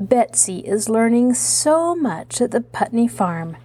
Betsy 0.00 0.60
is 0.60 0.88
learning 0.88 1.34
so 1.34 1.96
much 1.96 2.40
at 2.40 2.52
the 2.52 2.60
Putney 2.60 3.08
farm. 3.08 3.56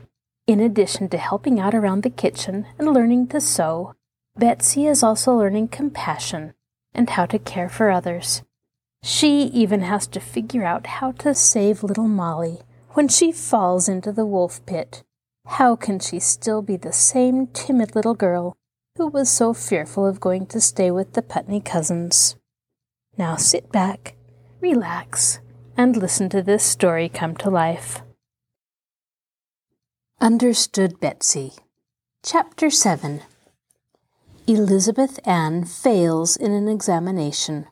In 0.48 0.60
addition 0.60 1.08
to 1.10 1.18
helping 1.20 1.60
out 1.60 1.76
around 1.76 2.02
the 2.02 2.10
kitchen 2.10 2.66
and 2.80 2.92
learning 2.92 3.28
to 3.28 3.40
sew, 3.40 3.94
Betsy 4.36 4.88
is 4.88 5.04
also 5.04 5.36
learning 5.36 5.68
compassion 5.68 6.56
and 6.92 7.12
how 7.12 7.28
to 7.28 7.38
care 7.38 7.70
for 7.70 7.92
others. 7.92 8.42
She 9.04 9.44
even 9.44 9.82
has 9.82 10.08
to 10.08 10.20
figure 10.20 10.64
out 10.64 10.88
how 10.88 11.12
to 11.12 11.36
save 11.36 11.84
little 11.84 12.08
Molly 12.08 12.62
when 12.94 13.08
she 13.10 13.32
falls 13.32 13.88
into 13.88 14.12
the 14.12 14.26
wolf 14.26 14.66
pit. 14.66 15.04
How 15.46 15.76
can 15.76 16.00
she 16.00 16.20
still 16.20 16.64
be 16.64 16.78
the 16.78 16.94
same 16.94 17.46
timid 17.46 17.94
little 17.94 18.16
girl 18.16 18.58
who 18.98 19.08
was 19.08 19.30
so 19.30 19.54
fearful 19.54 20.08
of 20.08 20.20
going 20.20 20.48
to 20.48 20.60
stay 20.60 20.90
with 20.90 21.14
the 21.14 21.22
Putney 21.22 21.62
cousins? 21.62 22.38
Now 23.20 23.36
sit 23.36 23.72
back, 23.72 24.16
relax, 24.62 25.40
and 25.76 25.98
listen 25.98 26.30
to 26.30 26.42
this 26.42 26.64
story 26.64 27.10
come 27.10 27.36
to 27.36 27.50
life. 27.50 28.02
Understood 30.22 31.00
Betsy. 31.00 31.54
Chapter 32.24 32.70
7 32.70 33.22
Elizabeth 34.48 35.20
Ann 35.26 35.66
fails 35.66 36.36
in 36.36 36.52
an 36.52 36.68
examination. 36.68 37.66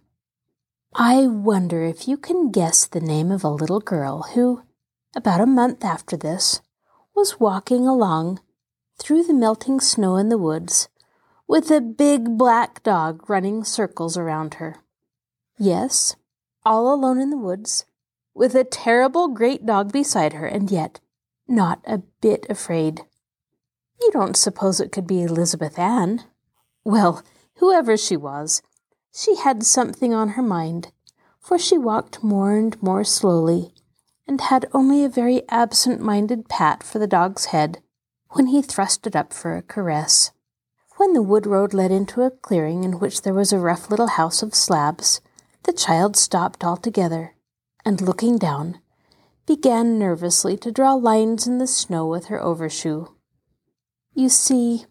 I 0.94 1.28
wonder 1.28 1.84
if 1.84 2.08
you 2.08 2.18
can 2.18 2.52
guess 2.52 2.88
the 2.88 3.00
name 3.00 3.32
of 3.32 3.44
a 3.44 3.50
little 3.50 3.80
girl 3.80 4.24
who, 4.34 4.64
about 5.16 5.42
a 5.42 5.46
month 5.46 5.86
after 5.86 6.18
this, 6.18 6.62
was 7.16 7.40
walking 7.40 7.88
along 7.88 8.40
through 8.98 9.24
the 9.24 9.34
melting 9.34 9.80
snow 9.80 10.16
in 10.16 10.30
the 10.30 10.38
woods 10.38 10.90
with 11.48 11.70
a 11.72 11.82
big 11.82 12.38
black 12.38 12.82
dog 12.84 13.30
running 13.30 13.64
circles 13.64 14.18
around 14.18 14.56
her. 14.56 14.78
Yes, 15.58 16.16
all 16.66 16.94
alone 16.94 17.20
in 17.20 17.30
the 17.30 17.38
woods, 17.38 17.86
with 18.34 18.56
a 18.56 18.64
terrible 18.64 19.28
great 19.28 19.66
dog 19.66 19.92
beside 19.92 20.34
her, 20.34 20.46
and 20.46 20.72
yet 20.72 21.00
not 21.48 21.82
a 21.86 22.00
bit 22.22 22.46
afraid. 22.50 23.02
You 24.02 24.12
don't 24.12 24.38
suppose 24.38 24.80
it 24.80 24.92
could 24.92 25.06
be 25.06 25.22
Elizabeth 25.22 25.78
Ann? 25.78 26.24
Well, 26.84 27.24
whoever 27.58 27.98
she 27.98 28.18
was, 28.18 28.62
she 29.14 29.36
had 29.36 29.64
something 29.64 30.14
on 30.14 30.30
her 30.30 30.42
mind, 30.42 30.92
for 31.40 31.60
she 31.60 31.78
walked 31.78 32.24
more 32.24 32.54
and 32.54 32.82
more 32.82 33.04
slowly, 33.04 33.74
and 34.28 34.40
had 34.40 34.66
only 34.74 35.04
a 35.04 35.10
very 35.10 35.44
absent 35.50 36.02
minded 36.02 36.48
pat 36.48 36.84
for 36.84 37.00
the 37.00 37.08
dog's 37.08 37.46
head 37.46 37.82
when 38.30 38.48
he 38.48 38.62
thrust 38.62 39.06
it 39.06 39.16
up 39.16 39.34
for 39.34 39.56
a 39.56 39.62
caress. 39.62 40.32
When 40.98 41.14
the 41.14 41.22
wood 41.22 41.46
road 41.46 41.74
led 41.74 41.92
into 41.92 42.22
a 42.22 42.32
clearing 42.32 42.84
in 42.84 43.00
which 43.00 43.24
there 43.24 43.34
was 43.34 43.52
a 43.52 43.60
rough 43.60 43.90
little 43.90 44.08
house 44.08 44.42
of 44.42 44.56
slabs, 44.56 45.20
the 45.64 45.74
child 45.74 46.16
stopped 46.16 46.64
altogether 46.64 47.36
and 47.86 48.02
looking 48.02 48.38
down, 48.38 48.80
began 49.46 49.98
nervously 50.00 50.56
to 50.58 50.72
draw 50.72 50.94
lines 50.94 51.48
in 51.48 51.58
the 51.58 51.68
snow 51.68 52.08
with 52.08 52.26
her 52.26 52.42
overshoe. 52.42 53.08
You 54.14 54.30
see, 54.30 54.86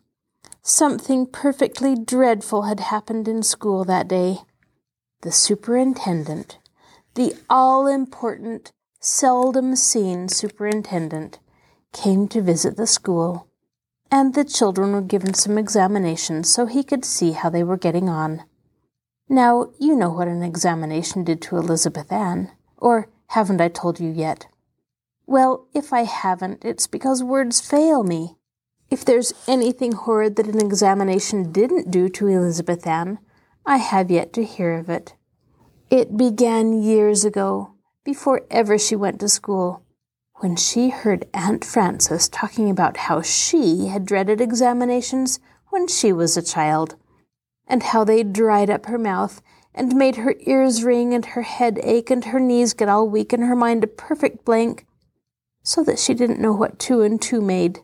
something 0.63 1.27
perfectly 1.27 1.95
dreadful 1.95 2.63
had 2.63 2.81
happened 2.81 3.29
in 3.29 3.43
school 3.43 3.85
that 3.85 4.09
day. 4.09 4.39
The 5.23 5.33
superintendent, 5.33 6.59
the 7.15 7.35
all 7.49 7.87
important, 7.87 8.73
seldom 9.01 9.77
seen 9.77 10.29
superintendent, 10.29 11.39
came 11.93 12.29
to 12.29 12.41
visit 12.41 12.77
the 12.77 12.87
school, 12.87 13.49
and 14.11 14.35
the 14.35 14.45
children 14.45 14.93
were 14.93 15.01
given 15.01 15.35
some 15.35 15.59
examinations 15.59 16.53
so 16.53 16.67
he 16.67 16.83
could 16.83 17.05
see 17.05 17.33
how 17.33 17.51
they 17.51 17.63
were 17.63 17.77
getting 17.77 18.09
on. 18.09 18.45
Now, 19.29 19.71
you 19.79 19.95
know 19.95 20.11
what 20.11 20.29
an 20.29 20.43
examination 20.43 21.23
did 21.25 21.41
to 21.43 21.57
Elizabeth 21.57 22.11
Ann. 22.11 22.51
Or 22.81 23.09
haven't 23.29 23.61
I 23.61 23.69
told 23.69 24.01
you 24.01 24.11
yet? 24.11 24.47
Well, 25.27 25.67
if 25.75 25.93
I 25.93 26.03
haven't, 26.03 26.65
it's 26.65 26.87
because 26.87 27.23
words 27.23 27.61
fail 27.61 28.03
me. 28.03 28.37
If 28.91 29.05
there's 29.05 29.33
anything 29.47 29.93
horrid 29.93 30.35
that 30.37 30.49
an 30.49 30.61
examination 30.61 31.53
didn't 31.53 31.93
do 31.93 32.09
to 32.09 32.27
Elizabeth 32.27 32.87
Ann, 32.87 33.21
I 33.65 33.77
have 33.77 34.11
yet 34.11 34.33
to 34.33 34.45
hear 34.45 34.75
of 34.75 34.91
it. 34.91 35.15
It 35.91 36.17
began 36.17 36.83
years 36.83 37.25
ago, 37.25 37.75
before 38.05 38.43
ever 38.51 38.79
she 38.79 38.97
went 38.97 39.21
to 39.21 39.29
school, 39.29 39.85
when 40.37 40.57
she 40.57 40.89
heard 40.89 41.29
Aunt 41.35 41.65
Frances 41.65 42.29
talking 42.29 42.71
about 42.71 42.97
how 42.97 43.23
she 43.23 43.87
had 43.87 44.07
dreaded 44.07 44.41
examinations 44.41 45.39
when 45.69 45.87
she 45.87 46.13
was 46.13 46.37
a 46.37 46.43
child, 46.43 46.97
and 47.69 47.83
how 47.83 48.03
they 48.03 48.25
dried 48.25 48.71
up 48.71 48.87
her 48.87 48.99
mouth 48.99 49.41
and 49.75 49.95
made 49.95 50.17
her 50.17 50.35
ears 50.41 50.83
ring 50.85 51.15
and 51.15 51.27
her 51.27 51.43
head 51.43 51.79
ache 51.83 52.11
and 52.11 52.27
her 52.27 52.41
knees 52.41 52.75
get 52.75 52.89
all 52.89 53.09
weak 53.09 53.33
and 53.33 53.45
her 53.45 53.57
mind 53.57 53.85
a 53.85 53.87
perfect 53.87 54.45
blank, 54.45 54.87
so 55.63 55.85
that 55.85 55.99
she 55.99 56.15
didn't 56.15 56.41
know 56.41 56.53
what 56.53 56.79
two 56.79 57.03
and 57.03 57.21
two 57.21 57.41
made. 57.41 57.81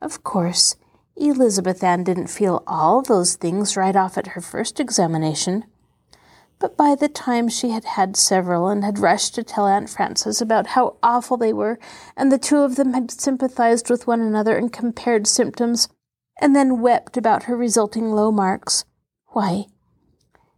Of 0.00 0.22
course, 0.22 0.76
Elizabeth 1.16 1.82
Ann 1.82 2.04
didn't 2.04 2.28
feel 2.28 2.62
all 2.66 3.02
those 3.02 3.34
things 3.34 3.76
right 3.76 3.96
off 3.96 4.16
at 4.16 4.28
her 4.28 4.40
first 4.40 4.78
examination, 4.78 5.64
but 6.60 6.76
by 6.76 6.94
the 6.94 7.08
time 7.08 7.48
she 7.48 7.70
had 7.70 7.84
had 7.84 8.16
several 8.16 8.68
and 8.68 8.84
had 8.84 8.98
rushed 8.98 9.34
to 9.36 9.42
tell 9.42 9.66
Aunt 9.66 9.88
Frances 9.88 10.40
about 10.40 10.68
how 10.68 10.96
awful 11.02 11.36
they 11.36 11.52
were, 11.52 11.78
and 12.16 12.30
the 12.30 12.38
two 12.38 12.58
of 12.58 12.76
them 12.76 12.94
had 12.94 13.10
sympathized 13.10 13.90
with 13.90 14.06
one 14.06 14.20
another 14.20 14.56
and 14.56 14.72
compared 14.72 15.26
symptoms, 15.26 15.88
and 16.40 16.54
then 16.54 16.80
wept 16.80 17.16
about 17.16 17.44
her 17.44 17.56
resulting 17.56 18.10
low 18.10 18.30
marks, 18.30 18.84
why, 19.28 19.66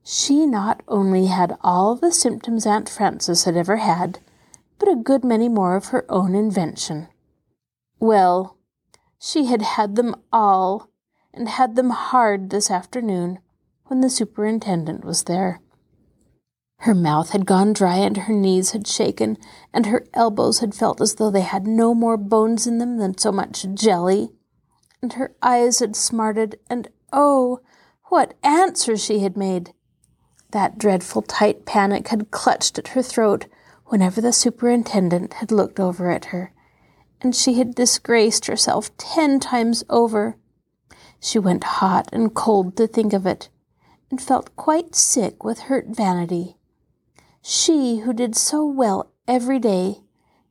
she 0.03 0.47
not 0.47 0.83
only 0.89 1.27
had 1.27 1.57
all 1.63 1.95
the 1.95 2.13
symptoms 2.13 2.67
Aunt 2.67 2.89
Frances 2.89 3.45
had 3.45 3.57
ever 3.57 3.77
had, 3.77 4.19
but 4.79 4.89
a 4.89 4.97
good 4.97 5.25
many 5.25 5.49
more 5.49 5.77
of 5.77 5.87
her 5.87 6.05
own 6.09 6.35
invention. 6.35 7.09
Well, 7.99 8.57
she 9.19 9.47
had 9.47 9.63
had 9.63 9.97
them 9.97 10.15
all, 10.33 10.89
and 11.35 11.49
had 11.49 11.77
them 11.77 11.91
hard 11.91 12.51
this 12.51 12.71
afternoon 12.71 13.39
when 13.87 14.01
the 14.01 14.11
superintendent 14.11 15.05
was 15.05 15.25
there. 15.25 15.61
Her 16.79 16.95
mouth 16.95 17.31
had 17.31 17.45
gone 17.45 17.75
dry, 17.75 17.97
and 17.97 18.17
her 18.17 18.33
knees 18.33 18.71
had 18.71 18.87
shaken, 18.87 19.37
and 19.73 19.87
her 19.87 20.07
elbows 20.15 20.61
had 20.61 20.75
felt 20.75 21.01
as 21.03 21.17
though 21.17 21.31
they 21.31 21.43
had 21.43 21.67
no 21.67 21.95
more 21.95 22.17
bones 22.17 22.67
in 22.67 22.79
them 22.79 22.97
than 22.97 23.19
so 23.19 23.31
much 23.31 23.67
jelly, 23.75 24.31
and 25.03 25.13
her 25.13 25.35
eyes 25.43 25.81
had 25.81 25.95
smarted, 25.95 26.59
and 26.71 26.89
oh, 27.13 27.61
what 28.05 28.33
answers 28.43 29.05
she 29.05 29.19
had 29.19 29.37
made! 29.37 29.75
That 30.53 30.79
dreadful 30.79 31.23
tight 31.23 31.65
panic 31.65 32.09
had 32.09 32.31
clutched 32.31 32.79
at 32.79 32.89
her 32.89 33.03
throat 33.03 33.47
whenever 33.87 34.21
the 34.21 34.33
superintendent 34.33 35.35
had 35.35 35.53
looked 35.53 35.79
over 35.79 36.11
at 36.11 36.27
her, 36.27 36.53
and 37.21 37.35
she 37.35 37.55
had 37.55 37.75
disgraced 37.75 38.47
herself 38.47 38.97
ten 38.97 39.39
times 39.39 39.85
over. 39.89 40.37
She 41.21 41.39
went 41.39 41.65
hot 41.65 42.09
and 42.13 42.35
cold 42.35 42.77
to 42.77 42.87
think 42.87 43.13
of 43.13 43.27
it, 43.27 43.49
and 44.11 44.21
felt 44.21 44.57
quite 44.57 44.95
sick 44.95 45.45
with 45.45 45.61
hurt 45.61 45.89
vanity. 45.89 46.57
She 47.43 47.99
who 47.99 48.13
did 48.13 48.35
so 48.37 48.65
well 48.65 49.13
every 49.29 49.59
day, 49.59 50.03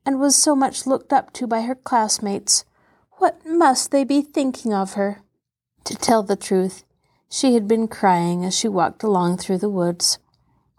and 0.05 0.19
was 0.19 0.35
so 0.35 0.55
much 0.55 0.87
looked 0.87 1.11
up 1.11 1.33
to 1.33 1.47
by 1.47 1.61
her 1.61 1.75
classmates, 1.75 2.63
what 3.13 3.45
must 3.45 3.91
they 3.91 4.03
be 4.05 4.21
thinking 4.21 4.73
of 4.73 4.93
her? 4.93 5.21
To 5.83 5.95
tell 5.95 6.23
the 6.23 6.37
truth, 6.37 6.85
she 7.29 7.53
had 7.53 7.67
been 7.67 7.87
crying 7.87 8.43
as 8.43 8.57
she 8.57 8.67
walked 8.67 9.03
along 9.03 9.37
through 9.37 9.59
the 9.59 9.69
woods, 9.69 10.17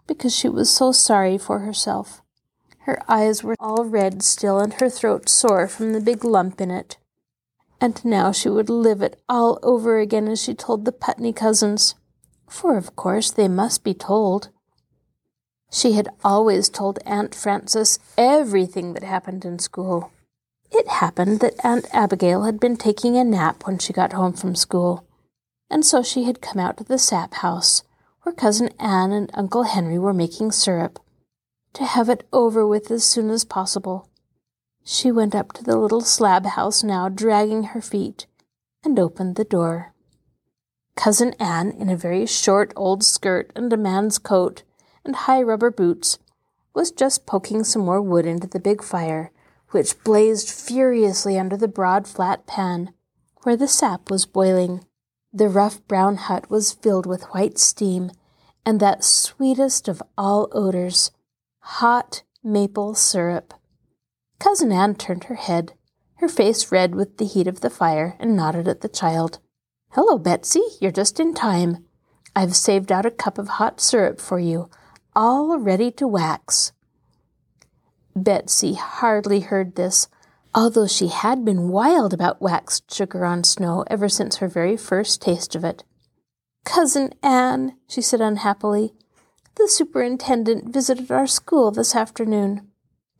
because 0.05 0.35
she 0.35 0.49
was 0.49 0.69
so 0.69 0.91
sorry 0.91 1.37
for 1.37 1.59
herself. 1.59 2.21
Her 2.79 3.01
eyes 3.07 3.43
were 3.43 3.55
all 3.59 3.85
red 3.85 4.21
still, 4.21 4.59
and 4.59 4.73
her 4.73 4.89
throat 4.89 5.29
sore 5.29 5.67
from 5.67 5.93
the 5.93 6.01
big 6.01 6.25
lump 6.25 6.59
in 6.59 6.69
it. 6.69 6.97
And 7.79 8.03
now 8.03 8.31
she 8.31 8.49
would 8.49 8.69
live 8.69 9.01
it 9.01 9.19
all 9.29 9.59
over 9.63 9.99
again 9.99 10.27
as 10.27 10.41
she 10.43 10.53
told 10.53 10.83
the 10.83 10.91
Putney 10.91 11.31
cousins, 11.31 11.95
for 12.49 12.75
of 12.77 12.95
course 12.95 13.31
they 13.31 13.47
must 13.47 13.83
be 13.83 13.93
told. 13.93 14.49
She 15.71 15.93
had 15.93 16.09
always 16.23 16.67
told 16.69 16.99
Aunt 17.05 17.33
Frances 17.33 17.97
everything 18.17 18.93
that 18.93 19.03
happened 19.03 19.45
in 19.45 19.57
school. 19.57 20.11
It 20.69 20.87
happened 20.87 21.39
that 21.39 21.63
Aunt 21.63 21.85
Abigail 21.93 22.43
had 22.43 22.59
been 22.59 22.75
taking 22.75 23.15
a 23.15 23.23
nap 23.23 23.65
when 23.65 23.77
she 23.77 23.93
got 23.93 24.13
home 24.13 24.33
from 24.33 24.55
school 24.55 25.05
and 25.71 25.85
so 25.85 26.03
she 26.03 26.25
had 26.25 26.41
come 26.41 26.59
out 26.59 26.75
to 26.77 26.83
the 26.83 26.99
sap 26.99 27.35
house, 27.35 27.83
where 28.23 28.35
Cousin 28.35 28.69
Ann 28.77 29.13
and 29.13 29.31
Uncle 29.33 29.63
Henry 29.63 29.97
were 29.97 30.13
making 30.13 30.51
syrup. 30.51 30.99
to 31.73 31.85
have 31.85 32.09
it 32.09 32.27
over 32.33 32.67
with 32.67 32.91
as 32.91 33.05
soon 33.05 33.29
as 33.29 33.45
possible. 33.45 34.09
She 34.83 35.09
went 35.09 35.33
up 35.33 35.53
to 35.53 35.63
the 35.63 35.77
little 35.77 36.01
slab 36.01 36.45
house 36.45 36.83
now, 36.83 37.07
dragging 37.07 37.63
her 37.71 37.79
feet, 37.79 38.27
and 38.83 38.99
opened 38.99 39.37
the 39.37 39.45
door. 39.45 39.93
Cousin 40.97 41.33
Ann, 41.39 41.71
in 41.71 41.89
a 41.89 41.95
very 41.95 42.25
short 42.25 42.73
old 42.75 43.05
skirt 43.05 43.53
and 43.55 43.71
a 43.71 43.77
man's 43.77 44.19
coat 44.19 44.63
and 45.05 45.15
high 45.15 45.41
rubber 45.41 45.71
boots, 45.71 46.19
was 46.73 46.91
just 46.91 47.25
poking 47.25 47.63
some 47.63 47.85
more 47.85 48.01
wood 48.01 48.25
into 48.25 48.47
the 48.47 48.59
big 48.59 48.83
fire, 48.83 49.31
which 49.69 50.03
blazed 50.03 50.49
furiously 50.49 51.39
under 51.39 51.55
the 51.55 51.69
broad 51.69 52.05
flat 52.05 52.45
pan, 52.45 52.93
where 53.43 53.55
the 53.55 53.67
sap 53.67 54.11
was 54.11 54.25
boiling. 54.25 54.85
The 55.33 55.47
rough 55.47 55.85
brown 55.87 56.17
hut 56.17 56.49
was 56.49 56.73
filled 56.73 57.05
with 57.05 57.23
white 57.33 57.57
steam 57.57 58.11
and 58.65 58.79
that 58.79 59.03
sweetest 59.03 59.87
of 59.87 60.03
all 60.17 60.49
odors, 60.51 61.11
hot 61.59 62.23
maple 62.43 62.95
syrup. 62.95 63.53
Cousin 64.39 64.71
Ann 64.71 64.95
turned 64.95 65.25
her 65.25 65.35
head, 65.35 65.73
her 66.15 66.27
face 66.27 66.71
red 66.71 66.95
with 66.95 67.17
the 67.17 67.25
heat 67.25 67.47
of 67.47 67.61
the 67.61 67.69
fire, 67.69 68.15
and 68.19 68.35
nodded 68.35 68.67
at 68.67 68.81
the 68.81 68.89
child. 68.89 69.39
Hello, 69.91 70.17
Betsy, 70.17 70.63
you're 70.79 70.91
just 70.91 71.19
in 71.19 71.33
time. 71.33 71.85
I've 72.35 72.55
saved 72.55 72.91
out 72.91 73.05
a 73.05 73.11
cup 73.11 73.37
of 73.37 73.47
hot 73.47 73.81
syrup 73.81 74.19
for 74.19 74.39
you, 74.39 74.69
all 75.15 75.57
ready 75.57 75.91
to 75.91 76.07
wax. 76.07 76.71
Betsy 78.15 78.73
hardly 78.73 79.41
heard 79.41 79.75
this, 79.75 80.07
although 80.53 80.87
she 80.87 81.07
had 81.07 81.45
been 81.45 81.69
wild 81.69 82.13
about 82.13 82.41
waxed 82.41 82.93
sugar 82.93 83.25
on 83.25 83.43
snow 83.43 83.83
ever 83.87 84.09
since 84.09 84.37
her 84.37 84.47
very 84.47 84.75
first 84.75 85.21
taste 85.21 85.55
of 85.55 85.63
it. 85.63 85.83
Cousin 86.65 87.13
Ann, 87.23 87.77
she 87.87 88.01
said 88.01 88.21
unhappily, 88.21 88.93
the 89.55 89.67
superintendent 89.67 90.71
visited 90.73 91.11
our 91.11 91.27
school 91.27 91.71
this 91.71 91.95
afternoon. 91.95 92.67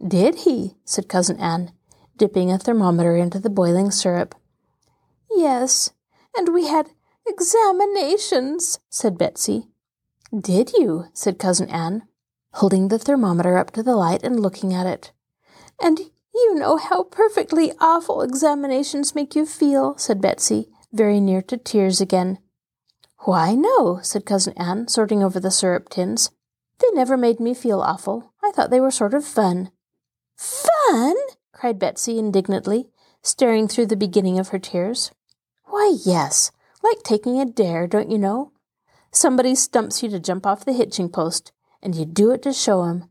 Did 0.05 0.35
he? 0.39 0.75
said 0.85 1.09
Cousin 1.09 1.37
Ann, 1.39 1.71
dipping 2.17 2.51
a 2.51 2.57
thermometer 2.57 3.15
into 3.15 3.39
the 3.39 3.49
boiling 3.49 3.91
syrup. 3.91 4.35
Yes, 5.29 5.91
and 6.35 6.53
we 6.53 6.67
had 6.67 6.89
examinations, 7.27 8.79
said 8.89 9.17
Betsy. 9.17 9.67
Did 10.37 10.73
you? 10.73 11.05
said 11.13 11.39
Cousin 11.39 11.69
Ann, 11.69 12.03
holding 12.53 12.87
the 12.87 12.99
thermometer 12.99 13.57
up 13.57 13.71
to 13.71 13.83
the 13.83 13.95
light 13.95 14.23
and 14.23 14.39
looking 14.39 14.73
at 14.73 14.87
it. 14.87 15.11
And 15.81 15.99
you 16.33 16.55
know 16.55 16.77
how 16.77 17.03
perfectly 17.03 17.71
awful 17.79 18.21
examinations 18.21 19.15
make 19.15 19.35
you 19.35 19.45
feel, 19.45 19.97
said 19.97 20.21
Betsy, 20.21 20.69
very 20.91 21.19
near 21.19 21.41
to 21.43 21.57
tears 21.57 22.01
again. 22.01 22.39
Why, 23.19 23.53
no, 23.53 23.99
said 24.01 24.25
Cousin 24.25 24.53
Ann, 24.57 24.87
sorting 24.87 25.23
over 25.23 25.39
the 25.39 25.51
syrup 25.51 25.89
tins. 25.89 26.31
They 26.79 26.87
never 26.93 27.17
made 27.17 27.39
me 27.39 27.53
feel 27.53 27.81
awful. 27.81 28.33
I 28.43 28.51
thought 28.51 28.71
they 28.71 28.81
were 28.81 28.91
sort 28.91 29.13
of 29.13 29.23
fun. 29.23 29.69
Fun? 30.35 31.15
cried 31.51 31.77
Betsy 31.77 32.17
indignantly, 32.17 32.89
staring 33.21 33.67
through 33.67 33.85
the 33.85 33.95
beginning 33.95 34.39
of 34.39 34.49
her 34.49 34.59
tears. 34.59 35.11
Why, 35.65 35.97
yes, 36.03 36.51
like 36.83 37.03
taking 37.03 37.39
a 37.39 37.45
dare, 37.45 37.85
don't 37.85 38.09
you 38.09 38.17
know? 38.17 38.51
Somebody 39.11 39.53
stumps 39.53 40.01
you 40.01 40.09
to 40.09 40.19
jump 40.19 40.47
off 40.47 40.65
the 40.65 40.73
hitching 40.73 41.09
post, 41.09 41.51
and 41.81 41.93
you 41.93 42.05
do 42.05 42.31
it 42.31 42.41
to 42.43 42.53
show 42.53 42.83
'em. 42.83 43.10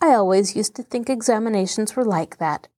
I 0.00 0.14
always 0.14 0.56
used 0.56 0.74
to 0.76 0.82
think 0.82 1.08
examinations 1.08 1.96
were 1.96 2.04
like 2.04 2.38
that. 2.38 2.68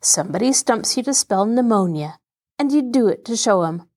Somebody 0.00 0.52
stumps 0.52 0.96
you 0.96 1.02
to 1.04 1.14
spell 1.14 1.46
pneumonia, 1.46 2.18
and 2.58 2.72
you 2.72 2.82
do 2.82 3.08
it 3.08 3.24
to 3.26 3.36
show 3.36 3.62
'em. 3.62 3.88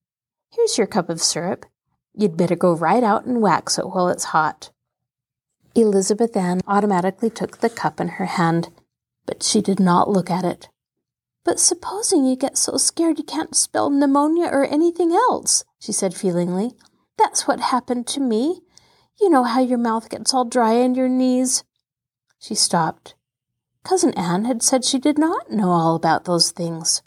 Here's 0.50 0.77
your 0.77 0.88
cup 0.88 1.10
of 1.10 1.21
syrup. 1.21 1.65
You'd 2.13 2.38
better 2.38 2.56
go 2.56 2.74
right 2.74 3.04
out 3.04 3.25
and 3.25 3.42
wax 3.42 3.77
it 3.77 3.89
while 3.89 4.07
it's 4.07 4.25
hot. 4.25 4.71
Elizabeth 5.75 6.38
Ann 6.38 6.62
automatically 6.68 7.30
took 7.30 7.57
the 7.57 7.69
cup 7.69 8.00
in 8.00 8.07
her 8.19 8.25
hand 8.25 8.69
but 9.25 9.44
she 9.44 9.62
did 9.62 9.80
not 9.80 10.09
look 10.09 10.30
at 10.30 10.45
it. 10.45 10.69
But 11.44 11.59
supposing 11.59 12.25
you 12.25 12.36
get 12.36 12.57
so 12.57 12.77
scared 12.77 13.18
you 13.18 13.24
can't 13.24 13.56
spell 13.56 13.89
pneumonia 13.89 14.48
or 14.48 14.66
anything 14.66 15.12
else, 15.12 15.63
she 15.80 15.92
said 15.92 16.13
feelingly. 16.13 16.74
That's 17.18 17.48
what 17.48 17.59
happened 17.59 18.07
to 18.07 18.19
me. 18.19 18.62
You 19.19 19.30
know 19.30 19.44
how 19.44 19.59
your 19.59 19.77
mouth 19.77 20.09
gets 20.09 20.33
all 20.33 20.45
dry 20.45 20.74
and 20.74 20.95
your 20.95 21.09
knees. 21.09 21.63
She 22.44 22.56
stopped. 22.56 23.16
Cousin 23.86 24.13
Ann 24.16 24.44
had 24.44 24.62
said 24.62 24.84
she 24.84 25.00
did 25.00 25.18
not 25.18 25.50
know 25.50 25.69
all 25.69 25.95
about 25.95 26.25
those 26.25 26.51
things. 26.51 27.01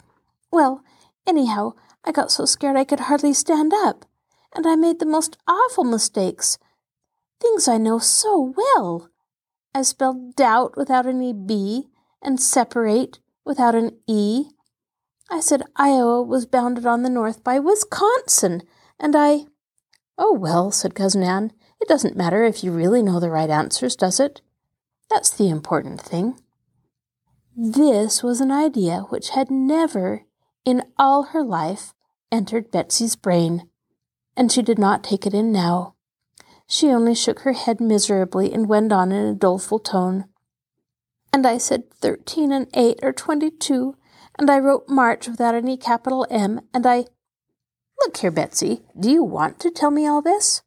Well, 0.49 0.83
anyhow, 1.27 1.73
I 2.03 2.11
got 2.11 2.31
so 2.31 2.45
scared 2.45 2.75
I 2.75 2.83
could 2.83 3.01
hardly 3.01 3.33
stand 3.33 3.71
up, 3.71 4.05
and 4.55 4.65
I 4.65 4.75
made 4.75 4.97
the 4.97 5.05
most 5.05 5.37
awful 5.47 5.83
mistakes. 5.83 6.57
Things 7.39 7.67
I 7.67 7.77
know 7.77 7.99
so 7.99 8.55
well. 8.57 9.11
I 9.75 9.83
spelled 9.83 10.35
doubt 10.35 10.75
without 10.75 11.05
any 11.05 11.33
B, 11.33 11.87
and 12.19 12.41
separate 12.41 13.19
without 13.45 13.75
an 13.75 13.91
E. 14.07 14.47
I 15.29 15.39
said 15.39 15.61
Iowa 15.75 16.23
was 16.23 16.47
bounded 16.47 16.87
on 16.87 17.03
the 17.03 17.11
north 17.11 17.43
by 17.43 17.59
Wisconsin, 17.59 18.63
and 18.99 19.15
I. 19.15 19.45
Oh, 20.17 20.33
well, 20.33 20.71
said 20.71 20.95
Cousin 20.95 21.21
Ann, 21.21 21.51
it 21.79 21.87
doesn't 21.87 22.17
matter 22.17 22.43
if 22.43 22.63
you 22.63 22.71
really 22.71 23.03
know 23.03 23.19
the 23.19 23.29
right 23.29 23.51
answers, 23.51 23.95
does 23.95 24.19
it? 24.19 24.41
That's 25.09 25.29
the 25.29 25.49
important 25.49 26.01
thing. 26.01 26.39
This 27.55 28.21
was 28.21 28.41
an 28.41 28.51
idea 28.51 29.05
which 29.09 29.29
had 29.29 29.49
never, 29.49 30.25
in 30.65 30.83
all 30.97 31.23
her 31.23 31.43
life, 31.43 31.93
entered 32.31 32.71
Betsy's 32.71 33.15
brain, 33.15 33.69
and 34.35 34.51
she 34.51 34.61
did 34.61 34.77
not 34.77 35.03
take 35.03 35.25
it 35.25 35.33
in 35.33 35.51
now. 35.51 35.95
She 36.67 36.89
only 36.89 37.15
shook 37.15 37.39
her 37.39 37.53
head 37.53 37.79
miserably 37.79 38.53
and 38.53 38.67
went 38.67 38.91
on 38.91 39.11
in 39.11 39.25
a 39.25 39.33
doleful 39.33 39.79
tone. 39.79 40.25
And 41.31 41.47
I 41.47 41.57
said 41.57 41.89
thirteen 41.89 42.51
and 42.51 42.67
eight 42.73 42.99
or 43.01 43.13
twenty 43.13 43.49
two, 43.49 43.95
and 44.37 44.51
I 44.51 44.59
wrote 44.59 44.89
March 44.89 45.27
without 45.27 45.55
any 45.55 45.77
capital 45.77 46.27
M, 46.29 46.61
and 46.73 46.85
I. 46.85 47.05
Look 48.01 48.17
here, 48.17 48.31
Betsy, 48.31 48.81
do 48.99 49.09
you 49.09 49.23
want 49.23 49.59
to 49.61 49.71
tell 49.71 49.89
me 49.89 50.05
all 50.05 50.21
this? 50.21 50.61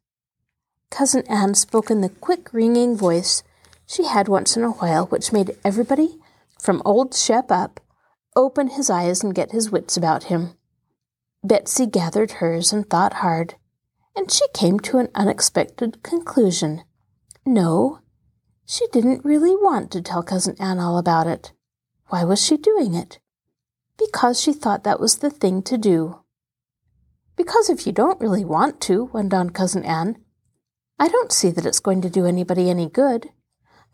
Cousin 0.89 1.23
Ann 1.29 1.53
spoke 1.53 1.89
in 1.89 2.01
the 2.01 2.09
quick, 2.09 2.51
ringing 2.51 2.97
voice 2.97 3.43
she 3.91 4.05
had 4.05 4.29
once 4.29 4.55
in 4.55 4.63
a 4.63 4.71
while, 4.71 5.07
which 5.07 5.33
made 5.33 5.57
everybody, 5.65 6.17
from 6.57 6.81
old 6.85 7.13
Shep 7.13 7.51
up, 7.51 7.81
open 8.37 8.69
his 8.69 8.89
eyes 8.89 9.21
and 9.21 9.35
get 9.35 9.51
his 9.51 9.69
wits 9.69 9.97
about 9.97 10.25
him. 10.25 10.51
Betsy 11.43 11.85
gathered 11.85 12.31
hers 12.33 12.71
and 12.71 12.89
thought 12.89 13.15
hard, 13.15 13.55
and 14.15 14.31
she 14.31 14.45
came 14.53 14.79
to 14.79 14.99
an 14.99 15.09
unexpected 15.13 16.01
conclusion. 16.03 16.83
No, 17.45 17.99
she 18.65 18.87
didn't 18.93 19.25
really 19.25 19.55
want 19.55 19.91
to 19.91 20.01
tell 20.01 20.23
Cousin 20.23 20.55
Ann 20.57 20.79
all 20.79 20.97
about 20.97 21.27
it. 21.27 21.51
Why 22.07 22.23
was 22.23 22.41
she 22.41 22.55
doing 22.55 22.93
it? 22.93 23.19
Because 23.97 24.39
she 24.39 24.53
thought 24.53 24.85
that 24.85 25.01
was 25.01 25.17
the 25.17 25.29
thing 25.29 25.61
to 25.63 25.77
do. 25.77 26.21
Because 27.35 27.69
if 27.69 27.85
you 27.85 27.91
don't 27.91 28.21
really 28.21 28.45
want 28.45 28.79
to, 28.81 29.05
went 29.05 29.33
on 29.33 29.49
Cousin 29.49 29.83
Ann, 29.83 30.17
I 30.97 31.09
don't 31.09 31.33
see 31.33 31.49
that 31.49 31.65
it's 31.65 31.79
going 31.81 32.01
to 32.03 32.09
do 32.09 32.25
anybody 32.25 32.69
any 32.69 32.87
good. 32.87 33.31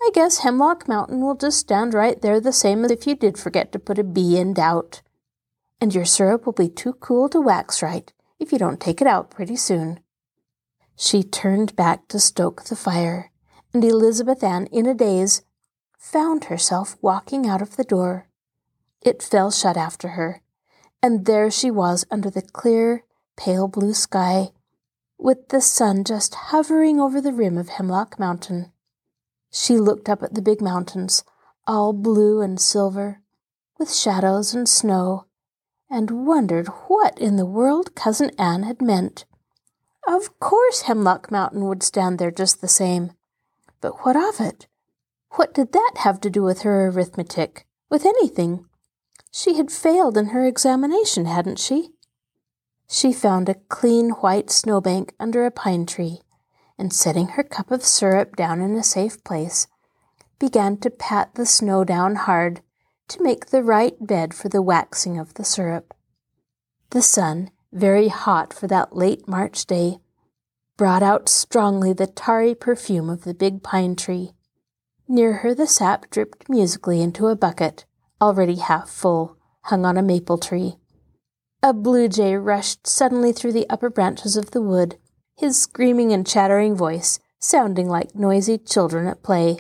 I 0.02 0.10
guess 0.14 0.40
Hemlock 0.40 0.88
Mountain 0.88 1.22
will 1.22 1.36
just 1.36 1.60
stand 1.60 1.94
right 1.94 2.22
there 2.22 2.40
the 2.40 2.54
same 2.54 2.86
as 2.86 2.92
if 2.92 3.08
you 3.08 3.16
did 3.16 3.38
forget 3.38 3.72
to 3.72 3.80
put 3.80 4.00
a 4.00 4.04
B 4.04 4.38
in 4.38 4.54
doubt. 4.54 5.02
And 5.82 5.94
your 5.94 6.06
syrup 6.06 6.46
will 6.46 6.54
be 6.54 6.70
too 6.70 6.94
cool 6.94 7.30
to 7.30 7.42
wax 7.42 7.82
right 7.82 8.12
if 8.40 8.52
you 8.52 8.58
don't 8.58 8.80
take 8.80 9.02
it 9.02 9.08
out 9.08 9.32
pretty 9.32 9.56
soon. 9.56 10.00
She 10.96 11.24
turned 11.24 11.76
back 11.76 12.08
to 12.08 12.20
stoke 12.20 12.64
the 12.64 12.76
fire 12.76 13.32
and 13.74 13.84
Elizabeth 13.84 14.44
Ann, 14.44 14.66
in 14.68 14.88
a 14.88 14.94
daze, 14.94 15.44
found 15.98 16.46
herself 16.46 16.98
walking 17.02 17.48
out 17.48 17.62
of 17.62 17.76
the 17.76 17.84
door. 17.84 18.28
It 19.02 19.22
fell 19.22 19.52
shut 19.52 19.78
after 19.78 20.10
her, 20.10 20.42
and 21.02 21.26
there 21.26 21.52
she 21.52 21.70
was 21.70 22.06
under 22.10 22.30
the 22.30 22.42
clear, 22.42 23.04
pale 23.36 23.68
blue 23.68 23.94
sky, 23.94 24.50
with 25.18 25.50
the 25.50 25.62
sun 25.62 26.04
just 26.04 26.34
hovering 26.36 27.00
over 27.00 27.22
the 27.22 27.34
rim 27.34 27.58
of 27.58 27.70
Hemlock 27.70 28.18
Mountain. 28.18 28.72
She 29.52 29.78
looked 29.78 30.10
up 30.10 30.24
at 30.24 30.34
the 30.34 30.42
big 30.42 30.62
mountains, 30.62 31.24
all 31.66 31.94
blue 31.94 32.42
and 32.42 32.60
silver, 32.60 33.22
with 33.78 33.94
shadows 33.94 34.54
and 34.54 34.68
snow, 34.68 35.26
and 35.90 36.26
wondered 36.26 36.68
what 36.88 37.18
in 37.20 37.38
the 37.38 37.46
world 37.46 37.96
Cousin 37.96 38.32
Ann 38.38 38.64
had 38.64 38.82
meant. 38.82 39.26
Of 40.08 40.40
course 40.40 40.84
Hemlock 40.84 41.32
Mountain 41.32 41.66
would 41.68 41.84
stand 41.84 42.20
there 42.20 42.32
just 42.32 42.62
the 42.62 42.68
same. 42.68 43.12
But 43.82 44.06
what 44.06 44.16
of 44.16 44.40
it? 44.46 44.68
What 45.32 45.54
did 45.54 45.74
that 45.74 45.94
have 45.98 46.20
to 46.22 46.30
do 46.30 46.42
with 46.42 46.62
her 46.62 46.88
arithmetic? 46.88 47.68
With 47.90 48.06
anything? 48.06 48.66
She 49.32 49.56
had 49.56 49.72
failed 49.72 50.18
in 50.18 50.28
her 50.28 50.46
examination, 50.46 51.26
hadn't 51.26 51.60
she? 51.60 51.90
She 52.90 53.12
found 53.12 53.50
a 53.50 53.56
clean 53.56 54.12
white 54.12 54.50
snowbank 54.50 55.14
under 55.20 55.46
a 55.46 55.52
pine 55.52 55.86
tree, 55.86 56.22
and 56.78 56.94
setting 56.94 57.30
her 57.30 57.44
cup 57.44 57.72
of 57.72 57.84
syrup 57.84 58.36
down 58.36 58.62
in 58.62 58.76
a 58.76 58.84
safe 58.84 59.24
place, 59.24 59.68
began 60.40 60.78
to 60.78 60.90
pat 60.90 61.34
the 61.36 61.46
snow 61.46 61.84
down 61.84 62.16
hard 62.16 62.62
to 63.08 63.24
make 63.24 63.48
the 63.48 63.64
right 63.64 63.96
bed 64.06 64.34
for 64.34 64.50
the 64.50 64.62
waxing 64.62 65.18
of 65.18 65.34
the 65.36 65.44
syrup. 65.44 65.94
The 66.92 67.02
sun, 67.02 67.52
very 67.72 68.10
hot 68.10 68.54
for 68.54 68.68
that 68.68 68.96
late 68.96 69.28
March 69.28 69.66
day, 69.66 69.98
brought 70.78 71.04
out 71.04 71.28
strongly 71.28 71.94
the 71.94 72.08
tarry 72.08 72.54
perfume 72.54 73.10
of 73.10 73.24
the 73.24 73.34
big 73.34 73.64
pine 73.64 73.96
tree. 73.96 74.34
Near 75.08 75.38
her, 75.38 75.56
the 75.56 75.68
sap 75.68 76.10
dripped 76.10 76.50
musically 76.50 77.02
into 77.02 77.28
a 77.28 77.36
bucket, 77.36 77.86
already 78.22 78.56
half 78.56 78.90
full, 78.90 79.38
hung 79.64 79.86
on 79.86 79.98
a 79.98 80.04
maple 80.04 80.38
tree. 80.38 80.76
A 81.64 81.74
blue 81.74 82.08
jay 82.08 82.36
rushed 82.36 82.86
suddenly 82.86 83.32
through 83.32 83.54
the 83.54 83.70
upper 83.70 83.90
branches 83.90 84.38
of 84.38 84.52
the 84.52 84.62
wood, 84.62 84.98
his 85.38 85.62
screaming 85.62 86.12
and 86.12 86.26
chattering 86.26 86.76
voice 86.76 87.20
sounding 87.40 87.88
like 87.88 88.16
noisy 88.16 88.58
children 88.58 89.08
at 89.08 89.22
play. 89.22 89.60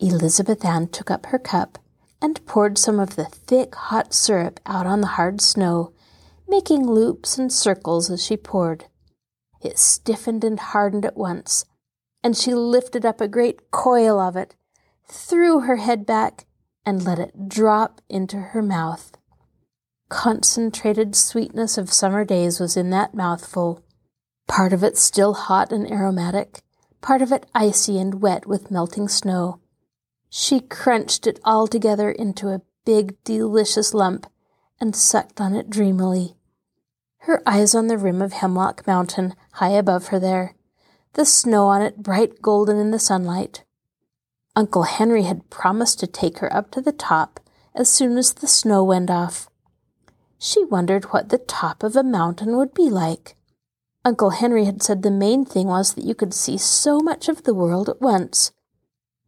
Elizabeth 0.00 0.64
Ann 0.64 0.88
took 0.88 1.10
up 1.10 1.26
her 1.26 1.38
cup 1.38 1.78
and 2.20 2.44
poured 2.46 2.76
some 2.76 2.98
of 2.98 3.14
the 3.14 3.24
thick, 3.24 3.74
hot 3.76 4.12
syrup 4.12 4.58
out 4.66 4.86
on 4.86 5.00
the 5.00 5.06
hard 5.18 5.40
snow, 5.40 5.92
making 6.48 6.84
loops 6.86 7.38
and 7.38 7.52
circles 7.52 8.10
as 8.10 8.24
she 8.24 8.36
poured. 8.36 8.86
It 9.60 9.78
stiffened 9.78 10.42
and 10.42 10.58
hardened 10.58 11.04
at 11.04 11.16
once, 11.16 11.64
and 12.24 12.36
she 12.36 12.52
lifted 12.52 13.06
up 13.06 13.20
a 13.20 13.28
great 13.28 13.70
coil 13.70 14.18
of 14.18 14.36
it, 14.36 14.56
threw 15.08 15.60
her 15.60 15.76
head 15.76 16.04
back, 16.04 16.46
and 16.84 17.04
let 17.04 17.20
it 17.20 17.48
drop 17.48 18.00
into 18.08 18.36
her 18.38 18.62
mouth. 18.62 19.12
Concentrated 20.08 21.14
sweetness 21.14 21.78
of 21.78 21.92
summer 21.92 22.24
days 22.24 22.58
was 22.58 22.76
in 22.76 22.90
that 22.90 23.14
mouthful, 23.14 23.84
part 24.52 24.74
of 24.74 24.84
it 24.84 24.98
still 24.98 25.32
hot 25.32 25.72
and 25.72 25.90
aromatic, 25.90 26.60
part 27.00 27.22
of 27.22 27.32
it 27.32 27.46
icy 27.54 27.98
and 27.98 28.20
wet 28.20 28.46
with 28.46 28.70
melting 28.70 29.08
snow. 29.08 29.58
She 30.28 30.60
crunched 30.60 31.26
it 31.26 31.40
all 31.42 31.66
together 31.66 32.10
into 32.10 32.48
a 32.48 32.60
big, 32.84 33.16
delicious 33.24 33.94
lump 33.94 34.26
and 34.78 34.94
sucked 34.94 35.40
on 35.40 35.54
it 35.54 35.70
dreamily. 35.70 36.34
Her 37.20 37.40
eyes 37.46 37.74
on 37.74 37.86
the 37.86 37.96
rim 37.96 38.20
of 38.20 38.34
Hemlock 38.34 38.86
Mountain, 38.86 39.34
high 39.52 39.70
above 39.70 40.08
her 40.08 40.18
there, 40.18 40.54
the 41.14 41.24
snow 41.24 41.68
on 41.68 41.80
it 41.80 42.02
bright 42.02 42.42
golden 42.42 42.76
in 42.76 42.90
the 42.90 42.98
sunlight. 42.98 43.64
Uncle 44.54 44.82
Henry 44.82 45.22
had 45.22 45.48
promised 45.48 45.98
to 46.00 46.06
take 46.06 46.40
her 46.40 46.54
up 46.54 46.70
to 46.72 46.82
the 46.82 46.92
top 46.92 47.40
as 47.74 47.88
soon 47.88 48.18
as 48.18 48.34
the 48.34 48.46
snow 48.46 48.84
went 48.84 49.08
off. 49.08 49.48
She 50.38 50.62
wondered 50.62 51.04
what 51.04 51.30
the 51.30 51.38
top 51.38 51.82
of 51.82 51.96
a 51.96 52.02
mountain 52.02 52.58
would 52.58 52.74
be 52.74 52.90
like. 52.90 53.34
Uncle 54.04 54.30
Henry 54.30 54.64
had 54.64 54.82
said 54.82 55.02
the 55.02 55.10
main 55.10 55.44
thing 55.44 55.68
was 55.68 55.94
that 55.94 56.04
you 56.04 56.14
could 56.14 56.34
see 56.34 56.58
so 56.58 56.98
much 57.00 57.28
of 57.28 57.44
the 57.44 57.54
world 57.54 57.88
at 57.88 58.00
once. 58.00 58.50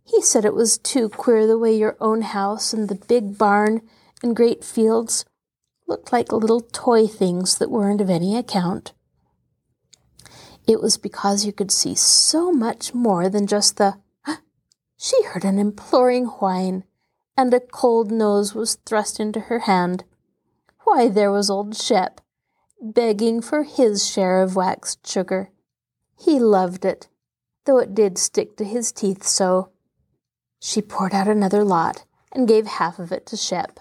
He 0.04 0.20
said 0.20 0.44
it 0.44 0.54
was 0.54 0.78
too 0.78 1.08
queer 1.08 1.46
the 1.46 1.58
way 1.58 1.76
your 1.76 1.96
own 2.00 2.22
house 2.22 2.72
and 2.72 2.88
the 2.88 2.96
big 2.96 3.38
barn 3.38 3.82
and 4.22 4.34
great 4.34 4.64
fields 4.64 5.24
looked 5.86 6.12
like 6.12 6.32
little 6.32 6.60
toy 6.60 7.06
things 7.06 7.58
that 7.58 7.70
weren't 7.70 8.00
of 8.00 8.10
any 8.10 8.36
account. 8.36 8.92
It 10.66 10.80
was 10.80 10.96
because 10.96 11.44
you 11.44 11.52
could 11.52 11.70
see 11.70 11.94
so 11.94 12.50
much 12.50 12.94
more 12.94 13.28
than 13.28 13.46
just 13.46 13.76
the. 13.76 13.98
She 14.96 15.22
heard 15.24 15.44
an 15.44 15.58
imploring 15.58 16.24
whine, 16.26 16.84
and 17.36 17.52
a 17.52 17.60
cold 17.60 18.10
nose 18.10 18.54
was 18.54 18.76
thrust 18.86 19.20
into 19.20 19.40
her 19.40 19.60
hand. 19.60 20.04
Why, 20.84 21.08
there 21.08 21.30
was 21.30 21.50
old 21.50 21.76
Shep, 21.76 22.20
begging 22.92 23.40
for 23.40 23.62
his 23.62 24.06
share 24.06 24.42
of 24.42 24.56
waxed 24.56 25.06
sugar. 25.06 25.50
He 26.18 26.38
loved 26.38 26.84
it, 26.84 27.08
though 27.64 27.78
it 27.78 27.94
did 27.94 28.18
stick 28.18 28.56
to 28.58 28.64
his 28.64 28.92
teeth 28.92 29.22
so. 29.24 29.70
She 30.60 30.82
poured 30.82 31.14
out 31.14 31.28
another 31.28 31.64
lot 31.64 32.04
and 32.32 32.48
gave 32.48 32.66
half 32.66 32.98
of 32.98 33.10
it 33.10 33.26
to 33.26 33.36
Shep. 33.36 33.80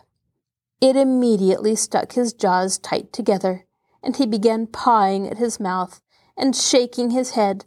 It 0.80 0.96
immediately 0.96 1.76
stuck 1.76 2.14
his 2.14 2.34
jaws 2.34 2.78
tight 2.78 3.12
together, 3.12 3.66
and 4.02 4.16
he 4.16 4.26
began 4.26 4.68
pawing 4.68 5.28
at 5.28 5.38
his 5.38 5.60
mouth 5.60 6.02
and 6.38 6.56
shaking 6.56 7.12
his 7.12 7.32
head 7.32 7.66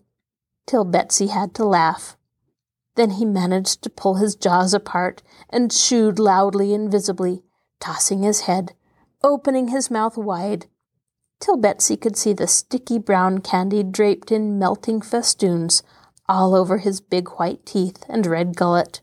till 0.66 0.84
Betsy 0.84 1.28
had 1.28 1.54
to 1.54 1.64
laugh. 1.64 2.16
Then 2.94 3.12
he 3.12 3.24
managed 3.24 3.82
to 3.82 3.90
pull 3.90 4.14
his 4.14 4.36
jaws 4.36 4.74
apart 4.74 5.22
and 5.50 5.70
chewed 5.70 6.18
loudly 6.18 6.74
and 6.74 6.90
visibly, 6.90 7.42
tossing 7.78 8.22
his 8.22 8.42
head, 8.42 8.74
opening 9.22 9.68
his 9.68 9.90
mouth 9.90 10.16
wide, 10.16 10.66
till 11.40 11.56
Betsy 11.56 11.96
could 11.96 12.16
see 12.16 12.32
the 12.32 12.46
sticky 12.46 12.98
brown 12.98 13.40
candy 13.40 13.82
draped 13.82 14.32
in 14.32 14.58
melting 14.58 15.00
festoons 15.00 15.82
all 16.28 16.54
over 16.54 16.78
his 16.78 17.00
big 17.00 17.28
white 17.30 17.64
teeth 17.64 18.04
and 18.08 18.26
red 18.26 18.56
gullet. 18.56 19.00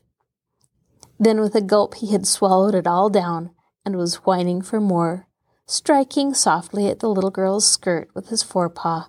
Then, 1.18 1.40
with 1.40 1.54
a 1.54 1.60
gulp, 1.60 1.94
he 1.94 2.12
had 2.12 2.26
swallowed 2.26 2.74
it 2.74 2.86
all 2.86 3.08
down 3.08 3.50
and 3.84 3.96
was 3.96 4.24
whining 4.26 4.62
for 4.62 4.80
more, 4.80 5.26
striking 5.66 6.34
softly 6.34 6.88
at 6.88 6.98
the 6.98 7.08
little 7.08 7.30
girl's 7.30 7.68
skirt 7.68 8.08
with 8.14 8.28
his 8.28 8.42
forepaw. 8.42 9.04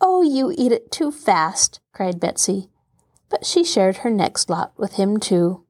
Oh, 0.00 0.22
you 0.22 0.52
eat 0.56 0.70
it 0.70 0.92
too 0.92 1.10
fast, 1.10 1.80
cried 1.92 2.20
Betsy. 2.20 2.68
But 3.28 3.44
she 3.44 3.64
shared 3.64 3.98
her 3.98 4.10
next 4.10 4.48
lot 4.48 4.72
with 4.76 4.94
him, 4.94 5.18
too. 5.18 5.64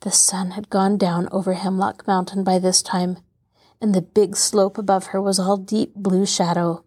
The 0.00 0.10
sun 0.10 0.52
had 0.52 0.70
gone 0.70 0.98
down 0.98 1.28
over 1.32 1.54
Hemlock 1.54 2.06
Mountain 2.06 2.44
by 2.44 2.58
this 2.58 2.82
time, 2.82 3.18
and 3.84 3.94
the 3.94 4.00
big 4.00 4.34
slope 4.34 4.78
above 4.78 5.08
her 5.08 5.20
was 5.20 5.38
all 5.38 5.58
deep 5.58 5.94
blue 5.94 6.24
shadow. 6.24 6.82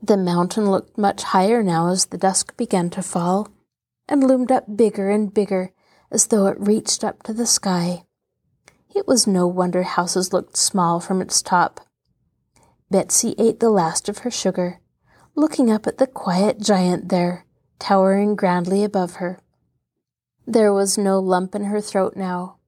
The 0.00 0.16
mountain 0.16 0.70
looked 0.70 0.96
much 0.96 1.24
higher 1.24 1.64
now 1.64 1.88
as 1.88 2.06
the 2.06 2.16
dusk 2.16 2.56
began 2.56 2.90
to 2.90 3.02
fall, 3.02 3.48
and 4.08 4.22
loomed 4.22 4.52
up 4.52 4.76
bigger 4.76 5.10
and 5.10 5.34
bigger 5.34 5.72
as 6.12 6.28
though 6.28 6.46
it 6.46 6.60
reached 6.60 7.02
up 7.02 7.24
to 7.24 7.32
the 7.32 7.44
sky. 7.44 8.04
It 8.94 9.08
was 9.08 9.26
no 9.26 9.48
wonder 9.48 9.82
houses 9.82 10.32
looked 10.32 10.56
small 10.56 11.00
from 11.00 11.20
its 11.20 11.42
top. 11.42 11.80
Betsy 12.88 13.34
ate 13.36 13.58
the 13.58 13.68
last 13.68 14.08
of 14.08 14.18
her 14.18 14.30
sugar 14.30 14.78
looking 15.34 15.72
up 15.72 15.88
at 15.88 15.98
the 15.98 16.06
quiet 16.06 16.60
giant 16.60 17.08
there, 17.08 17.46
towering 17.80 18.36
grandly 18.36 18.84
above 18.84 19.14
her. 19.14 19.40
There 20.46 20.72
was 20.72 20.96
no 20.96 21.18
lump 21.18 21.56
in 21.56 21.64
her 21.64 21.80
throat 21.80 22.14
now, 22.14 22.58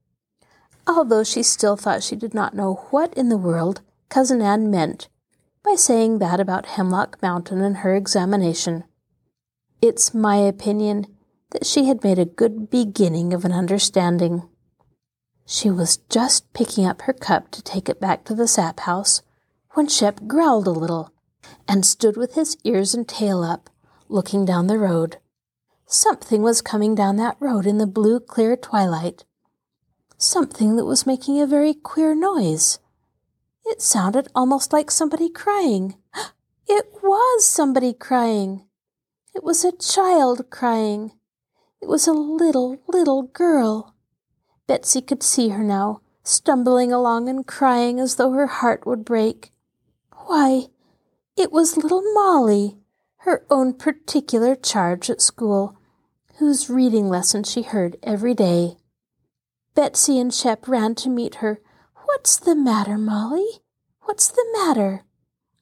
although 0.87 1.25
she 1.25 1.43
still 1.43 1.77
thought 1.77 2.03
she 2.03 2.17
did 2.17 2.35
not 2.35 2.55
know 2.55 2.75
what 2.91 3.15
in 3.15 3.29
the 3.29 3.37
world 3.37 3.81
Cousin 4.09 4.43
Ann 4.43 4.71
meant 4.71 5.09
by 5.63 5.75
saying 5.77 6.19
that 6.19 6.41
about 6.41 6.67
Hemlock 6.67 7.21
Mountain 7.23 7.61
and 7.61 7.79
her 7.79 7.95
examination. 7.95 8.85
It's 9.81 10.13
my 10.15 10.37
opinion 10.37 11.07
that 11.51 11.67
she 11.67 11.87
had 11.87 12.03
made 12.03 12.19
a 12.19 12.25
good 12.25 12.71
beginning 12.71 13.33
of 13.33 13.45
an 13.45 13.53
understanding. 13.53 14.49
She 15.47 15.71
was 15.71 15.99
just 16.09 16.53
picking 16.53 16.87
up 16.87 17.03
her 17.03 17.13
cup 17.13 17.51
to 17.53 17.63
take 17.63 17.89
it 17.89 18.01
back 18.01 18.25
to 18.25 18.35
the 18.35 18.49
sap 18.49 18.81
house 18.81 19.23
when 19.73 19.89
Shep 19.89 20.27
growled 20.27 20.67
a 20.67 20.71
little 20.71 21.13
and 21.67 21.85
stood 21.85 22.17
with 22.17 22.35
his 22.35 22.57
ears 22.65 22.95
and 22.95 23.09
tail 23.09 23.43
up, 23.43 23.71
looking 24.09 24.45
down 24.45 24.67
the 24.67 24.79
road. 24.79 25.19
Something 25.87 26.43
was 26.43 26.63
coming 26.63 26.95
down 26.95 27.17
that 27.17 27.37
road 27.41 27.67
in 27.67 27.79
the 27.79 27.87
blue, 27.87 28.21
clear 28.21 28.57
twilight. 28.57 29.25
Something 30.23 30.77
that 30.77 30.85
was 30.85 31.05
making 31.05 31.41
a 31.41 31.49
very 31.49 31.75
queer 31.75 32.15
noise. 32.15 32.79
It 33.67 33.83
sounded 33.83 34.29
almost 34.37 34.73
like 34.73 34.89
somebody 34.89 35.29
crying. 35.29 35.97
It 36.69 36.87
was 37.03 37.45
somebody 37.45 37.93
crying. 37.93 38.69
It 39.35 39.43
was 39.43 39.65
a 39.65 39.77
child 39.77 40.49
crying. 40.49 41.11
It 41.81 41.89
was 41.89 42.07
a 42.07 42.13
little, 42.13 42.79
little 42.87 43.25
girl. 43.25 43.97
Betsy 44.69 45.01
could 45.03 45.25
see 45.25 45.49
her 45.49 45.65
now, 45.65 46.03
stumbling 46.23 46.93
along 46.93 47.29
and 47.29 47.45
crying 47.45 47.99
as 47.99 48.15
though 48.15 48.31
her 48.31 48.47
heart 48.47 48.87
would 48.87 49.05
break. 49.05 49.51
Why, 50.27 50.69
it 51.37 51.51
was 51.51 51.77
little 51.77 52.05
Molly, 52.15 52.77
her 53.27 53.45
own 53.51 53.75
particular 53.75 54.55
charge 54.55 55.11
at 55.11 55.21
school, 55.21 55.77
whose 56.39 56.71
reading 56.71 57.09
lesson 57.09 57.43
she 57.43 57.63
heard 57.63 57.97
every 58.05 58.35
day. 58.35 58.77
Betsy 59.75 60.19
and 60.19 60.33
Shep 60.33 60.69
ran 60.69 60.95
to 60.97 61.09
meet 61.09 61.37
her. 61.37 61.61
What's 62.05 62.37
the 62.37 62.55
matter, 62.55 62.99
Molly? 62.99 63.63
What's 64.03 64.29
the 64.29 64.45
matter? 64.53 65.05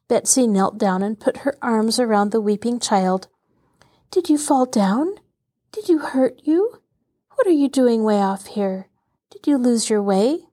Betsy 0.09 0.47
knelt 0.47 0.79
down 0.79 1.03
and 1.03 1.21
put 1.21 1.39
her 1.39 1.57
arms 1.63 2.01
around 2.01 2.31
the 2.31 2.41
weeping 2.41 2.81
child. 2.81 3.29
Did 4.11 4.29
you 4.29 4.39
fall 4.39 4.67
down? 4.67 5.15
Did 5.71 5.89
you 5.89 5.99
hurt 5.99 6.41
you? 6.43 6.81
What 7.37 7.47
are 7.47 7.53
you 7.53 7.69
doing 7.69 8.03
way 8.03 8.21
off 8.21 8.47
here? 8.47 8.89
Did 9.31 9.47
you 9.47 9.57
lose 9.57 9.89
your 9.89 10.03
way? 10.03 10.49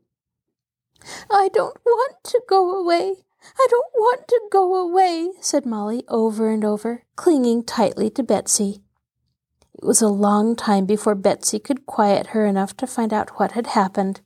I 1.31 1.49
don't 1.51 1.77
want 1.83 2.23
to 2.25 2.41
go 2.47 2.71
away, 2.79 3.15
I 3.57 3.67
don't 3.69 3.93
want 3.95 4.27
to 4.27 4.41
go 4.51 4.75
away, 4.75 5.31
said 5.41 5.65
Molly 5.65 6.03
over 6.07 6.49
and 6.49 6.65
over, 6.65 7.03
clinging 7.15 7.63
tightly 7.63 8.09
to 8.11 8.23
Betsy. 8.23 8.83
It 9.77 9.85
was 9.85 10.01
a 10.01 10.07
long 10.07 10.55
time 10.55 10.85
before 10.85 11.13
Betsy 11.13 11.59
could 11.59 11.85
quiet 11.85 12.27
her 12.27 12.45
enough 12.47 12.75
to 12.77 12.87
find 12.87 13.13
out 13.13 13.39
what 13.39 13.51
had 13.51 13.67
happened. 13.67 14.21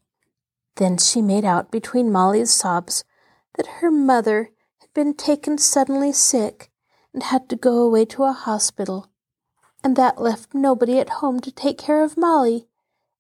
Then 0.78 0.98
she 0.98 1.22
made 1.22 1.44
out 1.44 1.72
between 1.72 2.12
Molly's 2.12 2.52
sobs 2.52 3.04
that 3.58 3.68
her 3.82 3.92
mother 3.92 4.52
had 4.80 4.94
been 4.94 5.14
taken 5.14 5.58
suddenly 5.58 6.14
sick 6.14 6.72
and 7.14 7.24
had 7.24 7.50
to 7.50 7.58
go 7.58 7.80
away 7.80 8.06
to 8.06 8.24
a 8.24 8.32
hospital, 8.32 9.12
and 9.84 9.98
that 9.98 10.22
left 10.22 10.54
nobody 10.54 11.00
at 11.00 11.20
home 11.20 11.42
to 11.42 11.52
take 11.52 11.78
care 11.78 12.02
of 12.02 12.18
Molly, 12.18 12.68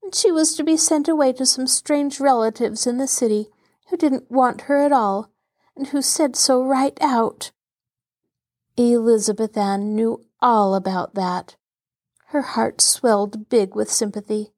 and 0.01 0.15
she 0.15 0.31
was 0.31 0.55
to 0.55 0.63
be 0.63 0.77
sent 0.77 1.09
away 1.09 1.33
to 1.33 1.45
some 1.45 1.67
strange 1.67 2.21
relatives 2.21 2.87
in 2.87 2.97
the 2.97 3.07
city 3.07 3.47
who 3.89 3.97
didn't 3.97 4.31
want 4.31 4.61
her 4.61 4.79
at 4.79 4.93
all 4.93 5.29
and 5.75 5.87
who 5.87 6.01
said 6.01 6.37
so 6.37 6.63
right 6.63 6.97
out. 7.01 7.51
Elizabeth 8.77 9.57
Ann 9.57 9.95
knew 9.95 10.23
all 10.41 10.75
about 10.75 11.13
that. 11.15 11.57
Her 12.31 12.43
heart 12.43 12.79
swelled 12.79 13.49
big 13.49 13.75
with 13.75 13.91
sympathy. 13.91 14.53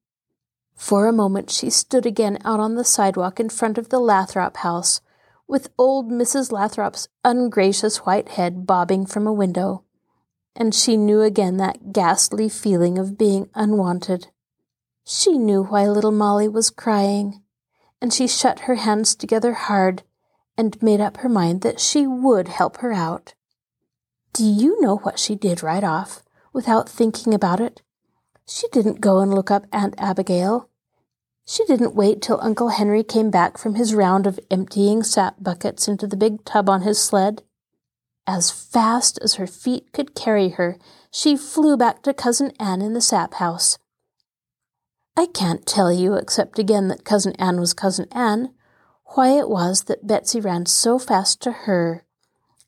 For 0.75 1.07
a 1.07 1.11
moment 1.11 1.49
she 1.49 1.71
stood 1.71 2.05
again 2.05 2.37
out 2.45 2.59
on 2.59 2.75
the 2.75 2.83
sidewalk 2.83 3.39
in 3.39 3.49
front 3.49 3.79
of 3.79 3.89
the 3.89 3.97
Lathrop 3.97 4.57
house, 4.57 5.01
with 5.47 5.71
old 5.75 6.07
Mrs. 6.07 6.51
Lathrop's 6.51 7.07
ungracious 7.25 8.05
white 8.05 8.29
head 8.29 8.67
bobbing 8.67 9.07
from 9.07 9.25
a 9.25 9.33
window, 9.33 9.83
and 10.55 10.75
she 10.75 10.95
knew 10.95 11.21
again 11.21 11.57
that 11.57 11.91
ghastly 11.91 12.47
feeling 12.47 12.99
of 12.99 13.17
being 13.17 13.49
unwanted. 13.55 14.27
She 15.03 15.39
knew 15.39 15.63
why 15.63 15.87
little 15.87 16.11
Molly 16.11 16.47
was 16.47 16.69
crying, 16.69 17.41
and 17.99 18.13
she 18.13 18.27
shut 18.27 18.61
her 18.61 18.75
hands 18.75 19.15
together 19.15 19.53
hard 19.53 20.03
and 20.55 20.79
made 20.79 21.01
up 21.01 21.17
her 21.17 21.29
mind 21.29 21.61
that 21.61 21.79
she 21.79 22.05
would 22.05 22.49
help 22.49 22.77
her 22.77 22.93
out. 22.93 23.33
Do 24.31 24.45
you 24.45 24.79
know 24.79 24.97
what 24.97 25.17
she 25.17 25.33
did 25.33 25.63
right 25.63 25.83
off, 25.83 26.21
without 26.53 26.88
thinking 26.88 27.33
about 27.33 27.60
it? 27.60 27.81
She 28.48 28.67
didn't 28.69 29.01
go 29.01 29.19
and 29.19 29.33
look 29.33 29.50
up 29.50 29.65
Aunt 29.72 29.95
Abigail. 29.98 30.69
She 31.45 31.65
didn't 31.65 31.95
wait 31.95 32.22
till 32.22 32.39
Uncle 32.41 32.69
Henry 32.69 33.03
came 33.03 33.29
back 33.29 33.57
from 33.57 33.75
his 33.75 33.93
round 33.93 34.27
of 34.27 34.39
emptying 34.50 35.03
sap 35.03 35.36
buckets 35.41 35.88
into 35.88 36.07
the 36.07 36.15
big 36.15 36.45
tub 36.45 36.69
on 36.69 36.83
his 36.83 37.01
sled. 37.01 37.41
As 38.25 38.51
fast 38.51 39.19
as 39.22 39.36
her 39.36 39.48
feet 39.48 39.91
could 39.91 40.15
carry 40.15 40.50
her, 40.50 40.77
she 41.12 41.36
flew 41.36 41.75
back 41.75 42.01
to 42.03 42.13
Cousin 42.13 42.51
Ann 42.60 42.81
in 42.81 42.93
the 42.93 43.01
sap 43.01 43.33
house. 43.36 43.77
I 45.17 45.25
can't 45.25 45.65
tell 45.65 45.91
you, 45.91 46.15
except 46.15 46.57
again 46.57 46.88
that 46.88 47.03
Cousin 47.03 47.33
Ann 47.38 47.60
was 47.60 47.74
Cousin 47.74 48.07
Ann, 48.12 48.53
why 49.15 49.29
it 49.38 49.50
was 49.50 49.83
that 49.83 50.07
Betsy 50.07 50.39
ran 50.39 50.65
so 50.65 50.98
fast 50.98 51.41
to 51.41 51.51
her 51.51 52.05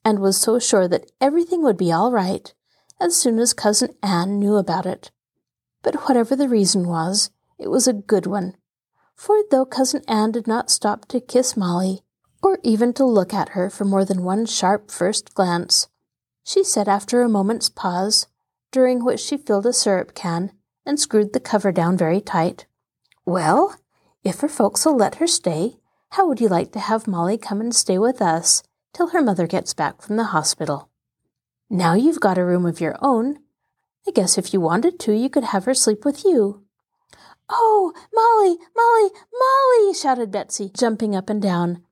and 0.04 0.20
was 0.20 0.36
so 0.36 0.58
sure 0.58 0.86
that 0.86 1.10
everything 1.20 1.62
would 1.62 1.76
be 1.76 1.90
all 1.90 2.12
right 2.12 2.54
as 3.00 3.16
soon 3.16 3.38
as 3.38 3.52
Cousin 3.52 3.94
Ann 4.02 4.38
knew 4.38 4.56
about 4.56 4.86
it. 4.86 5.10
But 5.82 6.08
whatever 6.08 6.34
the 6.34 6.48
reason 6.48 6.88
was, 6.88 7.30
it 7.58 7.68
was 7.68 7.86
a 7.86 7.92
good 7.92 8.26
one, 8.26 8.56
for 9.14 9.42
though 9.50 9.64
Cousin 9.64 10.02
Ann 10.08 10.32
did 10.32 10.46
not 10.46 10.70
stop 10.70 11.06
to 11.06 11.20
kiss 11.20 11.56
Molly, 11.56 12.02
or 12.42 12.58
even 12.62 12.92
to 12.94 13.04
look 13.04 13.32
at 13.32 13.50
her 13.50 13.70
for 13.70 13.84
more 13.84 14.04
than 14.04 14.22
one 14.22 14.46
sharp 14.46 14.90
first 14.90 15.34
glance, 15.34 15.88
she 16.44 16.62
said 16.62 16.88
after 16.88 17.22
a 17.22 17.28
moment's 17.28 17.68
pause, 17.68 18.26
during 18.70 19.04
which 19.04 19.20
she 19.20 19.36
filled 19.36 19.66
a 19.66 19.72
syrup 19.72 20.14
can 20.14 20.52
and 20.84 21.00
screwed 21.00 21.32
the 21.32 21.40
cover 21.40 21.72
down 21.72 21.96
very 21.96 22.20
tight. 22.20 22.66
Well, 23.24 23.76
if 24.22 24.40
her 24.40 24.48
folks'll 24.48 24.96
let 24.96 25.16
her 25.16 25.26
stay, 25.26 25.78
how 26.10 26.28
would 26.28 26.40
you 26.40 26.48
like 26.48 26.72
to 26.72 26.78
have 26.78 27.06
Molly 27.06 27.38
come 27.38 27.60
and 27.60 27.74
stay 27.74 27.98
with 27.98 28.22
us 28.22 28.62
till 28.92 29.08
her 29.08 29.22
mother 29.22 29.46
gets 29.46 29.74
back 29.74 30.00
from 30.02 30.16
the 30.16 30.24
hospital? 30.24 30.88
Now 31.68 31.94
you've 31.94 32.20
got 32.20 32.38
a 32.38 32.44
room 32.44 32.64
of 32.66 32.80
your 32.80 32.96
own. 33.00 33.38
I 34.06 34.12
guess 34.12 34.38
if 34.38 34.52
you 34.52 34.60
wanted 34.60 35.00
to, 35.00 35.12
you 35.12 35.28
could 35.28 35.44
have 35.44 35.64
her 35.64 35.74
sleep 35.74 36.04
with 36.04 36.24
you. 36.24 36.62
Oh, 37.48 37.92
Molly, 38.14 38.58
Molly, 38.76 39.10
Molly! 39.38 39.94
shouted 39.94 40.30
Betsy, 40.30 40.70
jumping 40.72 41.14
up 41.14 41.28
and 41.28 41.42
down, 41.42 41.82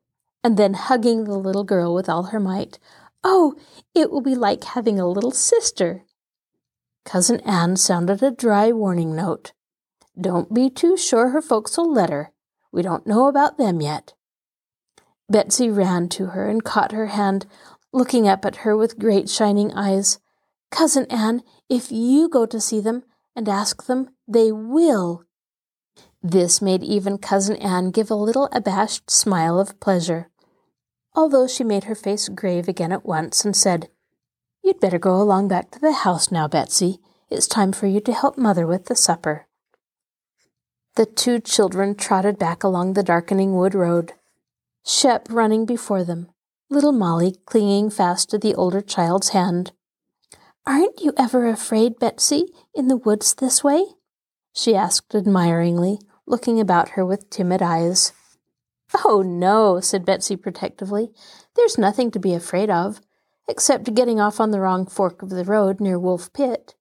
and 0.42 0.56
then 0.56 0.74
hugging 0.74 1.24
the 1.24 1.38
little 1.38 1.64
girl 1.64 1.94
with 1.94 2.08
all 2.08 2.24
her 2.24 2.40
might. 2.40 2.78
Oh, 3.22 3.54
it 3.94 4.10
will 4.10 4.20
be 4.20 4.34
like 4.34 4.64
having 4.64 5.00
a 5.00 5.08
little 5.08 5.30
sister. 5.30 6.04
Cousin 7.04 7.40
Ann 7.40 7.76
sounded 7.76 8.22
a 8.22 8.30
dry 8.30 8.70
warning 8.72 9.14
note. 9.14 9.52
Don't 10.20 10.54
be 10.54 10.70
too 10.70 10.96
sure 10.96 11.30
her 11.30 11.42
folks'll 11.42 11.92
let 11.92 12.10
her. 12.10 12.32
We 12.70 12.82
don't 12.82 13.06
know 13.06 13.26
about 13.26 13.58
them 13.58 13.80
yet. 13.80 14.14
Betsy 15.28 15.70
ran 15.70 16.08
to 16.10 16.26
her 16.26 16.48
and 16.48 16.62
caught 16.62 16.92
her 16.92 17.06
hand, 17.06 17.46
looking 17.94 18.26
up 18.26 18.44
at 18.44 18.56
her 18.56 18.76
with 18.76 18.98
great 18.98 19.30
shining 19.30 19.72
eyes. 19.72 20.18
Cousin 20.70 21.06
Ann, 21.08 21.42
if 21.70 21.92
you 21.92 22.28
go 22.28 22.44
to 22.44 22.60
see 22.60 22.80
them 22.80 23.04
and 23.36 23.48
ask 23.48 23.86
them, 23.86 24.10
they 24.26 24.50
will. 24.50 25.24
This 26.20 26.60
made 26.60 26.82
even 26.82 27.18
Cousin 27.18 27.56
Ann 27.56 27.92
give 27.92 28.10
a 28.10 28.16
little 28.16 28.48
abashed 28.50 29.10
smile 29.10 29.60
of 29.60 29.78
pleasure, 29.78 30.28
although 31.14 31.46
she 31.46 31.62
made 31.62 31.84
her 31.84 31.94
face 31.94 32.28
grave 32.28 32.66
again 32.66 32.90
at 32.90 33.06
once 33.06 33.44
and 33.44 33.54
said, 33.54 33.88
You'd 34.62 34.80
better 34.80 34.98
go 34.98 35.14
along 35.14 35.48
back 35.48 35.70
to 35.72 35.78
the 35.78 35.92
house 35.92 36.32
now, 36.32 36.48
Betsy. 36.48 36.98
It's 37.30 37.46
time 37.46 37.72
for 37.72 37.86
you 37.86 38.00
to 38.00 38.12
help 38.12 38.36
Mother 38.36 38.66
with 38.66 38.86
the 38.86 38.96
supper. 38.96 39.46
The 40.96 41.06
two 41.06 41.38
children 41.38 41.94
trotted 41.94 42.38
back 42.38 42.64
along 42.64 42.94
the 42.94 43.02
darkening 43.02 43.54
wood 43.54 43.74
road, 43.74 44.14
Shep 44.84 45.28
running 45.30 45.64
before 45.64 46.02
them, 46.02 46.28
little 46.74 46.92
Molly 46.92 47.36
clinging 47.46 47.88
fast 47.88 48.28
to 48.30 48.38
the 48.38 48.54
older 48.56 48.80
child's 48.80 49.28
hand. 49.28 49.70
Aren't 50.66 51.00
you 51.00 51.12
ever 51.16 51.46
afraid, 51.46 52.00
Betsy, 52.00 52.46
in 52.74 52.88
the 52.88 52.96
woods 52.96 53.34
this 53.34 53.62
way? 53.62 53.84
she 54.52 54.74
asked 54.74 55.14
admiringly, 55.14 56.00
looking 56.26 56.58
about 56.58 56.90
her 56.90 57.06
with 57.06 57.30
timid 57.30 57.62
eyes. 57.62 58.12
Oh, 59.04 59.22
no, 59.22 59.78
said 59.80 60.04
Betsy 60.04 60.36
protectively. 60.36 61.12
There's 61.54 61.78
nothing 61.78 62.10
to 62.10 62.18
be 62.18 62.34
afraid 62.34 62.70
of 62.70 63.00
except 63.48 63.94
getting 63.94 64.20
off 64.20 64.40
on 64.40 64.50
the 64.50 64.60
wrong 64.60 64.86
fork 64.86 65.22
of 65.22 65.30
the 65.30 65.44
road 65.44 65.80
near 65.80 65.98
Wolf 65.98 66.32
Pit. 66.32 66.74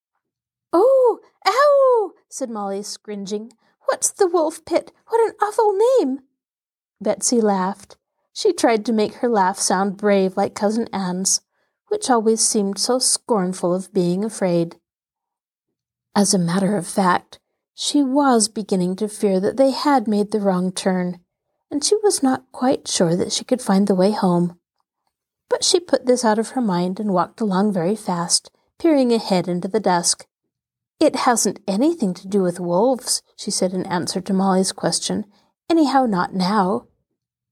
Oh, 0.72 1.20
ow! 1.46 2.12
said 2.30 2.50
Molly, 2.50 2.82
scringing. 2.82 3.52
What's 3.86 4.10
the 4.10 4.28
Wolf 4.28 4.66
Pit? 4.66 4.92
What 5.08 5.22
an 5.22 5.36
awful 5.42 5.78
name! 6.00 6.22
Betsy 7.02 7.42
laughed. 7.42 7.98
She 8.34 8.52
tried 8.52 8.86
to 8.86 8.94
make 8.94 9.16
her 9.16 9.30
laugh 9.30 9.60
sound 9.60 9.96
brave 9.96 10.36
like 10.36 10.56
Cousin 10.56 10.90
Ann's, 10.92 11.42
which 11.88 12.10
always 12.10 12.42
seemed 12.42 12.80
so 12.80 12.98
scornful 12.98 13.74
of 13.74 13.94
being 13.94 14.26
afraid. 14.26 14.78
As 16.16 16.34
a 16.34 16.40
matter 16.40 16.76
of 16.76 16.88
fact, 16.88 17.40
she 17.76 18.02
was 18.02 18.48
beginning 18.48 18.96
to 18.98 19.08
fear 19.08 19.40
that 19.40 19.58
they 19.58 19.72
had 19.72 20.08
made 20.08 20.32
the 20.32 20.40
wrong 20.40 20.72
turn, 20.72 21.20
and 21.70 21.84
she 21.84 21.96
was 22.04 22.24
not 22.24 22.52
quite 22.52 22.88
sure 22.88 23.16
that 23.16 23.32
she 23.32 23.44
could 23.44 23.62
find 23.62 23.88
the 23.88 23.96
way 23.96 24.12
home. 24.12 24.60
But 25.50 25.64
she 25.64 25.80
put 25.80 26.08
this 26.08 26.26
out 26.26 26.40
of 26.40 26.50
her 26.50 26.62
mind 26.62 27.00
and 27.00 27.14
walked 27.14 27.40
along 27.40 27.74
very 27.74 27.96
fast, 27.96 28.50
peering 28.80 29.12
ahead 29.14 29.48
into 29.48 29.68
the 29.68 29.80
dusk. 29.80 30.26
It 31.00 31.16
hasn't 31.18 31.60
anything 31.68 32.14
to 32.16 32.28
do 32.28 32.42
with 32.42 32.60
wolves, 32.60 33.22
she 33.36 33.52
said 33.52 33.74
in 33.74 33.86
answer 33.86 34.22
to 34.22 34.34
Molly's 34.34 34.72
question. 34.72 35.26
Anyhow, 35.70 36.06
not 36.06 36.34
now. 36.34 36.88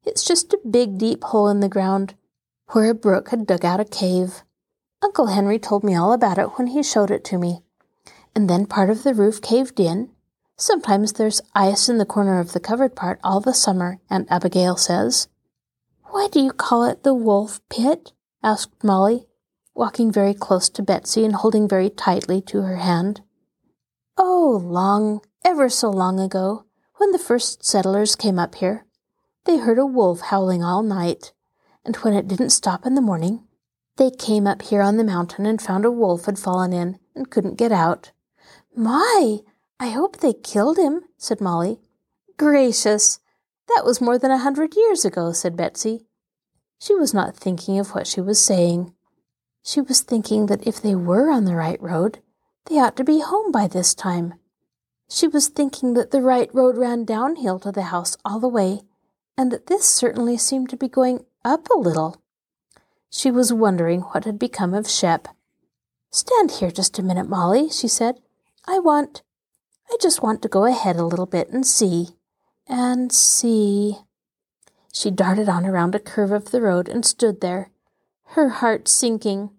It's 0.06 0.24
just 0.24 0.54
a 0.54 0.60
big, 0.70 0.98
deep 0.98 1.24
hole 1.24 1.48
in 1.48 1.60
the 1.60 1.70
ground 1.70 2.16
where 2.70 2.90
a 2.90 2.96
brook 2.96 3.30
had 3.30 3.46
dug 3.46 3.64
out 3.64 3.80
a 3.80 3.86
cave. 3.86 4.44
Uncle 5.02 5.28
Henry 5.28 5.60
told 5.60 5.84
me 5.84 5.96
all 5.96 6.14
about 6.14 6.38
it 6.38 6.58
when 6.58 6.68
he 6.68 6.82
showed 6.82 7.12
it 7.12 7.24
to 7.26 7.38
me. 7.38 7.62
And 8.36 8.50
then 8.50 8.66
part 8.66 8.90
of 8.90 9.04
the 9.04 9.14
roof 9.14 9.42
caved 9.42 9.80
in. 9.80 10.10
Sometimes 10.58 11.14
there's 11.14 11.42
ice 11.54 11.90
in 11.90 11.98
the 11.98 12.06
corner 12.06 12.40
of 12.40 12.54
the 12.54 12.60
covered 12.60 12.96
part 12.96 13.20
all 13.24 13.42
the 13.42 13.54
summer, 13.54 14.00
Aunt 14.10 14.28
Abigail 14.30 14.78
says. 14.78 15.28
Why 16.06 16.28
do 16.32 16.40
you 16.40 16.52
call 16.52 16.84
it 16.86 17.04
the 17.04 17.14
wolf 17.14 17.60
pit? 17.70 18.14
asked 18.44 18.84
Molly, 18.84 19.28
walking 19.74 20.12
very 20.12 20.34
close 20.34 20.70
to 20.70 20.84
Betsy 20.84 21.26
and 21.26 21.36
holding 21.36 21.68
very 21.68 21.90
tightly 21.90 22.42
to 22.42 22.62
her 22.62 22.78
hand. 22.78 23.22
Oh, 24.18 24.62
long, 24.64 25.22
ever 25.44 25.70
so 25.70 25.90
long 25.90 26.20
ago, 26.20 26.66
when 26.98 27.12
the 27.12 27.20
first 27.20 27.66
settlers 27.66 28.16
came 28.16 28.38
up 28.38 28.56
here, 28.56 28.86
they 29.46 29.58
heard 29.58 29.80
a 29.80 29.86
wolf 29.86 30.22
howling 30.22 30.64
all 30.64 30.84
night, 30.84 31.34
and 31.84 31.96
when 31.98 32.14
it 32.14 32.28
didn't 32.28 32.52
stop 32.52 32.86
in 32.86 32.96
the 32.96 33.02
morning, 33.02 33.44
they 33.98 34.12
came 34.12 34.48
up 34.48 34.62
here 34.62 34.82
on 34.82 34.98
the 34.98 35.04
mountain 35.04 35.46
and 35.46 35.62
found 35.62 35.86
a 35.86 35.92
wolf 35.92 36.26
had 36.26 36.40
fallen 36.40 36.74
in 36.74 37.00
and 37.16 37.30
couldn't 37.30 37.58
get 37.58 37.72
out. 37.72 38.12
My, 38.76 39.40
I 39.80 39.90
hope 39.90 40.18
they 40.18 40.34
killed 40.34 40.78
him, 40.78 41.02
said 41.18 41.42
Molly. 41.42 41.80
Gracious, 42.38 43.20
that 43.68 43.84
was 43.86 44.02
more 44.02 44.18
than 44.18 44.32
a 44.32 44.38
hundred 44.38 44.76
years 44.76 45.06
ago, 45.06 45.32
said 45.32 45.56
Betsy. 45.56 46.06
She 46.80 46.96
was 46.96 47.14
not 47.14 47.36
thinking 47.36 47.80
of 47.80 47.94
what 47.94 48.08
she 48.08 48.22
was 48.22 48.44
saying. 48.44 48.94
She 49.64 49.82
was 49.82 50.02
thinking 50.02 50.48
that 50.48 50.66
if 50.66 50.82
they 50.82 50.96
were 50.96 51.30
on 51.30 51.46
the 51.46 51.56
right 51.56 51.82
road, 51.82 52.20
they 52.66 52.80
ought 52.80 52.96
to 52.98 53.04
be 53.04 53.22
home 53.22 53.52
by 53.52 53.68
this 53.68 53.94
time. 53.94 54.36
She 55.10 55.28
was 55.28 55.50
thinking 55.50 55.94
that 55.94 56.12
the 56.12 56.22
right 56.22 56.50
road 56.54 56.78
ran 56.78 57.06
downhill 57.06 57.60
to 57.60 57.72
the 57.72 57.84
house 57.84 58.18
all 58.24 58.40
the 58.40 58.48
way, 58.48 58.82
and 59.42 59.52
that 59.52 59.66
this 59.66 59.86
certainly 59.86 60.38
seemed 60.38 60.70
to 60.70 60.78
be 60.78 60.88
going 60.88 61.26
up 61.44 61.68
a 61.72 61.80
little. 61.80 62.22
She 63.10 63.32
was 63.32 63.52
wondering 63.52 64.02
what 64.02 64.26
had 64.26 64.38
become 64.38 64.76
of 64.76 64.88
Shep. 64.88 65.28
Stand 66.12 66.52
here 66.52 66.70
just 66.70 67.00
a 67.00 67.02
minute, 67.02 67.28
Molly, 67.28 67.68
she 67.68 67.88
said. 67.88 68.22
I 68.68 68.78
want, 68.78 69.24
I 69.90 69.98
just 70.00 70.22
want 70.22 70.44
to 70.44 70.48
go 70.48 70.66
ahead 70.66 70.96
a 70.96 71.06
little 71.06 71.26
bit 71.26 71.50
and 71.50 71.66
see 71.66 72.10
and 72.68 73.12
see. 73.12 73.98
She 74.94 75.10
darted 75.10 75.50
on 75.50 75.66
around 75.66 75.96
a 75.96 76.00
curve 76.00 76.32
of 76.32 76.52
the 76.52 76.62
road 76.62 76.88
and 76.88 77.04
stood 77.04 77.42
there, 77.42 77.72
her 78.36 78.50
heart 78.50 78.88
sinking. 78.88 79.50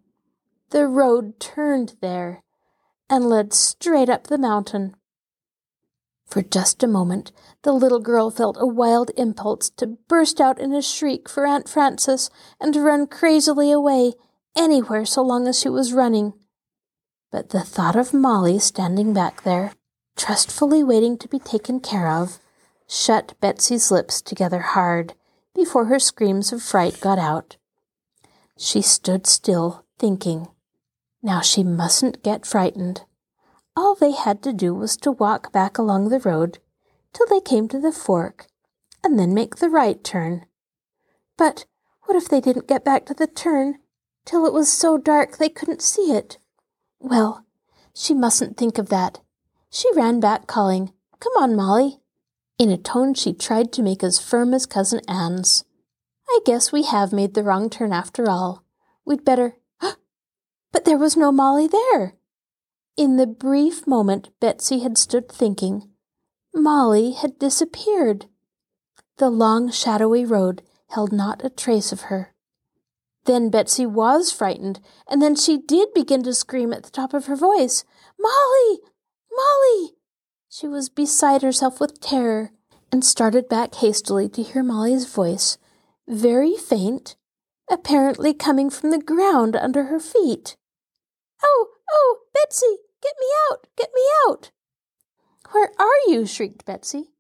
The 0.71 0.87
road 0.87 1.41
turned 1.41 1.97
there 2.01 2.45
and 3.11 3.29
led 3.29 3.53
straight 3.53 4.09
up 4.09 4.29
the 4.29 4.39
mountain. 4.39 4.95
For 6.33 6.41
just 6.41 6.83
a 6.83 6.87
moment, 6.87 7.31
the 7.61 7.75
little 7.75 8.01
girl 8.01 8.31
felt 8.31 8.57
a 8.59 8.67
wild 8.67 9.11
impulse 9.19 9.69
to 9.77 9.99
burst 10.09 10.41
out 10.41 10.59
in 10.59 10.73
a 10.73 10.81
shriek 10.81 11.29
for 11.29 11.45
Aunt 11.45 11.69
Frances 11.69 12.31
and 12.59 12.73
to 12.73 12.81
run 12.81 13.07
crazily 13.07 13.71
away, 13.71 14.15
anywhere 14.57 15.05
so 15.05 15.21
long 15.21 15.47
as 15.47 15.61
she 15.61 15.69
was 15.69 15.93
running. 15.93 16.33
But 17.31 17.51
the 17.51 17.61
thought 17.61 17.97
of 17.97 18.15
Molly 18.15 18.59
standing 18.61 19.13
back 19.13 19.43
there, 19.43 19.75
trustfully 20.17 20.83
waiting 20.83 21.19
to 21.19 21.29
be 21.29 21.39
taken 21.39 21.81
care 21.81 22.09
of, 22.09 22.39
shut 22.89 23.35
Betsy's 23.43 23.91
lips 23.91 24.23
together 24.23 24.61
hard 24.61 25.13
before 25.55 25.85
her 25.85 25.99
screams 25.99 26.51
of 26.51 26.63
fright 26.63 26.99
got 27.03 27.19
out. 27.19 27.59
She 28.57 28.81
stood 28.81 29.27
still, 29.27 29.85
thinking. 29.99 30.49
Now 31.23 31.43
she 31.43 31.63
mustn't 31.63 32.23
get 32.23 32.47
frightened. 32.47 33.03
All 33.75 33.95
they 33.95 34.13
had 34.13 34.43
to 34.43 34.53
do 34.53 34.75
was 34.75 34.97
to 34.99 35.11
walk 35.11 35.53
back 35.53 35.79
along 35.79 36.09
the 36.09 36.21
road 36.21 36.59
till 37.13 37.27
they 37.27 37.41
came 37.41 37.69
to 37.69 37.81
the 37.81 37.93
fork, 37.93 38.47
and 39.03 39.19
then 39.19 39.35
make 39.35 39.57
the 39.57 39.71
right 39.71 40.03
turn. 40.03 40.47
But 41.37 41.67
what 42.05 42.17
if 42.17 42.29
they 42.29 42.41
didn't 42.41 42.69
get 42.69 42.85
back 42.85 43.07
to 43.07 43.15
the 43.15 43.27
turn 43.27 43.79
till 44.25 44.47
it 44.47 44.53
was 44.53 44.71
so 44.71 44.99
dark 44.99 45.37
they 45.37 45.49
couldn't 45.49 45.83
see 45.83 46.13
it? 46.13 46.39
Well, 46.99 47.45
she 47.95 48.15
mustn't 48.15 48.57
think 48.57 48.79
of 48.79 48.89
that. 48.91 49.21
She 49.71 49.89
ran 49.95 50.21
back, 50.21 50.47
calling, 50.47 50.93
Come 51.21 51.33
on, 51.39 51.57
Molly, 51.57 52.01
in 52.59 52.71
a 52.71 52.77
tone 52.77 53.15
she 53.15 53.33
tried 53.33 53.73
to 53.73 53.83
make 53.83 54.03
as 54.03 54.19
firm 54.19 54.53
as 54.53 54.67
Cousin 54.67 55.01
Ann's. 55.09 55.65
I 56.29 56.41
guess 56.45 56.73
we 56.73 56.83
have 56.85 57.13
made 57.13 57.35
the 57.35 57.43
wrong 57.43 57.71
turn 57.71 57.93
after 57.93 58.29
all. 58.29 58.65
We'd 59.05 59.25
better. 59.25 59.57
but 60.73 60.85
there 60.85 60.99
was 60.99 61.17
no 61.17 61.33
Molly 61.33 61.69
there. 61.69 62.15
In 62.97 63.17
the 63.17 63.27
brief 63.27 63.87
moment 63.87 64.29
Betsy 64.39 64.81
had 64.81 64.99
stood 64.99 65.29
thinking, 65.29 65.89
Molly 66.55 67.13
had 67.13 67.39
disappeared. 67.39 68.27
The 69.17 69.31
long, 69.31 69.71
shadowy 69.71 70.25
road 70.25 70.63
held 70.89 71.11
not 71.11 71.45
a 71.45 71.49
trace 71.49 71.91
of 71.93 72.03
her. 72.03 72.35
Then 73.25 73.51
Betsy 73.51 73.87
was 73.87 74.31
frightened, 74.31 74.81
and 75.09 75.23
then 75.23 75.37
she 75.37 75.57
did 75.57 75.95
begin 75.95 76.23
to 76.25 76.35
scream 76.35 76.73
at 76.73 76.83
the 76.83 76.91
top 76.91 77.15
of 77.15 77.27
her 77.27 77.37
voice, 77.37 77.85
Molly! 78.21 78.81
Molly! 79.35 79.93
She 80.51 80.69
was 80.69 80.91
beside 80.91 81.41
herself 81.41 81.81
with 81.81 82.01
terror 82.01 82.53
and 82.91 83.03
started 83.03 83.49
back 83.49 83.77
hastily 83.77 84.29
to 84.31 84.43
hear 84.43 84.63
Molly's 84.63 85.07
voice, 85.07 85.57
very 86.07 86.57
faint, 86.57 87.17
apparently 87.71 88.35
coming 88.35 88.69
from 88.69 88.91
the 88.91 88.99
ground 88.99 89.57
under 89.57 89.85
her 89.85 89.99
feet. 89.99 90.57
Oh, 91.43 91.69
oh, 91.91 92.19
Betsy, 92.35 92.79
get 93.03 93.15
me 93.21 93.27
out, 93.51 93.67
get 93.77 93.91
me 93.95 94.03
out. 94.27 94.51
Where 95.51 95.71
are 95.79 96.09
you? 96.09 96.27
shrieked 96.27 96.65
Betsy. 96.65 97.11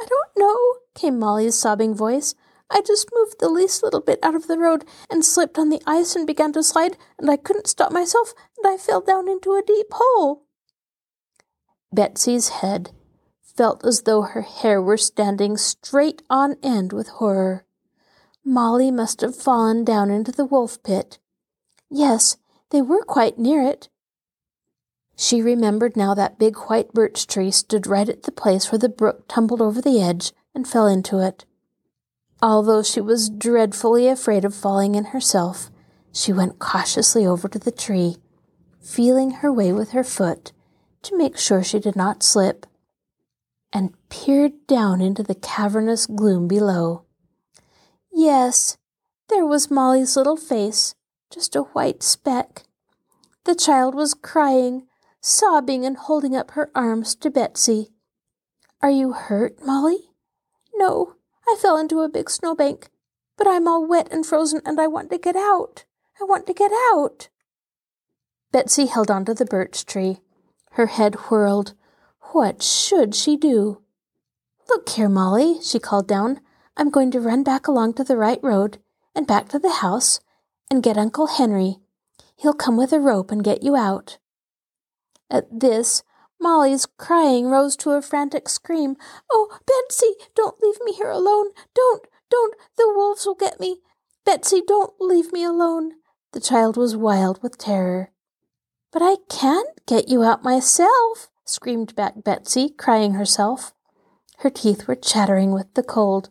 I 0.00 0.06
don't 0.06 0.30
know, 0.36 0.56
came 0.94 1.18
Molly's 1.18 1.58
sobbing 1.58 1.94
voice. 1.94 2.34
I 2.70 2.82
just 2.82 3.10
moved 3.14 3.36
the 3.38 3.48
least 3.48 3.82
little 3.82 4.00
bit 4.00 4.18
out 4.22 4.34
of 4.34 4.46
the 4.46 4.58
road 4.58 4.84
and 5.10 5.24
slipped 5.24 5.58
on 5.58 5.70
the 5.70 5.82
ice 5.86 6.14
and 6.14 6.26
began 6.26 6.52
to 6.52 6.62
slide, 6.62 6.96
and 7.18 7.30
I 7.30 7.36
couldn't 7.36 7.66
stop 7.66 7.92
myself, 7.92 8.34
and 8.56 8.72
I 8.72 8.76
fell 8.76 9.00
down 9.00 9.28
into 9.28 9.52
a 9.52 9.62
deep 9.66 9.86
hole. 9.92 10.44
Betsy's 11.92 12.48
head 12.48 12.90
felt 13.42 13.84
as 13.84 14.02
though 14.02 14.22
her 14.22 14.42
hair 14.42 14.80
were 14.80 14.96
standing 14.96 15.56
straight 15.56 16.22
on 16.28 16.56
end 16.62 16.92
with 16.92 17.08
horror. 17.08 17.64
Molly 18.44 18.90
must 18.90 19.20
have 19.20 19.34
fallen 19.34 19.84
down 19.84 20.10
into 20.10 20.30
the 20.30 20.44
wolf 20.44 20.82
pit. 20.82 21.18
Yes, 21.90 22.36
they 22.70 22.82
were 22.82 23.02
quite 23.02 23.38
near 23.38 23.62
it. 23.62 23.88
She 25.20 25.42
remembered 25.42 25.96
now 25.96 26.14
that 26.14 26.38
big 26.38 26.56
white 26.56 26.94
birch 26.94 27.26
tree 27.26 27.50
stood 27.50 27.88
right 27.88 28.08
at 28.08 28.22
the 28.22 28.30
place 28.30 28.70
where 28.70 28.78
the 28.78 28.88
brook 28.88 29.24
tumbled 29.26 29.60
over 29.60 29.82
the 29.82 30.00
edge 30.00 30.32
and 30.54 30.66
fell 30.66 30.86
into 30.86 31.18
it. 31.18 31.44
Although 32.40 32.84
she 32.84 33.00
was 33.00 33.28
dreadfully 33.28 34.06
afraid 34.06 34.44
of 34.44 34.54
falling 34.54 34.94
in 34.94 35.06
herself, 35.06 35.72
she 36.12 36.32
went 36.32 36.60
cautiously 36.60 37.26
over 37.26 37.48
to 37.48 37.58
the 37.58 37.72
tree, 37.72 38.18
feeling 38.80 39.32
her 39.32 39.52
way 39.52 39.72
with 39.72 39.90
her 39.90 40.04
foot 40.04 40.52
to 41.02 41.18
make 41.18 41.36
sure 41.36 41.64
she 41.64 41.80
did 41.80 41.96
not 41.96 42.22
slip, 42.22 42.64
and 43.72 43.94
peered 44.10 44.68
down 44.68 45.00
into 45.00 45.24
the 45.24 45.34
cavernous 45.34 46.06
gloom 46.06 46.46
below. 46.46 47.02
Yes, 48.12 48.78
there 49.28 49.44
was 49.44 49.68
Molly's 49.68 50.16
little 50.16 50.36
face, 50.36 50.94
just 51.28 51.56
a 51.56 51.62
white 51.62 52.04
speck. 52.04 52.62
The 53.42 53.56
child 53.56 53.96
was 53.96 54.14
crying, 54.14 54.86
sobbing, 55.20 55.84
and 55.84 55.96
holding 55.96 56.36
up 56.36 56.52
her 56.52 56.70
arms 56.74 57.14
to 57.16 57.30
Betsy. 57.30 57.90
Are 58.80 58.90
you 58.90 59.12
hurt, 59.12 59.64
Molly? 59.64 60.10
No, 60.74 61.14
I 61.48 61.56
fell 61.60 61.76
into 61.76 62.00
a 62.00 62.08
big 62.08 62.30
snowbank, 62.30 62.88
but 63.36 63.46
I'm 63.46 63.66
all 63.66 63.86
wet 63.86 64.08
and 64.12 64.24
frozen 64.24 64.60
and 64.64 64.80
I 64.80 64.86
want 64.86 65.10
to 65.10 65.18
get 65.18 65.36
out. 65.36 65.84
I 66.20 66.24
want 66.24 66.46
to 66.46 66.52
get 66.52 66.72
out. 66.92 67.28
Betsy 68.52 68.86
held 68.86 69.10
on 69.10 69.24
to 69.24 69.34
the 69.34 69.44
birch 69.44 69.84
tree. 69.84 70.18
Her 70.72 70.86
head 70.86 71.14
whirled. 71.30 71.74
What 72.32 72.62
should 72.62 73.14
she 73.14 73.36
do? 73.36 73.82
Look 74.68 74.88
here, 74.90 75.08
Molly, 75.08 75.60
she 75.62 75.78
called 75.78 76.06
down. 76.06 76.40
I'm 76.76 76.90
going 76.90 77.10
to 77.12 77.20
run 77.20 77.42
back 77.42 77.66
along 77.66 77.94
to 77.94 78.04
the 78.04 78.16
right 78.16 78.40
road 78.42 78.78
and 79.14 79.26
back 79.26 79.48
to 79.48 79.58
the 79.58 79.72
house 79.72 80.20
and 80.70 80.82
get 80.82 80.98
Uncle 80.98 81.26
Henry. 81.26 81.78
He'll 82.36 82.52
come 82.52 82.76
with 82.76 82.92
a 82.92 83.00
rope 83.00 83.30
and 83.30 83.42
get 83.42 83.62
you 83.62 83.74
out. 83.74 84.18
At 85.30 85.60
this, 85.60 86.02
Molly's 86.40 86.86
crying 86.86 87.46
rose 87.46 87.76
to 87.78 87.90
a 87.90 88.02
frantic 88.02 88.48
scream. 88.48 88.96
Oh, 89.30 89.58
Betsy, 89.66 90.14
don't 90.34 90.60
leave 90.62 90.78
me 90.84 90.92
here 90.92 91.10
alone. 91.10 91.48
Don't, 91.74 92.06
don't, 92.30 92.54
the 92.76 92.92
wolves 92.94 93.26
will 93.26 93.34
get 93.34 93.60
me. 93.60 93.80
Betsy, 94.24 94.62
don't 94.66 94.94
leave 95.00 95.32
me 95.32 95.44
alone. 95.44 95.94
The 96.32 96.40
child 96.40 96.76
was 96.76 96.96
wild 96.96 97.42
with 97.42 97.58
terror. 97.58 98.12
But 98.92 99.02
I 99.02 99.16
can't 99.28 99.84
get 99.86 100.08
you 100.08 100.22
out 100.22 100.44
myself, 100.44 101.28
screamed 101.44 101.94
back 101.96 102.22
Betsy, 102.24 102.68
crying 102.70 103.14
herself. 103.14 103.74
Her 104.38 104.50
teeth 104.50 104.86
were 104.86 104.94
chattering 104.94 105.52
with 105.52 105.72
the 105.74 105.82
cold. 105.82 106.30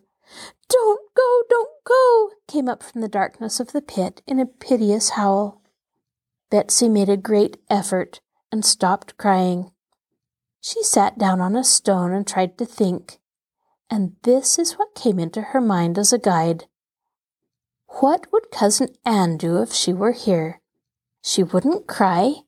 Don't 0.68 1.00
go, 1.14 1.42
don't 1.48 1.84
go, 1.84 2.30
came 2.46 2.68
up 2.68 2.82
from 2.82 3.00
the 3.00 3.08
darkness 3.08 3.60
of 3.60 3.72
the 3.72 3.82
pit 3.82 4.22
in 4.26 4.40
a 4.40 4.46
piteous 4.46 5.10
howl. 5.10 5.62
Betsy 6.50 6.88
made 6.88 7.08
a 7.08 7.16
great 7.16 7.58
effort 7.68 8.20
and 8.50 8.64
stopped 8.64 9.16
crying. 9.16 9.70
She 10.60 10.82
sat 10.82 11.18
down 11.18 11.40
on 11.40 11.54
a 11.56 11.64
stone 11.64 12.12
and 12.12 12.26
tried 12.26 12.58
to 12.58 12.66
think, 12.66 13.18
and 13.90 14.16
this 14.22 14.58
is 14.58 14.74
what 14.74 14.94
came 14.94 15.18
into 15.18 15.40
her 15.40 15.60
mind 15.60 15.98
as 15.98 16.12
a 16.12 16.18
guide. 16.18 16.66
What 18.00 18.26
would 18.32 18.50
Cousin 18.50 18.88
Ann 19.04 19.36
do 19.36 19.62
if 19.62 19.72
she 19.72 19.92
were 19.92 20.12
here? 20.12 20.60
She 21.22 21.42
wouldn't 21.42 21.86
cry. 21.86 22.42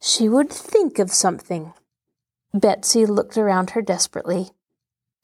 She 0.00 0.28
would 0.28 0.50
think 0.50 0.98
of 0.98 1.12
something. 1.12 1.72
Betsy 2.52 3.06
looked 3.06 3.38
around 3.38 3.70
her 3.70 3.82
desperately. 3.82 4.50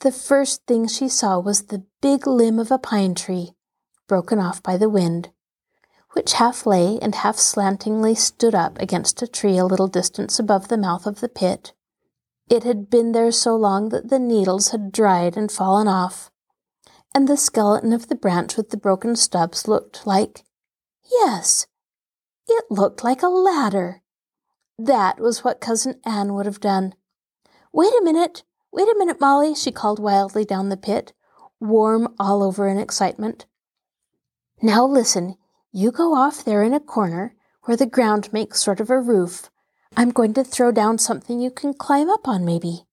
The 0.01 0.13
first 0.13 0.65
thing 0.67 0.87
she 0.87 1.09
saw 1.09 1.41
was 1.41 1.67
the 1.67 1.85
big 2.01 2.27
limb 2.27 2.59
of 2.59 2.71
a 2.71 2.79
pine 2.79 3.15
tree, 3.15 3.55
broken 4.07 4.39
off 4.39 4.63
by 4.63 4.77
the 4.77 4.89
wind, 4.89 5.31
which 6.13 6.35
half 6.35 6.67
lay 6.67 6.99
and 7.01 7.15
half 7.17 7.37
slantingly 7.37 8.15
stood 8.15 8.55
up 8.55 8.81
against 8.81 9.23
a 9.23 9.27
tree 9.27 9.59
a 9.59 9.65
little 9.65 9.89
distance 9.89 10.39
above 10.39 10.69
the 10.69 10.79
mouth 10.79 11.07
of 11.07 11.21
the 11.21 11.29
pit. 11.29 11.73
It 12.49 12.65
had 12.65 12.89
been 12.89 13.13
there 13.13 13.31
so 13.31 13.57
long 13.57 13.91
that 13.91 14.09
the 14.09 14.19
needles 14.19 14.69
had 14.69 14.91
dried 14.91 15.37
and 15.37 15.53
fallen 15.53 15.87
off, 15.87 16.31
and 17.15 17.29
the 17.29 17.37
skeleton 17.37 17.93
of 17.93 18.09
the 18.09 18.15
branch 18.15 18.57
with 18.57 18.71
the 18.71 18.77
broken 18.77 19.17
stubs 19.17 19.69
looked 19.69 20.07
like 20.07 20.45
yes, 21.11 21.67
it 22.47 22.65
looked 22.71 23.05
like 23.05 23.23
a 23.23 23.29
ladder. 23.29 24.03
That 24.79 25.21
was 25.21 25.45
what 25.45 25.61
Cousin 25.61 26.01
Ann 26.05 26.35
would 26.35 26.47
have 26.47 26.61
done. 26.61 26.95
Wait 27.73 27.93
a 27.93 28.05
minute, 28.05 28.45
wait 28.73 28.89
a 28.89 28.97
minute, 28.99 29.21
Molly, 29.21 29.55
she 29.55 29.71
called 29.71 29.99
wildly 29.99 30.45
down 30.45 30.69
the 30.69 30.77
pit, 30.77 31.13
warm 31.61 32.15
all 32.19 32.43
over 32.43 32.69
in 32.69 32.79
excitement. 32.79 33.47
Now 34.63 34.87
listen, 34.87 35.37
you 35.73 35.91
go 35.91 36.15
off 36.15 36.45
there 36.45 36.63
in 36.63 36.73
a 36.73 36.81
corner 36.81 37.35
where 37.65 37.77
the 37.77 37.87
ground 37.87 38.33
makes 38.33 38.63
sort 38.63 38.81
of 38.81 38.91
a 38.91 39.01
roof 39.01 39.51
I'm 39.97 40.11
going 40.11 40.35
to 40.35 40.45
throw 40.45 40.71
down 40.71 40.99
something 40.99 41.41
you 41.41 41.51
can 41.51 41.75
climb 41.75 42.11
up 42.11 42.29
on, 42.29 42.45
maybe. 42.45 42.85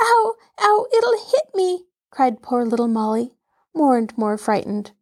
Ow, 0.00 0.34
ow, 0.60 0.86
it'll 0.96 1.18
hit 1.18 1.54
me, 1.54 1.86
cried 2.10 2.42
poor 2.42 2.64
little 2.64 2.88
Molly, 2.88 3.32
more 3.74 3.98
and 3.98 4.16
more 4.16 4.38
frightened. 4.38 4.92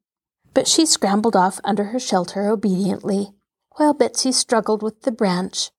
But 0.54 0.66
she 0.66 0.86
scrambled 0.86 1.36
off 1.36 1.60
under 1.64 1.84
her 1.84 1.98
shelter 1.98 2.48
obediently, 2.48 3.32
while 3.76 3.94
Betsy 3.94 4.32
struggled 4.32 4.82
with 4.82 5.02
the 5.02 5.12
branch. 5.12 5.70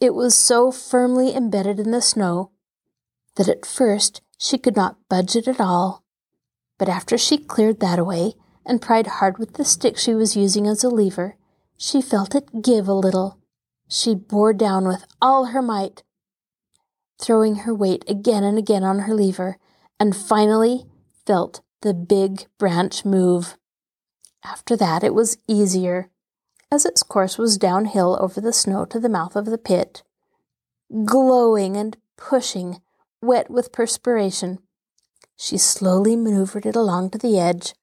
It 0.00 0.14
was 0.14 0.36
so 0.36 0.70
firmly 0.70 1.34
embedded 1.34 1.80
in 1.80 1.90
the 1.90 2.02
snow 2.02 2.52
that 3.36 3.48
at 3.48 3.66
first 3.66 4.22
she 4.38 4.58
could 4.58 4.76
not 4.76 5.08
budge 5.08 5.36
it 5.36 5.48
at 5.48 5.60
all. 5.60 6.04
But 6.78 6.88
after 6.88 7.18
she 7.18 7.38
cleared 7.38 7.80
that 7.80 7.98
away 7.98 8.34
and 8.66 8.82
pried 8.82 9.06
hard 9.06 9.38
with 9.38 9.54
the 9.54 9.64
stick 9.64 9.96
she 9.96 10.14
was 10.14 10.36
using 10.36 10.66
as 10.66 10.84
a 10.84 10.88
lever, 10.88 11.36
she 11.78 12.02
felt 12.02 12.34
it 12.34 12.62
give 12.62 12.88
a 12.88 12.92
little 12.92 13.38
she 13.88 14.14
bore 14.14 14.52
down 14.52 14.86
with 14.88 15.06
all 15.20 15.46
her 15.46 15.62
might, 15.62 16.02
throwing 17.20 17.56
her 17.56 17.74
weight 17.74 18.04
again 18.08 18.44
and 18.44 18.58
again 18.58 18.82
on 18.82 19.00
her 19.00 19.14
lever, 19.14 19.58
and 19.98 20.16
finally 20.16 20.86
felt 21.24 21.60
the 21.82 21.94
big 21.94 22.46
branch 22.58 23.04
move. 23.04 23.56
After 24.44 24.76
that, 24.76 25.04
it 25.04 25.14
was 25.14 25.38
easier, 25.46 26.10
as 26.70 26.84
its 26.84 27.02
course 27.02 27.38
was 27.38 27.58
downhill 27.58 28.18
over 28.20 28.40
the 28.40 28.52
snow 28.52 28.84
to 28.86 28.98
the 28.98 29.08
mouth 29.08 29.36
of 29.36 29.46
the 29.46 29.58
pit. 29.58 30.02
Glowing 31.04 31.76
and 31.76 31.96
pushing, 32.16 32.80
wet 33.22 33.50
with 33.50 33.72
perspiration, 33.72 34.58
she 35.36 35.58
slowly 35.58 36.16
maneuvered 36.16 36.66
it 36.66 36.76
along 36.76 37.10
to 37.10 37.18
the 37.18 37.38
edge, 37.38 37.74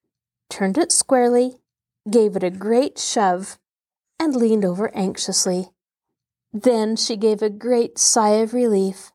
turned 0.49 0.77
it 0.77 0.91
squarely, 0.91 1.58
gave 2.10 2.36
it 2.36 2.43
a 2.43 2.49
great 2.49 2.97
shove, 2.99 3.58
and 4.19 4.36
leaned 4.36 4.65
over 4.65 4.95
anxiously. 4.95 5.69
Then 6.51 6.95
she 6.95 7.17
gave 7.17 7.41
a 7.41 7.49
great 7.49 7.97
sigh 7.97 8.36
of 8.36 8.53
relief. 8.53 9.12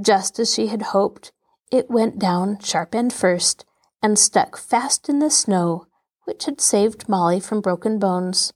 Just 0.00 0.38
as 0.38 0.52
she 0.52 0.66
had 0.66 0.82
hoped, 0.82 1.32
it 1.70 1.90
went 1.90 2.18
down 2.18 2.58
sharp 2.60 2.94
end 2.94 3.12
first 3.12 3.64
and 4.02 4.18
stuck 4.18 4.56
fast 4.56 5.08
in 5.08 5.18
the 5.18 5.30
snow, 5.30 5.86
which 6.24 6.44
had 6.44 6.60
saved 6.60 7.08
Molly 7.08 7.40
from 7.40 7.60
broken 7.60 7.98
bones. 7.98 8.52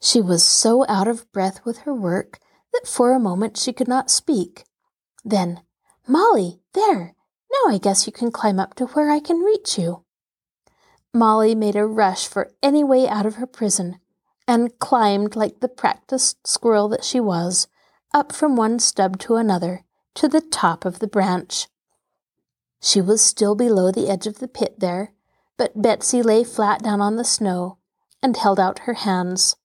She 0.00 0.20
was 0.20 0.44
so 0.44 0.84
out 0.88 1.08
of 1.08 1.30
breath 1.32 1.64
with 1.64 1.78
her 1.78 1.94
work 1.94 2.38
that 2.72 2.86
for 2.86 3.12
a 3.12 3.20
moment 3.20 3.56
she 3.56 3.72
could 3.72 3.88
not 3.88 4.10
speak. 4.10 4.64
Then, 5.24 5.62
Molly, 6.06 6.60
there! 6.74 7.14
Now 7.50 7.72
I 7.72 7.78
guess 7.78 8.06
you 8.06 8.12
can 8.12 8.30
climb 8.30 8.60
up 8.60 8.74
to 8.74 8.86
where 8.86 9.10
I 9.10 9.20
can 9.20 9.40
reach 9.40 9.78
you. 9.78 10.04
Molly 11.14 11.54
made 11.54 11.76
a 11.76 11.86
rush 11.86 12.26
for 12.26 12.52
any 12.62 12.84
way 12.84 13.08
out 13.08 13.26
of 13.26 13.36
her 13.36 13.46
prison 13.46 13.98
and 14.46 14.78
climbed 14.78 15.36
like 15.36 15.60
the 15.60 15.68
practiced 15.68 16.46
squirrel 16.46 16.88
that 16.88 17.04
she 17.04 17.20
was, 17.20 17.68
up 18.14 18.32
from 18.32 18.56
one 18.56 18.78
stub 18.78 19.18
to 19.18 19.36
another, 19.36 19.84
to 20.14 20.28
the 20.28 20.40
top 20.40 20.84
of 20.84 20.98
the 20.98 21.06
branch. 21.06 21.68
She 22.80 23.00
was 23.00 23.22
still 23.22 23.54
below 23.54 23.90
the 23.90 24.08
edge 24.08 24.26
of 24.26 24.38
the 24.38 24.48
pit 24.48 24.76
there, 24.78 25.12
but 25.56 25.82
Betsy 25.82 26.22
lay 26.22 26.44
flat 26.44 26.82
down 26.82 27.00
on 27.00 27.16
the 27.16 27.24
snow 27.24 27.78
and 28.22 28.36
held 28.36 28.58
out 28.58 28.80
her 28.80 28.94
hands. 28.94 29.56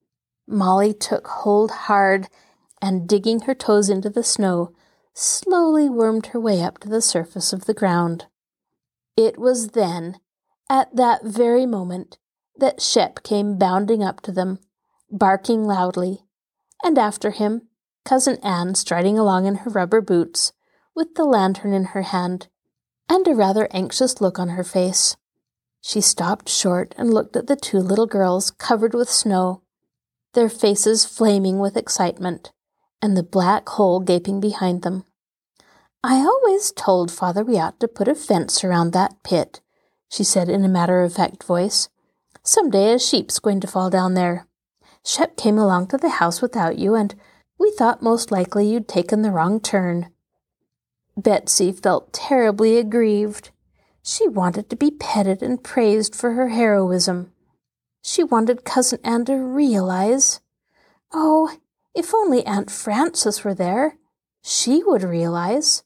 Molly 0.47 0.93
took 0.93 1.27
hold 1.27 1.71
hard 1.71 2.27
and, 2.81 3.07
digging 3.07 3.41
her 3.41 3.55
toes 3.55 3.89
into 3.89 4.09
the 4.09 4.23
snow, 4.23 4.73
slowly 5.13 5.89
wormed 5.89 6.27
her 6.27 6.39
way 6.39 6.61
up 6.61 6.79
to 6.79 6.89
the 6.89 7.01
surface 7.01 7.53
of 7.53 7.65
the 7.65 7.73
ground. 7.73 8.25
It 9.15 9.37
was 9.37 9.69
then, 9.69 10.19
at 10.69 10.95
that 10.95 11.23
very 11.23 11.65
moment, 11.65 12.17
that 12.57 12.81
Shep 12.81 13.23
came 13.23 13.57
bounding 13.57 14.03
up 14.03 14.21
to 14.21 14.31
them, 14.31 14.59
barking 15.09 15.65
loudly, 15.65 16.23
and 16.83 16.97
after 16.97 17.31
him, 17.31 17.67
Cousin 18.05 18.37
Ann 18.43 18.75
striding 18.75 19.17
along 19.17 19.45
in 19.45 19.55
her 19.55 19.69
rubber 19.69 20.01
boots, 20.01 20.51
with 20.95 21.15
the 21.15 21.25
lantern 21.25 21.73
in 21.73 21.85
her 21.85 22.03
hand, 22.03 22.47
and 23.09 23.27
a 23.27 23.33
rather 23.33 23.67
anxious 23.71 24.21
look 24.21 24.39
on 24.39 24.49
her 24.49 24.63
face. 24.63 25.15
She 25.81 26.01
stopped 26.01 26.49
short 26.49 26.93
and 26.97 27.13
looked 27.13 27.35
at 27.35 27.47
the 27.47 27.55
two 27.55 27.79
little 27.79 28.07
girls 28.07 28.51
covered 28.51 28.93
with 28.93 29.09
snow, 29.09 29.63
their 30.33 30.49
faces 30.49 31.05
flaming 31.05 31.59
with 31.59 31.77
excitement 31.77 32.51
and 33.01 33.17
the 33.17 33.23
black 33.23 33.67
hole 33.67 33.99
gaping 33.99 34.39
behind 34.39 34.81
them. 34.81 35.03
I 36.03 36.19
always 36.19 36.71
told 36.71 37.11
father 37.11 37.43
we 37.43 37.59
ought 37.59 37.79
to 37.81 37.87
put 37.87 38.07
a 38.07 38.15
fence 38.15 38.63
around 38.63 38.93
that 38.93 39.21
pit, 39.23 39.59
she 40.13 40.23
said 40.23 40.47
in 40.47 40.63
a 40.63 40.69
matter 40.69 41.01
of 41.01 41.13
fact 41.13 41.43
voice. 41.43 41.89
Some 42.43 42.69
day 42.69 42.93
a 42.93 42.99
sheep's 42.99 43.39
going 43.39 43.59
to 43.61 43.67
fall 43.67 43.89
down 43.89 44.13
there. 44.13 44.45
Shep 45.03 45.35
came 45.35 45.57
along 45.57 45.87
to 45.87 45.97
the 45.97 46.21
house 46.21 46.39
without 46.39 46.77
you, 46.77 46.93
and 46.93 47.15
we 47.57 47.71
thought 47.71 48.03
most 48.03 48.31
likely 48.31 48.67
you'd 48.67 48.87
taken 48.87 49.23
the 49.23 49.31
wrong 49.31 49.59
turn. 49.59 50.11
Betsy 51.17 51.71
felt 51.71 52.13
terribly 52.13 52.77
aggrieved. 52.77 53.49
She 54.03 54.27
wanted 54.27 54.69
to 54.69 54.75
be 54.75 54.91
petted 54.91 55.41
and 55.41 55.63
praised 55.63 56.13
for 56.13 56.33
her 56.33 56.49
heroism. 56.49 57.31
She 58.03 58.23
wanted 58.23 58.65
Cousin 58.65 58.99
Ann 59.03 59.25
to 59.25 59.35
realize. 59.35 60.41
Oh, 61.11 61.57
if 61.95 62.13
only 62.13 62.45
Aunt 62.45 62.69
Frances 62.69 63.43
were 63.43 63.55
there, 63.55 63.97
she 64.43 64.83
would 64.83 65.01
realize. 65.01 65.83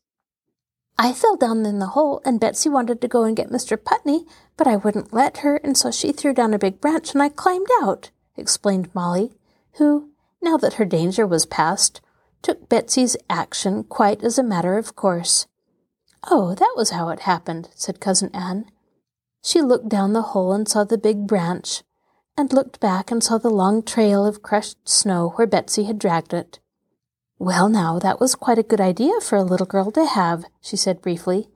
I 0.99 1.13
fell 1.13 1.35
down 1.35 1.65
in 1.65 1.77
the 1.77 1.87
hole, 1.87 2.21
and 2.25 2.39
Betsy 2.39 2.69
wanted 2.69 3.01
to 3.01 3.07
go 3.07 3.23
and 3.23 3.37
get 3.37 3.51
Mr. 3.51 3.81
Putney, 3.81 4.25
but 4.55 4.65
I 4.65 4.77
wouldn't 4.77 5.13
let 5.13 5.37
her, 5.39 5.57
and 5.57 5.77
so 5.77 5.91
she 5.91 6.11
threw 6.11 6.33
down 6.33 6.53
a 6.53 6.59
big 6.59 6.81
branch 6.81 7.13
and 7.13 7.21
I 7.21 7.29
climbed 7.29 7.67
out, 7.81 8.09
explained 8.35 8.93
Molly, 8.95 9.33
who, 9.73 10.09
now 10.41 10.57
that 10.57 10.73
her 10.73 10.85
danger 10.85 11.27
was 11.27 11.45
past, 11.45 12.01
took 12.41 12.67
Betsy's 12.67 13.15
action 13.29 13.83
quite 13.83 14.23
as 14.23 14.39
a 14.39 14.43
matter 14.43 14.77
of 14.77 14.95
course. 14.95 15.45
Oh, 16.29 16.55
that 16.55 16.73
was 16.75 16.89
how 16.89 17.09
it 17.09 17.21
happened, 17.21 17.69
said 17.75 17.99
Cousin 17.99 18.31
Ann. 18.33 18.65
She 19.43 19.61
looked 19.61 19.89
down 19.89 20.13
the 20.13 20.33
hole 20.33 20.51
and 20.51 20.67
saw 20.67 20.83
the 20.83 20.97
big 20.97 21.27
branch, 21.27 21.83
and 22.35 22.51
looked 22.51 22.79
back 22.79 23.11
and 23.11 23.23
saw 23.23 23.37
the 23.37 23.49
long 23.49 23.83
trail 23.83 24.25
of 24.25 24.41
crushed 24.41 24.89
snow 24.89 25.33
where 25.35 25.47
Betsy 25.47 25.83
had 25.83 25.99
dragged 25.99 26.33
it. 26.33 26.59
Well, 27.39 27.69
now, 27.69 27.99
that 27.99 28.19
was 28.19 28.35
quite 28.35 28.57
a 28.57 28.63
good 28.63 28.81
idea 28.81 29.19
for 29.21 29.35
a 29.35 29.43
little 29.43 29.67
girl 29.67 29.91
to 29.91 30.05
have, 30.05 30.45
she 30.61 30.75
said 30.75 31.01
briefly. 31.01 31.49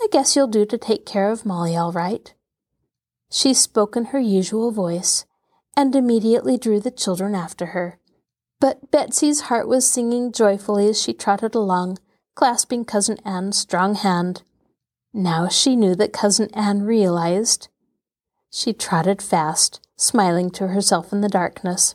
I 0.00 0.08
guess 0.12 0.36
you'll 0.36 0.46
do 0.46 0.66
to 0.66 0.76
take 0.76 1.06
care 1.06 1.30
of 1.30 1.46
Molly 1.46 1.76
all 1.76 1.92
right. 1.92 2.34
She 3.30 3.54
spoke 3.54 3.96
in 3.96 4.06
her 4.06 4.20
usual 4.20 4.72
voice, 4.72 5.24
and 5.76 5.96
immediately 5.96 6.58
drew 6.58 6.80
the 6.80 6.90
children 6.90 7.34
after 7.34 7.66
her. 7.66 7.98
But 8.60 8.90
Betsy's 8.90 9.42
heart 9.42 9.66
was 9.66 9.88
singing 9.88 10.32
joyfully 10.32 10.88
as 10.88 11.00
she 11.00 11.14
trotted 11.14 11.54
along, 11.54 11.98
clasping 12.34 12.84
Cousin 12.84 13.18
Ann's 13.24 13.56
strong 13.56 13.94
hand. 13.94 14.42
Now 15.14 15.48
she 15.48 15.76
knew 15.76 15.94
that 15.94 16.12
Cousin 16.12 16.50
Ann 16.54 16.82
realized. 16.82 17.68
She 18.50 18.72
trotted 18.72 19.22
fast, 19.22 19.80
smiling 19.96 20.50
to 20.50 20.68
herself 20.68 21.12
in 21.12 21.22
the 21.22 21.28
darkness. 21.28 21.94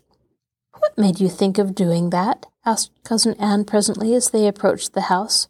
What 0.88 0.97
made 0.97 1.19
you 1.19 1.28
think 1.28 1.58
of 1.58 1.76
doing 1.76 2.12
that? 2.12 2.45
asked 2.65 2.91
Cousin 3.04 3.34
Ann 3.34 3.65
presently 3.65 4.15
as 4.15 4.30
they 4.30 4.47
approached 4.47 4.93
the 4.93 5.12
house. 5.12 5.50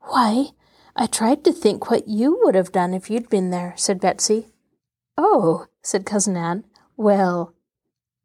Why, 0.00 0.48
I 0.96 1.06
tried 1.06 1.44
to 1.44 1.52
think 1.52 1.88
what 1.88 2.08
you 2.08 2.40
would 2.42 2.56
have 2.56 2.72
done 2.72 2.92
if 2.92 3.08
you'd 3.08 3.30
been 3.30 3.50
there, 3.50 3.74
said 3.76 4.00
Betsy. 4.00 4.48
Oh, 5.16 5.66
said 5.80 6.04
Cousin 6.04 6.36
Ann. 6.36 6.64
Well, 6.96 7.54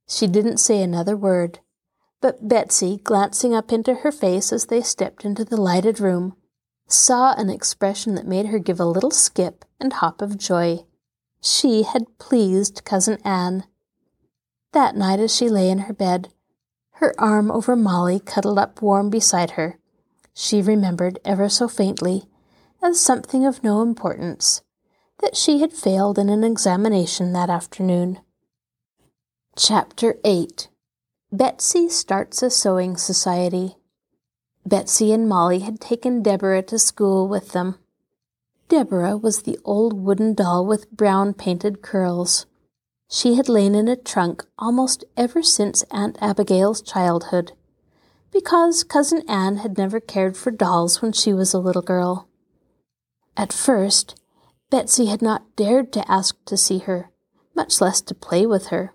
she 0.07 0.25
didn't 0.25 0.57
say 0.57 0.81
another 0.81 1.15
word, 1.15 1.59
but 2.19 2.47
Betsy, 2.47 2.97
glancing 2.97 3.53
up 3.53 3.71
into 3.71 3.93
her 3.93 4.11
face 4.11 4.51
as 4.51 4.65
they 4.65 4.81
stepped 4.81 5.23
into 5.23 5.45
the 5.45 5.61
lighted 5.61 5.99
room, 5.99 6.35
saw 6.87 7.35
an 7.35 7.51
expression 7.51 8.15
that 8.15 8.25
made 8.25 8.47
her 8.47 8.57
give 8.57 8.79
a 8.79 8.85
little 8.85 9.11
skip 9.11 9.65
and 9.79 9.93
hop 9.93 10.19
of 10.19 10.39
joy. 10.39 10.79
She 11.41 11.83
had 11.83 12.17
pleased 12.17 12.85
Cousin 12.85 13.19
Ann. 13.23 13.65
That 14.73 14.95
night, 14.95 15.19
as 15.19 15.33
she 15.33 15.47
lay 15.47 15.69
in 15.69 15.79
her 15.79 15.93
bed, 15.93 16.33
her 16.99 17.13
arm 17.17 17.49
over 17.49 17.77
Molly 17.77 18.19
cuddled 18.19 18.59
up 18.59 18.81
warm 18.81 19.09
beside 19.09 19.51
her, 19.51 19.79
she 20.33 20.61
remembered 20.61 21.17
ever 21.23 21.47
so 21.47 21.65
faintly, 21.65 22.25
as 22.83 22.99
something 22.99 23.45
of 23.45 23.63
no 23.63 23.81
importance, 23.81 24.61
that 25.21 25.35
she 25.35 25.59
had 25.61 25.71
failed 25.71 26.19
in 26.19 26.27
an 26.27 26.43
examination 26.43 27.31
that 27.31 27.49
afternoon. 27.49 28.19
Chapter 29.55 30.17
8 30.25 30.67
Betsy 31.31 31.87
Starts 31.87 32.43
a 32.43 32.49
Sewing 32.49 32.97
Society 32.97 33.77
Betsy 34.65 35.13
and 35.13 35.27
Molly 35.27 35.59
had 35.59 35.79
taken 35.79 36.21
Deborah 36.21 36.63
to 36.63 36.77
school 36.77 37.29
with 37.29 37.53
them. 37.53 37.75
Deborah 38.67 39.15
was 39.15 39.43
the 39.43 39.57
old 39.63 39.93
wooden 39.93 40.33
doll 40.33 40.65
with 40.65 40.91
brown 40.91 41.33
painted 41.33 41.81
curls. 41.81 42.45
She 43.11 43.33
had 43.33 43.49
lain 43.49 43.73
in 43.73 43.87
a 43.87 43.95
trunk 43.95 44.45
almost 44.59 45.03
ever 45.17 45.41
since 45.41 45.83
Aunt 45.89 46.15
Abigail's 46.21 46.79
childhood, 46.79 47.53
because 48.31 48.83
Cousin 48.83 49.23
Ann 49.27 49.57
had 49.57 49.79
never 49.79 49.99
cared 49.99 50.37
for 50.37 50.51
dolls 50.51 51.01
when 51.01 51.11
she 51.11 51.33
was 51.33 51.51
a 51.51 51.59
little 51.59 51.81
girl. 51.81 52.29
At 53.35 53.51
first, 53.51 54.21
Betsy 54.69 55.07
had 55.07 55.23
not 55.23 55.55
dared 55.55 55.91
to 55.93 56.11
ask 56.11 56.35
to 56.45 56.55
see 56.55 56.77
her, 56.79 57.09
much 57.55 57.81
less 57.81 57.99
to 58.01 58.13
play 58.13 58.45
with 58.45 58.67
her. 58.67 58.93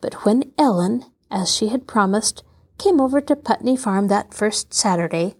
But 0.00 0.24
when 0.24 0.52
Ellen, 0.56 1.06
as 1.28 1.52
she 1.52 1.68
had 1.68 1.88
promised, 1.88 2.44
came 2.78 3.00
over 3.00 3.20
to 3.20 3.34
Putney 3.34 3.76
Farm 3.76 4.06
that 4.06 4.32
first 4.32 4.72
Saturday, 4.72 5.34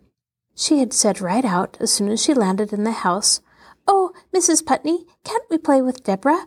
she 0.57 0.81
had 0.81 0.93
said 0.93 1.21
right 1.21 1.45
out 1.45 1.77
as 1.79 1.93
soon 1.93 2.09
as 2.11 2.21
she 2.21 2.35
landed 2.35 2.73
in 2.73 2.83
the 2.83 2.91
house 3.07 3.41
Oh, 3.87 4.13
Mrs. 4.35 4.65
Putney, 4.65 5.07
can't 5.25 5.45
we 5.51 5.59
play 5.59 5.83
with 5.83 6.05
Deborah? 6.05 6.47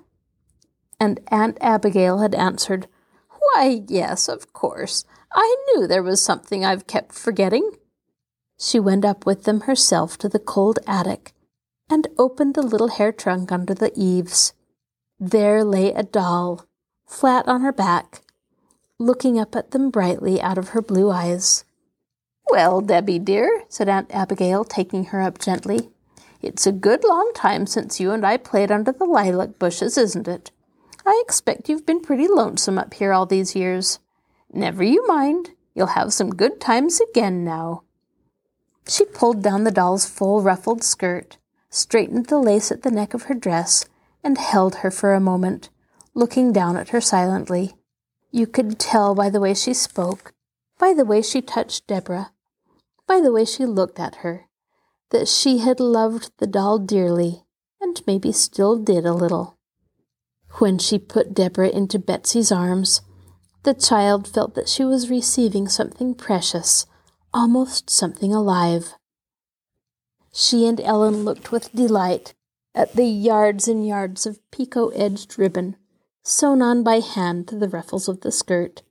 And 1.00 1.20
Aunt 1.28 1.58
Abigail 1.62 2.20
had 2.20 2.36
answered, 2.36 2.88
Why, 3.30 3.84
yes, 3.88 4.28
of 4.28 4.54
course. 4.54 5.06
I 5.34 5.56
knew 5.68 5.86
there 5.86 6.04
was 6.04 6.22
something 6.22 6.64
I've 6.64 6.88
kept 6.88 7.14
forgetting. 7.14 7.72
She 8.60 8.80
went 8.80 9.04
up 9.04 9.26
with 9.26 9.44
them 9.44 9.62
herself 9.62 10.18
to 10.20 10.30
the 10.30 10.40
cold 10.40 10.80
attic 10.88 11.34
and 11.90 12.08
opened 12.18 12.56
the 12.56 12.62
little 12.62 12.88
hair 12.88 13.12
trunk 13.12 13.52
under 13.52 13.74
the 13.74 13.92
eaves. 13.96 14.54
There 15.20 15.64
lay 15.64 15.92
a 15.92 16.04
doll, 16.04 16.66
flat 17.06 17.48
on 17.48 17.62
her 17.62 17.74
back, 17.74 18.22
looking 18.98 19.38
up 19.38 19.56
at 19.56 19.72
them 19.72 19.90
brightly 19.90 20.42
out 20.42 20.58
of 20.58 20.70
her 20.70 20.82
blue 20.82 21.12
eyes. 21.12 21.66
Well, 22.50 22.80
Debbie 22.80 23.20
dear, 23.20 23.64
said 23.68 23.90
Aunt 23.90 24.14
Abigail, 24.14 24.64
taking 24.64 25.06
her 25.06 25.22
up 25.22 25.40
gently, 25.40 25.90
it's 26.42 26.68
a 26.68 26.72
good 26.72 27.04
long 27.04 27.32
time 27.34 27.66
since 27.66 28.00
you 28.00 28.12
and 28.12 28.26
I 28.26 28.38
played 28.38 28.72
under 28.72 28.92
the 28.92 29.06
lilac 29.06 29.58
bushes, 29.58 29.98
isn't 29.98 30.28
it? 30.28 30.52
I 31.06 31.22
expect 31.24 31.70
you've 31.70 31.86
been 31.86 32.02
pretty 32.02 32.28
lonesome 32.28 32.80
up 32.80 32.94
here 32.96 33.14
all 33.14 33.26
these 33.26 33.56
years. 33.56 34.00
Never 34.52 34.84
you 34.84 35.06
mind. 35.08 35.52
You'll 35.76 35.88
have 35.88 36.14
some 36.14 36.32
good 36.32 36.60
times 36.60 37.00
again 37.00 37.44
now. 37.44 37.84
She 38.88 39.06
pulled 39.06 39.44
down 39.44 39.64
the 39.64 39.72
doll's 39.72 40.06
full 40.08 40.42
ruffled 40.42 40.84
skirt, 40.84 41.38
straightened 41.70 42.28
the 42.28 42.40
lace 42.40 42.72
at 42.72 42.82
the 42.82 42.92
neck 42.92 43.14
of 43.14 43.24
her 43.24 43.34
dress, 43.34 43.86
and 44.24 44.38
held 44.38 44.76
her 44.76 44.90
for 44.90 45.14
a 45.14 45.20
moment, 45.20 45.70
looking 46.14 46.52
down 46.52 46.78
at 46.78 46.90
her 46.90 47.02
silently. 47.02 47.76
You 48.32 48.48
could 48.48 48.80
tell 48.80 49.14
by 49.14 49.30
the 49.30 49.40
way 49.40 49.54
she 49.54 49.74
spoke, 49.74 50.34
by 50.80 50.94
the 50.94 51.06
way 51.06 51.22
she 51.22 51.42
touched 51.42 51.88
Deborah, 51.88 52.32
by 53.08 53.20
the 53.22 53.32
way 53.32 53.46
she 53.46 53.66
looked 53.66 54.00
at 54.00 54.16
her, 54.18 54.48
that 55.12 55.28
she 55.28 55.60
had 55.60 55.80
loved 55.80 56.32
the 56.38 56.48
doll 56.48 56.80
dearly 56.80 57.44
and 57.80 58.02
maybe 58.08 58.32
still 58.32 58.76
did 58.78 59.06
a 59.06 59.14
little. 59.14 59.55
When 60.60 60.78
she 60.78 61.00
put 61.00 61.34
Deborah 61.34 61.70
into 61.70 62.00
Betsy's 62.00 62.52
arms, 62.52 63.02
the 63.64 63.74
child 63.74 64.28
felt 64.28 64.56
that 64.56 64.70
she 64.70 64.86
was 64.86 65.10
receiving 65.10 65.68
something 65.68 66.14
precious, 66.14 66.86
almost 67.34 67.90
something 67.90 68.34
alive. 68.34 68.94
She 70.32 70.66
and 70.66 70.80
Ellen 70.80 71.26
looked 71.26 71.52
with 71.52 71.74
delight 71.74 72.34
at 72.74 72.94
the 72.94 73.06
yards 73.06 73.68
and 73.68 73.86
yards 73.86 74.26
of 74.26 74.40
picot 74.52 74.94
edged 74.96 75.38
ribbon 75.40 75.76
sewn 76.26 76.62
on 76.62 76.84
by 76.84 77.00
hand 77.00 77.48
to 77.48 77.56
the 77.56 77.70
ruffles 77.70 78.08
of 78.08 78.22
the 78.22 78.32
skirt, 78.32 78.82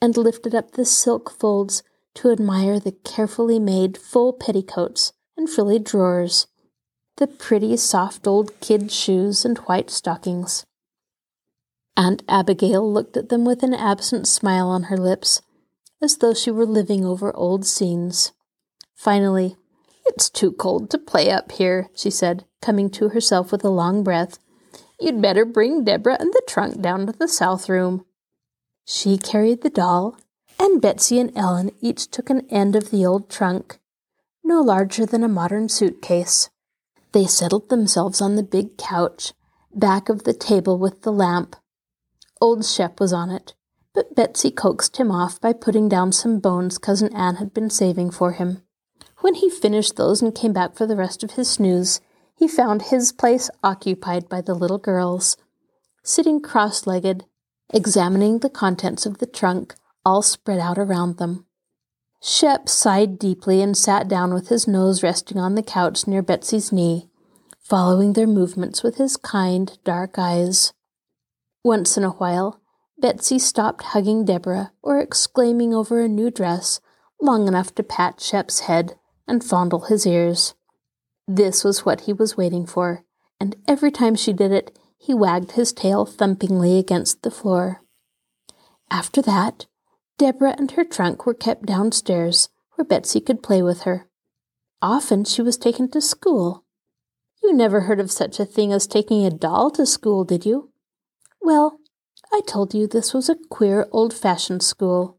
and 0.00 0.16
lifted 0.16 0.54
up 0.54 0.72
the 0.72 0.84
silk 0.84 1.30
folds 1.30 1.82
to 2.14 2.30
admire 2.30 2.80
the 2.80 2.92
carefully 2.92 3.58
made 3.58 3.98
full 3.98 4.32
petticoats 4.32 5.12
and 5.36 5.50
frilly 5.50 5.78
drawers, 5.78 6.46
the 7.16 7.26
pretty 7.26 7.76
soft 7.76 8.26
old 8.26 8.58
kid 8.60 8.90
shoes 8.90 9.44
and 9.44 9.58
white 9.58 9.90
stockings. 9.90 10.64
Aunt 11.98 12.22
Abigail 12.28 12.90
looked 12.90 13.16
at 13.16 13.28
them 13.28 13.44
with 13.44 13.64
an 13.64 13.74
absent 13.74 14.28
smile 14.28 14.68
on 14.68 14.84
her 14.84 14.96
lips, 14.96 15.42
as 16.00 16.18
though 16.18 16.32
she 16.32 16.48
were 16.48 16.64
living 16.64 17.04
over 17.04 17.34
old 17.34 17.66
scenes. 17.66 18.30
Finally, 18.94 19.56
It's 20.06 20.30
too 20.30 20.52
cold 20.52 20.90
to 20.90 20.98
play 20.98 21.28
up 21.28 21.50
here, 21.50 21.90
she 21.96 22.08
said, 22.08 22.44
coming 22.62 22.88
to 22.90 23.08
herself 23.08 23.50
with 23.50 23.64
a 23.64 23.68
long 23.68 24.04
breath. 24.04 24.38
You'd 25.00 25.20
better 25.20 25.44
bring 25.44 25.84
Deborah 25.84 26.16
and 26.20 26.32
the 26.32 26.42
trunk 26.46 26.80
down 26.80 27.06
to 27.06 27.12
the 27.12 27.26
south 27.26 27.68
room. 27.68 28.04
She 28.86 29.18
carried 29.18 29.62
the 29.62 29.68
doll, 29.68 30.16
and 30.58 30.80
Betsy 30.80 31.18
and 31.18 31.36
Ellen 31.36 31.72
each 31.80 32.10
took 32.12 32.30
an 32.30 32.46
end 32.48 32.76
of 32.76 32.90
the 32.90 33.04
old 33.04 33.28
trunk, 33.28 33.80
no 34.44 34.60
larger 34.60 35.04
than 35.04 35.24
a 35.24 35.28
modern 35.28 35.68
suitcase. 35.68 36.48
They 37.10 37.26
settled 37.26 37.68
themselves 37.68 38.20
on 38.20 38.36
the 38.36 38.44
big 38.44 38.78
couch, 38.78 39.32
back 39.74 40.08
of 40.08 40.22
the 40.22 40.32
table 40.32 40.78
with 40.78 41.02
the 41.02 41.12
lamp, 41.12 41.56
Old 42.40 42.64
Shep 42.64 43.00
was 43.00 43.12
on 43.12 43.30
it, 43.30 43.54
but 43.94 44.14
Betsy 44.14 44.50
coaxed 44.50 44.98
him 44.98 45.10
off 45.10 45.40
by 45.40 45.52
putting 45.52 45.88
down 45.88 46.12
some 46.12 46.38
bones 46.38 46.78
Cousin 46.78 47.14
Ann 47.14 47.36
had 47.36 47.52
been 47.52 47.70
saving 47.70 48.10
for 48.10 48.32
him. 48.32 48.62
When 49.18 49.34
he 49.34 49.50
finished 49.50 49.96
those 49.96 50.22
and 50.22 50.34
came 50.34 50.52
back 50.52 50.74
for 50.76 50.86
the 50.86 50.96
rest 50.96 51.24
of 51.24 51.32
his 51.32 51.50
snooze, 51.50 52.00
he 52.34 52.46
found 52.46 52.82
his 52.82 53.10
place 53.10 53.50
occupied 53.64 54.28
by 54.28 54.40
the 54.40 54.54
little 54.54 54.78
girls, 54.78 55.36
sitting 56.04 56.40
cross 56.40 56.86
legged, 56.86 57.24
examining 57.74 58.38
the 58.38 58.48
contents 58.48 59.04
of 59.06 59.18
the 59.18 59.26
trunk 59.26 59.74
all 60.04 60.22
spread 60.22 60.60
out 60.60 60.78
around 60.78 61.16
them. 61.16 61.44
Shep 62.22 62.68
sighed 62.68 63.18
deeply 63.18 63.60
and 63.60 63.76
sat 63.76 64.08
down 64.08 64.32
with 64.32 64.48
his 64.48 64.66
nose 64.66 65.02
resting 65.02 65.38
on 65.38 65.54
the 65.54 65.62
couch 65.62 66.06
near 66.06 66.22
Betsy's 66.22 66.72
knee, 66.72 67.08
following 67.60 68.12
their 68.12 68.26
movements 68.26 68.82
with 68.82 68.96
his 68.96 69.16
kind, 69.16 69.78
dark 69.84 70.18
eyes. 70.18 70.72
Once 71.68 71.98
in 71.98 72.02
a 72.02 72.12
while, 72.12 72.62
Betsy 72.96 73.38
stopped 73.38 73.92
hugging 73.92 74.24
Deborah 74.24 74.72
or 74.80 74.98
exclaiming 74.98 75.74
over 75.74 76.00
a 76.00 76.08
new 76.08 76.30
dress 76.30 76.80
long 77.20 77.46
enough 77.46 77.74
to 77.74 77.82
pat 77.82 78.22
Shep's 78.22 78.60
head 78.60 78.94
and 79.26 79.44
fondle 79.44 79.80
his 79.80 80.06
ears. 80.06 80.54
This 81.26 81.64
was 81.64 81.84
what 81.84 82.00
he 82.06 82.12
was 82.14 82.38
waiting 82.38 82.64
for, 82.64 83.04
and 83.38 83.54
every 83.68 83.90
time 83.90 84.14
she 84.14 84.32
did 84.32 84.50
it, 84.50 84.78
he 84.96 85.12
wagged 85.12 85.52
his 85.52 85.74
tail 85.74 86.06
thumpingly 86.06 86.78
against 86.78 87.22
the 87.22 87.30
floor. 87.30 87.82
After 88.90 89.20
that, 89.20 89.66
Deborah 90.16 90.56
and 90.56 90.70
her 90.70 90.84
trunk 90.84 91.26
were 91.26 91.34
kept 91.34 91.66
downstairs 91.66 92.48
where 92.76 92.86
Betsy 92.86 93.20
could 93.20 93.42
play 93.42 93.60
with 93.62 93.82
her. 93.82 94.08
Often 94.80 95.24
she 95.24 95.42
was 95.42 95.58
taken 95.58 95.90
to 95.90 96.00
school. 96.00 96.64
You 97.42 97.52
never 97.52 97.82
heard 97.82 98.00
of 98.00 98.10
such 98.10 98.40
a 98.40 98.46
thing 98.46 98.72
as 98.72 98.86
taking 98.86 99.26
a 99.26 99.30
doll 99.30 99.70
to 99.72 99.84
school, 99.84 100.24
did 100.24 100.46
you? 100.46 100.67
Well, 101.40 101.78
I 102.32 102.40
told 102.46 102.74
you 102.74 102.86
this 102.86 103.14
was 103.14 103.28
a 103.28 103.36
queer, 103.48 103.88
old 103.90 104.12
fashioned 104.12 104.62
school. 104.62 105.18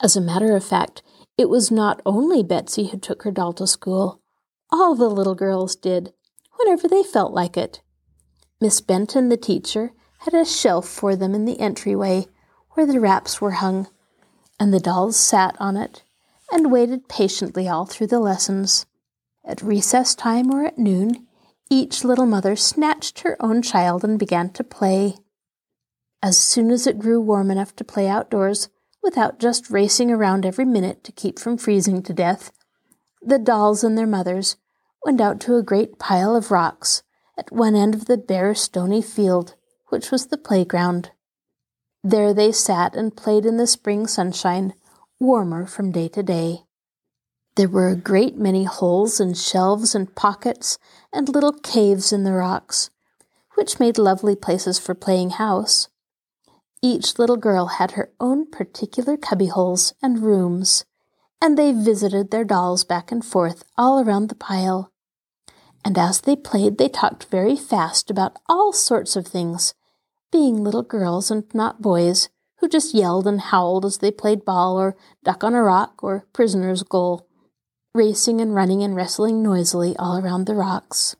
As 0.00 0.16
a 0.16 0.20
matter 0.20 0.54
of 0.54 0.64
fact, 0.64 1.02
it 1.38 1.48
was 1.48 1.70
not 1.70 2.02
only 2.04 2.42
Betsy 2.42 2.88
who 2.88 2.98
took 2.98 3.22
her 3.22 3.30
doll 3.30 3.52
to 3.54 3.66
school. 3.66 4.20
All 4.70 4.94
the 4.94 5.08
little 5.08 5.34
girls 5.34 5.76
did, 5.76 6.12
whenever 6.58 6.88
they 6.88 7.02
felt 7.02 7.32
like 7.32 7.56
it. 7.56 7.80
Miss 8.60 8.80
Benton, 8.80 9.28
the 9.28 9.36
teacher, 9.36 9.92
had 10.20 10.34
a 10.34 10.44
shelf 10.44 10.88
for 10.88 11.16
them 11.16 11.34
in 11.34 11.44
the 11.44 11.60
entryway 11.60 12.26
where 12.70 12.86
the 12.86 13.00
wraps 13.00 13.40
were 13.40 13.52
hung, 13.52 13.88
and 14.58 14.72
the 14.72 14.80
dolls 14.80 15.16
sat 15.16 15.56
on 15.60 15.76
it 15.76 16.02
and 16.50 16.72
waited 16.72 17.08
patiently 17.08 17.68
all 17.68 17.86
through 17.86 18.08
the 18.08 18.20
lessons. 18.20 18.86
At 19.44 19.62
recess 19.62 20.14
time 20.14 20.50
or 20.50 20.64
at 20.64 20.78
noon, 20.78 21.26
each 21.70 22.04
little 22.04 22.26
mother 22.26 22.56
snatched 22.56 23.20
her 23.20 23.36
own 23.40 23.62
child 23.62 24.04
and 24.04 24.18
began 24.18 24.50
to 24.50 24.64
play. 24.64 25.16
As 26.22 26.38
soon 26.38 26.70
as 26.70 26.86
it 26.86 26.98
grew 26.98 27.20
warm 27.20 27.50
enough 27.50 27.74
to 27.76 27.84
play 27.84 28.08
outdoors, 28.08 28.68
without 29.02 29.38
just 29.38 29.70
racing 29.70 30.10
around 30.10 30.46
every 30.46 30.64
minute 30.64 31.04
to 31.04 31.12
keep 31.12 31.38
from 31.38 31.58
freezing 31.58 32.02
to 32.02 32.12
death, 32.12 32.50
the 33.20 33.38
dolls 33.38 33.84
and 33.84 33.96
their 33.96 34.06
mothers 34.06 34.56
went 35.04 35.20
out 35.20 35.40
to 35.40 35.56
a 35.56 35.62
great 35.62 35.98
pile 35.98 36.34
of 36.34 36.50
rocks 36.50 37.02
at 37.38 37.52
one 37.52 37.74
end 37.74 37.94
of 37.94 38.06
the 38.06 38.16
bare 38.16 38.54
stony 38.54 39.02
field, 39.02 39.54
which 39.88 40.10
was 40.10 40.26
the 40.26 40.38
playground. 40.38 41.10
There 42.02 42.34
they 42.34 42.52
sat 42.52 42.94
and 42.94 43.16
played 43.16 43.44
in 43.46 43.56
the 43.56 43.66
spring 43.66 44.06
sunshine, 44.06 44.74
warmer 45.20 45.66
from 45.66 45.92
day 45.92 46.08
to 46.08 46.22
day. 46.22 46.60
There 47.56 47.68
were 47.68 47.88
a 47.88 47.96
great 47.96 48.36
many 48.36 48.64
holes 48.64 49.20
and 49.20 49.36
shelves 49.36 49.94
and 49.94 50.14
pockets 50.14 50.78
and 51.14 51.28
little 51.28 51.52
caves 51.52 52.12
in 52.12 52.24
the 52.24 52.32
rocks, 52.32 52.90
which 53.54 53.78
made 53.78 53.96
lovely 53.96 54.34
places 54.34 54.78
for 54.78 54.94
playing 54.94 55.30
house. 55.30 55.88
Each 56.82 57.18
little 57.18 57.36
girl 57.36 57.66
had 57.66 57.92
her 57.92 58.10
own 58.20 58.50
particular 58.50 59.16
cubbyholes 59.16 59.94
and 60.02 60.22
rooms, 60.22 60.84
and 61.40 61.56
they 61.56 61.72
visited 61.72 62.30
their 62.30 62.44
dolls 62.44 62.84
back 62.84 63.12
and 63.12 63.24
forth 63.24 63.64
all 63.78 64.00
around 64.00 64.28
the 64.28 64.34
pile. 64.34 64.92
And 65.84 65.96
as 65.96 66.22
they 66.22 66.36
played, 66.36 66.78
they 66.78 66.88
talked 66.88 67.24
very 67.24 67.56
fast 67.56 68.10
about 68.10 68.38
all 68.48 68.72
sorts 68.72 69.16
of 69.16 69.26
things, 69.26 69.74
being 70.32 70.64
little 70.64 70.82
girls 70.82 71.30
and 71.30 71.44
not 71.54 71.80
boys 71.80 72.28
who 72.56 72.68
just 72.68 72.94
yelled 72.94 73.26
and 73.26 73.40
howled 73.40 73.84
as 73.84 73.98
they 73.98 74.10
played 74.10 74.44
ball 74.44 74.76
or 74.78 74.96
duck 75.22 75.44
on 75.44 75.54
a 75.54 75.62
rock 75.62 76.02
or 76.02 76.26
prisoner's 76.32 76.82
goal 76.82 77.28
racing 77.94 78.40
and 78.40 78.52
running 78.52 78.82
and 78.82 78.96
wrestling 78.96 79.40
noisily 79.40 79.94
all 79.98 80.18
around 80.18 80.46
the 80.46 80.54
rocks. 80.54 81.14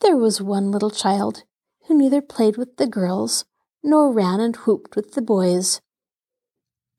There 0.00 0.16
was 0.16 0.40
one 0.40 0.70
little 0.70 0.90
child 0.90 1.44
who 1.86 1.96
neither 1.96 2.20
played 2.20 2.58
with 2.58 2.76
the 2.76 2.86
girls 2.86 3.46
nor 3.82 4.12
ran 4.12 4.40
and 4.40 4.54
whooped 4.56 4.94
with 4.94 5.12
the 5.12 5.22
boys. 5.22 5.80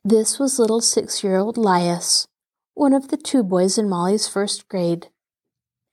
This 0.03 0.39
was 0.39 0.57
little 0.57 0.81
six 0.81 1.23
year 1.23 1.37
old 1.37 1.57
Lias, 1.57 2.27
one 2.73 2.93
of 2.93 3.09
the 3.09 3.17
two 3.17 3.43
boys 3.43 3.77
in 3.77 3.87
Molly's 3.87 4.27
first 4.27 4.67
grade. 4.67 5.09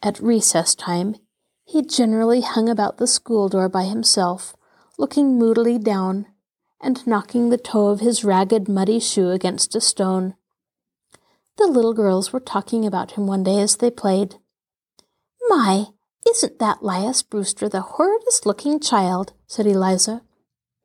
At 0.02 0.18
recess 0.20 0.74
time, 0.74 1.16
he 1.64 1.82
generally 1.82 2.40
hung 2.40 2.70
about 2.70 2.96
the 2.96 3.06
school 3.06 3.50
door 3.50 3.68
by 3.68 3.85
himself, 3.85 4.56
looking 4.98 5.38
moodily 5.38 5.78
down 5.78 6.26
and 6.80 7.06
knocking 7.06 7.50
the 7.50 7.58
toe 7.58 7.88
of 7.88 8.00
his 8.00 8.24
ragged, 8.24 8.66
muddy 8.66 8.98
shoe 8.98 9.31
against 9.31 9.77
a 9.77 9.81
stone. 9.81 10.35
The 11.59 11.67
little 11.67 11.92
girls 11.92 12.33
were 12.33 12.40
talking 12.40 12.87
about 12.87 13.13
him 13.13 13.27
one 13.27 13.42
day 13.42 13.61
as 13.61 13.77
they 13.77 13.90
played. 13.90 14.37
My, 15.48 15.87
isn't 16.29 16.59
that 16.59 16.83
Lias 16.83 17.23
Brewster 17.23 17.69
the 17.69 17.83
horridest 17.83 18.46
looking 18.46 18.81
child? 18.81 19.35
said 19.46 19.67
Eliza, 19.67 20.23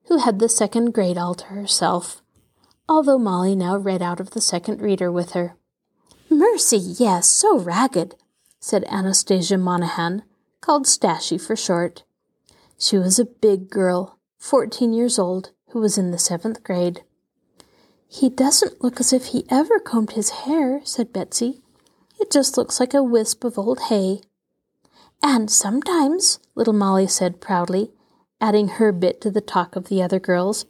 who 0.07 0.18
had 0.18 0.39
the 0.39 0.49
second 0.49 0.93
grade 0.93 1.18
all 1.18 1.36
to 1.36 1.45
herself, 1.45 2.22
although 2.89 3.18
Molly 3.18 3.55
now 3.55 3.78
read 3.78 4.01
out 4.01 4.20
of 4.20 4.32
the 4.32 4.41
second 4.41 4.82
reader 4.82 5.11
with 5.11 5.32
her. 5.32 5.55
Mercy, 6.30 6.78
yes, 6.78 7.28
so 7.28 7.57
ragged, 7.57 8.15
said 8.59 8.84
Anastasia 8.89 9.57
Monahan, 9.57 10.24
called 10.59 10.86
Stashie 10.86 11.39
for 11.39 11.55
short. 11.55 12.03
She 12.78 12.97
was 12.97 13.18
a 13.18 13.26
big 13.26 13.70
girl, 13.70 14.20
fourteen 14.38 14.91
years 14.91 15.18
old, 15.18 15.51
who 15.70 15.80
was 15.80 15.97
in 15.97 16.11
the 16.11 16.18
seventh 16.18 16.63
grade. 16.63 17.03
He 18.08 18.30
doesn't 18.30 18.84
look 18.84 18.99
as 18.99 19.14
if 19.14 19.28
he 19.28 19.45
ever 19.49 19.80
combed 19.80 20.12
his 20.12 20.30
hair, 20.30 20.82
said 20.84 21.14
Betsy. 21.14 21.62
It 22.20 22.32
just 22.32 22.58
looks 22.58 22.80
like 22.80 22.93
a 22.93 23.03
wisp 23.03 23.43
of 23.43 23.58
old 23.60 23.80
hay. 23.89 24.22
And 25.22 25.51
sometimes, 25.51 26.39
little 26.55 26.74
Molly 26.74 27.08
said 27.08 27.41
proudly, 27.41 27.91
adding 28.39 28.68
her 28.70 28.91
bit 28.91 29.20
to 29.22 29.32
the 29.32 29.41
talk 29.41 29.76
of 29.76 29.89
the 29.89 30.01
other 30.01 30.20
girls, 30.20 30.66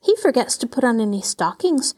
He 0.00 0.16
forgets 0.16 0.56
to 0.58 0.66
put 0.66 0.82
on 0.82 1.00
any 1.00 1.22
stockings, 1.22 1.94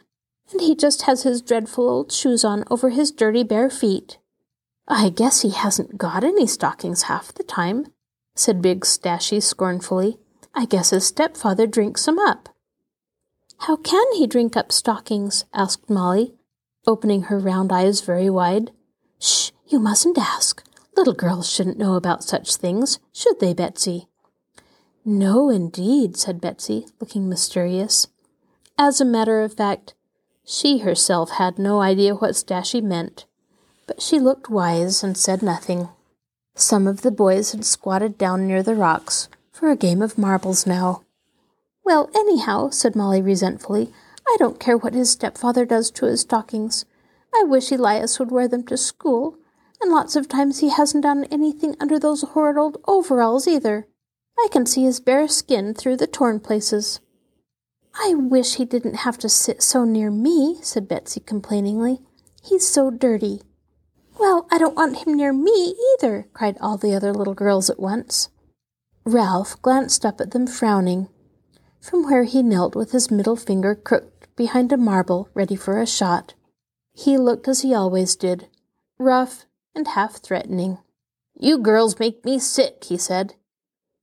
and 0.53 0.61
he 0.61 0.77
just 0.77 1.03
has 1.03 1.23
his 1.23 1.41
dreadful 1.41 1.89
old 1.89 2.13
shoes 2.13 2.45
on 2.45 2.65
over 2.71 2.91
his 2.91 3.11
dirty 3.11 3.43
bare 3.43 3.71
feet. 3.71 4.19
I 4.87 5.09
guess 5.09 5.41
he 5.41 5.51
hasn't 5.51 5.97
got 5.97 6.23
any 6.23 6.47
stockings 6.47 7.05
half 7.05 7.33
the 7.33 7.43
time, 7.43 7.87
said 8.37 8.61
Big 8.61 8.85
Stashie 8.85 9.43
scornfully. 9.43 10.19
I 10.55 10.67
guess 10.67 10.91
his 10.91 11.07
stepfather 11.07 11.67
drinks 11.67 12.07
'em 12.07 12.19
up. 12.19 12.51
How 13.67 13.77
can 13.77 14.05
he 14.13 14.27
drink 14.27 14.59
up 14.59 14.71
stockings? 14.71 15.47
asked 15.55 15.89
Molly, 15.89 16.35
opening 16.87 17.23
her 17.25 17.39
round 17.39 17.73
eyes 17.73 18.03
very 18.03 18.29
wide. 18.29 18.73
Shh, 19.19 19.53
you 19.67 19.79
mustn't 19.79 20.19
ask. 20.19 20.63
Little 20.99 21.15
girls 21.15 21.49
shouldn't 21.49 21.79
know 21.79 21.95
about 21.95 22.23
such 22.23 22.57
things, 22.57 22.99
should 23.11 23.41
they, 23.41 23.55
Betsy? 23.55 24.07
No, 25.03 25.49
indeed, 25.49 26.19
said 26.19 26.43
Betsy, 26.43 26.89
looking 27.01 27.27
mysterious. 27.27 28.07
As 28.77 29.01
a 29.01 29.05
matter 29.07 29.41
of 29.41 29.55
fact, 29.55 29.95
she 30.45 30.81
herself 30.81 31.31
had 31.31 31.59
no 31.59 31.81
idea 31.81 32.15
what 32.15 32.33
Stashie 32.33 32.83
meant, 32.83 33.25
but 33.87 34.03
she 34.03 34.21
looked 34.21 34.51
wise 34.51 35.03
and 35.03 35.17
said 35.17 35.41
nothing. 35.41 35.89
Some 36.55 36.87
of 36.87 37.01
the 37.01 37.11
boys 37.11 37.53
had 37.53 37.65
squatted 37.65 38.19
down 38.19 38.47
near 38.47 38.63
the 38.63 38.75
rocks 38.75 39.31
for 39.53 39.71
a 39.71 39.77
game 39.77 40.03
of 40.03 40.19
marbles 40.19 40.67
now. 40.67 41.04
Well, 41.85 42.09
anyhow, 42.15 42.71
said 42.71 42.97
Molly 42.97 43.21
resentfully, 43.21 43.93
I 44.27 44.37
don't 44.39 44.59
care 44.59 44.77
what 44.77 44.95
his 44.95 45.11
stepfather 45.11 45.67
does 45.67 45.91
to 45.93 46.07
his 46.07 46.23
stockings. 46.23 46.87
I 47.35 47.45
wish 47.45 47.71
Elias 47.71 48.19
would 48.19 48.31
wear 48.31 48.49
them 48.49 48.65
to 48.65 48.77
school, 48.77 49.37
and 49.83 49.93
lots 49.93 50.17
of 50.17 50.29
times 50.29 50.61
he 50.61 50.71
hasn't 50.71 51.03
done 51.03 51.25
anything 51.25 51.77
under 51.79 51.99
those 51.99 52.23
horrid 52.23 52.57
old 52.57 52.79
overalls 52.87 53.47
either. 53.47 53.87
I 54.39 54.49
can 54.51 54.65
see 54.65 54.85
his 54.85 54.99
bare 54.99 55.29
skin 55.29 55.75
through 55.75 55.99
the 55.99 56.07
torn 56.07 56.41
places. 56.41 57.01
I 57.95 58.15
wish 58.15 58.55
he 58.55 58.65
didn't 58.65 58.97
have 58.97 59.19
to 59.19 59.29
sit 59.29 59.63
so 59.63 59.85
near 59.85 60.11
me, 60.11 60.59
said 60.63 60.89
Betsy 60.89 61.21
complainingly. 61.21 62.01
He's 62.43 62.67
so 62.67 62.91
dirty. 62.91 63.43
Well, 64.19 64.47
I 64.51 64.59
don't 64.59 64.77
want 64.77 65.07
him 65.07 65.15
near 65.15 65.33
me 65.33 65.77
either, 65.95 66.29
cried 66.33 66.57
all 66.61 66.77
the 66.77 66.95
other 66.95 67.13
little 67.13 67.35
girls 67.35 67.69
at 67.69 67.79
once. 67.79 68.31
Ralph 69.05 69.61
glanced 69.61 70.05
up 70.05 70.21
at 70.21 70.31
them 70.31 70.47
frowning, 70.47 71.09
from 71.85 72.03
where 72.03 72.25
he 72.25 72.43
knelt 72.43 72.75
with 72.75 72.93
his 72.93 73.11
middle 73.11 73.37
finger 73.37 73.75
crooked 73.75 74.11
behind 74.37 74.73
a 74.73 74.77
marble 74.77 75.29
ready 75.35 75.55
for 75.55 75.79
a 75.79 75.87
shot. 75.87 76.33
He 76.95 77.19
looked 77.19 77.47
as 77.47 77.61
he 77.61 77.75
always 77.75 78.17
did, 78.17 78.49
rough 78.99 79.45
and 79.75 79.87
half 79.89 80.17
threatening. 80.17 80.79
You 81.39 81.59
girls 81.59 81.99
make 81.99 82.25
me 82.25 82.39
sick, 82.39 82.85
he 82.85 82.97
said. 82.97 83.35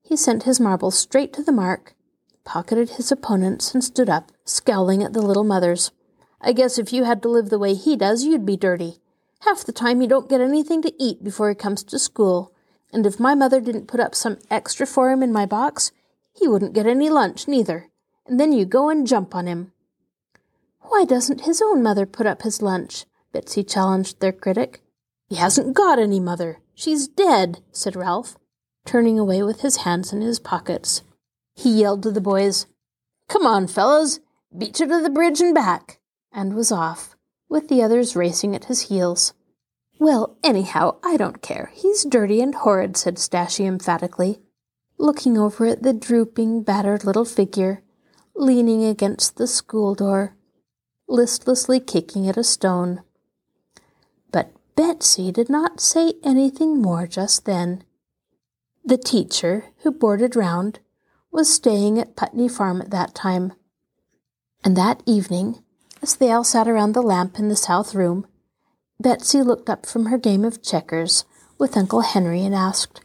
He 0.03 0.15
sent 0.15 0.43
his 0.43 0.59
marble 0.59 0.91
straight 0.91 1.33
to 1.33 1.43
the 1.43 1.51
mark, 1.51 1.95
pocketed 2.43 2.91
his 2.91 3.11
opponents, 3.11 3.73
and 3.73 3.83
stood 3.83 4.09
up, 4.09 4.31
scowling 4.45 5.01
at 5.01 5.13
the 5.13 5.21
little 5.21 5.43
mothers. 5.43 5.91
I 6.39 6.53
guess 6.53 6.77
if 6.77 6.93
you 6.93 7.05
had 7.05 7.23
to 7.23 7.29
live 7.29 7.49
the 7.49 7.59
way 7.59 7.73
he 7.73 7.95
does, 7.95 8.23
you'd 8.23 8.45
be 8.45 8.57
dirty. 8.57 8.99
Half 9.39 9.63
the 9.63 9.71
time 9.71 10.01
he 10.01 10.07
don't 10.07 10.29
get 10.29 10.41
anything 10.41 10.83
to 10.83 11.03
eat 11.03 11.23
before 11.23 11.49
he 11.49 11.55
comes 11.55 11.83
to 11.85 11.97
school, 11.97 12.53
and 12.93 13.07
if 13.07 13.19
my 13.19 13.33
mother 13.33 13.59
didn't 13.59 13.87
put 13.87 13.99
up 13.99 14.13
some 14.13 14.37
extra 14.51 14.85
for 14.85 15.11
him 15.11 15.23
in 15.23 15.33
my 15.33 15.47
box, 15.47 15.91
he 16.33 16.47
wouldn't 16.47 16.73
get 16.73 16.85
any 16.85 17.09
lunch 17.09 17.47
neither. 17.47 17.89
And 18.25 18.39
then 18.39 18.53
you 18.53 18.65
go 18.65 18.89
and 18.89 19.07
jump 19.07 19.35
on 19.35 19.47
him. 19.47 19.71
Why 20.79 21.05
doesn't 21.05 21.41
his 21.41 21.61
own 21.61 21.81
mother 21.81 22.05
put 22.05 22.27
up 22.27 22.41
his 22.41 22.61
lunch? 22.61 23.05
Betsy 23.31 23.63
challenged 23.63 24.19
their 24.19 24.31
critic. 24.31 24.81
He 25.27 25.35
hasn't 25.35 25.75
got 25.75 25.99
any 25.99 26.19
mother. 26.19 26.59
She's 26.75 27.07
dead, 27.07 27.61
said 27.71 27.95
Ralph, 27.95 28.37
turning 28.85 29.17
away 29.17 29.43
with 29.43 29.61
his 29.61 29.77
hands 29.77 30.11
in 30.11 30.21
his 30.21 30.39
pockets. 30.39 31.03
He 31.55 31.81
yelled 31.81 32.03
to 32.03 32.11
the 32.11 32.21
boys, 32.21 32.67
Come 33.27 33.45
on, 33.45 33.67
fellows, 33.67 34.19
beat 34.57 34.79
you 34.79 34.87
to 34.87 35.01
the 35.01 35.09
bridge 35.09 35.39
and 35.39 35.55
back, 35.55 35.99
and 36.31 36.53
was 36.53 36.71
off 36.71 37.15
with 37.51 37.67
the 37.67 37.83
others 37.83 38.15
racing 38.15 38.55
at 38.55 38.65
his 38.65 38.83
heels. 38.83 39.33
Well, 39.99 40.37
anyhow, 40.43 40.95
I 41.03 41.17
don't 41.17 41.41
care. 41.41 41.71
He's 41.75 42.05
dirty 42.05 42.41
and 42.41 42.55
horrid, 42.55 42.97
said 42.97 43.17
Stashie 43.17 43.67
emphatically, 43.67 44.39
looking 45.01 45.37
over 45.37 45.65
at 45.65 45.81
the 45.81 45.93
drooping, 45.93 46.63
battered 46.63 47.03
little 47.03 47.25
figure, 47.25 47.81
leaning 48.35 48.83
against 48.83 49.37
the 49.37 49.47
school 49.47 49.95
door, 49.95 50.35
listlessly 51.07 51.79
kicking 51.79 52.29
at 52.29 52.37
a 52.37 52.43
stone. 52.43 53.01
But 54.31 54.53
Betsy 54.75 55.31
did 55.31 55.49
not 55.49 55.81
say 55.81 56.13
anything 56.23 56.81
more 56.81 57.07
just 57.07 57.45
then. 57.45 57.83
The 58.85 58.97
teacher, 58.97 59.65
who 59.79 59.91
boarded 59.91 60.35
round, 60.35 60.79
was 61.31 61.53
staying 61.53 61.99
at 61.99 62.15
Putney 62.15 62.47
Farm 62.47 62.81
at 62.81 62.91
that 62.91 63.15
time. 63.15 63.53
And 64.63 64.77
that 64.77 65.01
evening, 65.05 65.63
as 66.01 66.15
they 66.15 66.31
all 66.31 66.43
sat 66.43 66.67
around 66.67 66.93
the 66.93 67.01
lamp 67.01 67.39
in 67.39 67.47
the 67.47 67.55
south 67.55 67.95
room, 67.95 68.27
Betsy 68.99 69.41
looked 69.41 69.69
up 69.69 69.85
from 69.85 70.07
her 70.07 70.17
game 70.17 70.45
of 70.45 70.61
checkers 70.61 71.25
with 71.57 71.75
Uncle 71.75 72.01
Henry 72.01 72.43
and 72.43 72.53
asked, 72.53 73.01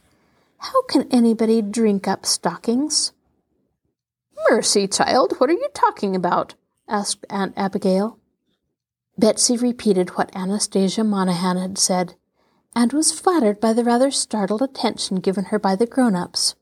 How 0.57 0.81
can 0.83 1.07
anybody 1.11 1.61
drink 1.61 2.07
up 2.07 2.25
stockings? 2.25 3.13
Mercy, 4.49 4.87
child, 4.87 5.33
what 5.37 5.49
are 5.49 5.53
you 5.53 5.69
talking 5.73 6.15
about? 6.15 6.55
asked 6.87 7.25
Aunt 7.29 7.53
Abigail. 7.57 8.19
Betsy 9.17 9.57
repeated 9.57 10.11
what 10.11 10.35
Anastasia 10.35 11.03
Monahan 11.03 11.57
had 11.57 11.77
said, 11.77 12.15
and 12.75 12.93
was 12.93 13.11
flattered 13.11 13.59
by 13.59 13.73
the 13.73 13.83
rather 13.83 14.11
startled 14.11 14.61
attention 14.61 15.17
given 15.17 15.45
her 15.45 15.59
by 15.59 15.75
the 15.75 15.87
grown 15.87 16.15
ups. 16.15 16.55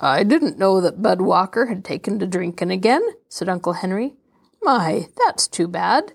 I 0.00 0.22
didn't 0.22 0.58
know 0.58 0.80
that 0.80 1.02
Bud 1.02 1.20
Walker 1.20 1.66
had 1.66 1.84
taken 1.84 2.18
to 2.18 2.26
drinking 2.26 2.70
again, 2.70 3.02
said 3.28 3.48
Uncle 3.48 3.74
Henry. 3.74 4.14
My, 4.62 5.08
that's 5.16 5.48
too 5.48 5.68
bad. 5.68 6.12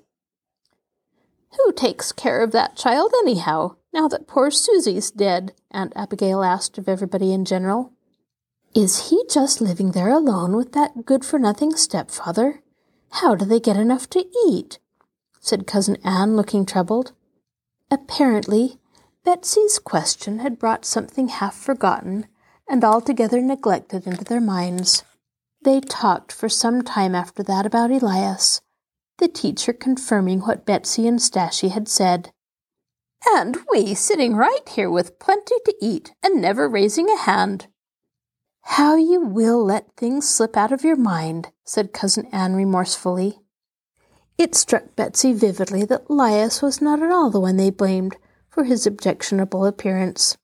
Who 1.55 1.71
takes 1.71 2.11
care 2.11 2.41
of 2.43 2.51
that 2.51 2.75
child, 2.75 3.13
anyhow, 3.19 3.75
now 3.93 4.07
that 4.07 4.27
poor 4.27 4.51
Susie's 4.51 5.11
dead? 5.11 5.53
Aunt 5.71 5.93
Abigail 5.95 6.43
asked 6.43 6.77
of 6.77 6.89
everybody 6.89 7.33
in 7.33 7.45
general. 7.45 7.93
Is 8.75 9.09
he 9.09 9.23
just 9.29 9.61
living 9.61 9.91
there 9.91 10.09
alone 10.09 10.55
with 10.55 10.73
that 10.73 11.05
good 11.05 11.25
for 11.25 11.39
nothing 11.39 11.75
stepfather? 11.75 12.61
How 13.09 13.35
do 13.35 13.45
they 13.45 13.59
get 13.59 13.77
enough 13.77 14.09
to 14.11 14.25
eat? 14.47 14.79
said 15.39 15.65
Cousin 15.65 15.97
Ann, 16.03 16.35
looking 16.35 16.65
troubled. 16.65 17.13
Apparently, 17.89 18.79
Betsy's 19.23 19.79
question 19.79 20.39
had 20.39 20.59
brought 20.59 20.85
something 20.85 21.29
half 21.29 21.55
forgotten 21.55 22.27
and 22.67 22.83
altogether 22.83 23.41
neglected 23.41 24.05
into 24.05 24.23
their 24.23 24.41
minds. 24.41 25.03
They 25.63 25.79
talked 25.79 26.31
for 26.31 26.49
some 26.49 26.81
time 26.81 27.15
after 27.15 27.43
that 27.43 27.65
about 27.65 27.91
Elias, 27.91 28.61
the 29.17 29.27
teacher 29.27 29.73
confirming 29.73 30.41
what 30.41 30.65
Betsy 30.65 31.07
and 31.07 31.19
Stashie 31.19 31.71
had 31.71 31.87
said. 31.87 32.31
And 33.33 33.57
we 33.71 33.93
sitting 33.93 34.35
right 34.35 34.67
here 34.69 34.89
with 34.89 35.19
plenty 35.19 35.55
to 35.65 35.75
eat 35.81 36.13
and 36.23 36.41
never 36.41 36.69
raising 36.69 37.09
a 37.09 37.17
hand. 37.17 37.67
How 38.61 38.95
you 38.95 39.21
will 39.21 39.63
let 39.63 39.95
things 39.95 40.27
slip 40.27 40.55
out 40.57 40.71
of 40.71 40.83
your 40.83 40.97
mind, 40.97 41.51
said 41.63 41.93
Cousin 41.93 42.27
Ann 42.27 42.55
remorsefully. 42.55 43.39
It 44.37 44.53
struck 44.53 44.95
Betsy 44.95 45.33
vividly 45.33 45.83
that 45.85 46.11
Lias 46.11 46.61
was 46.61 46.81
not 46.81 47.01
at 47.01 47.11
all 47.11 47.29
the 47.29 47.39
one 47.39 47.57
they 47.57 47.71
blamed 47.71 48.17
for 48.49 48.65
his 48.65 48.85
objectionable 48.85 49.65
appearance. 49.65 50.37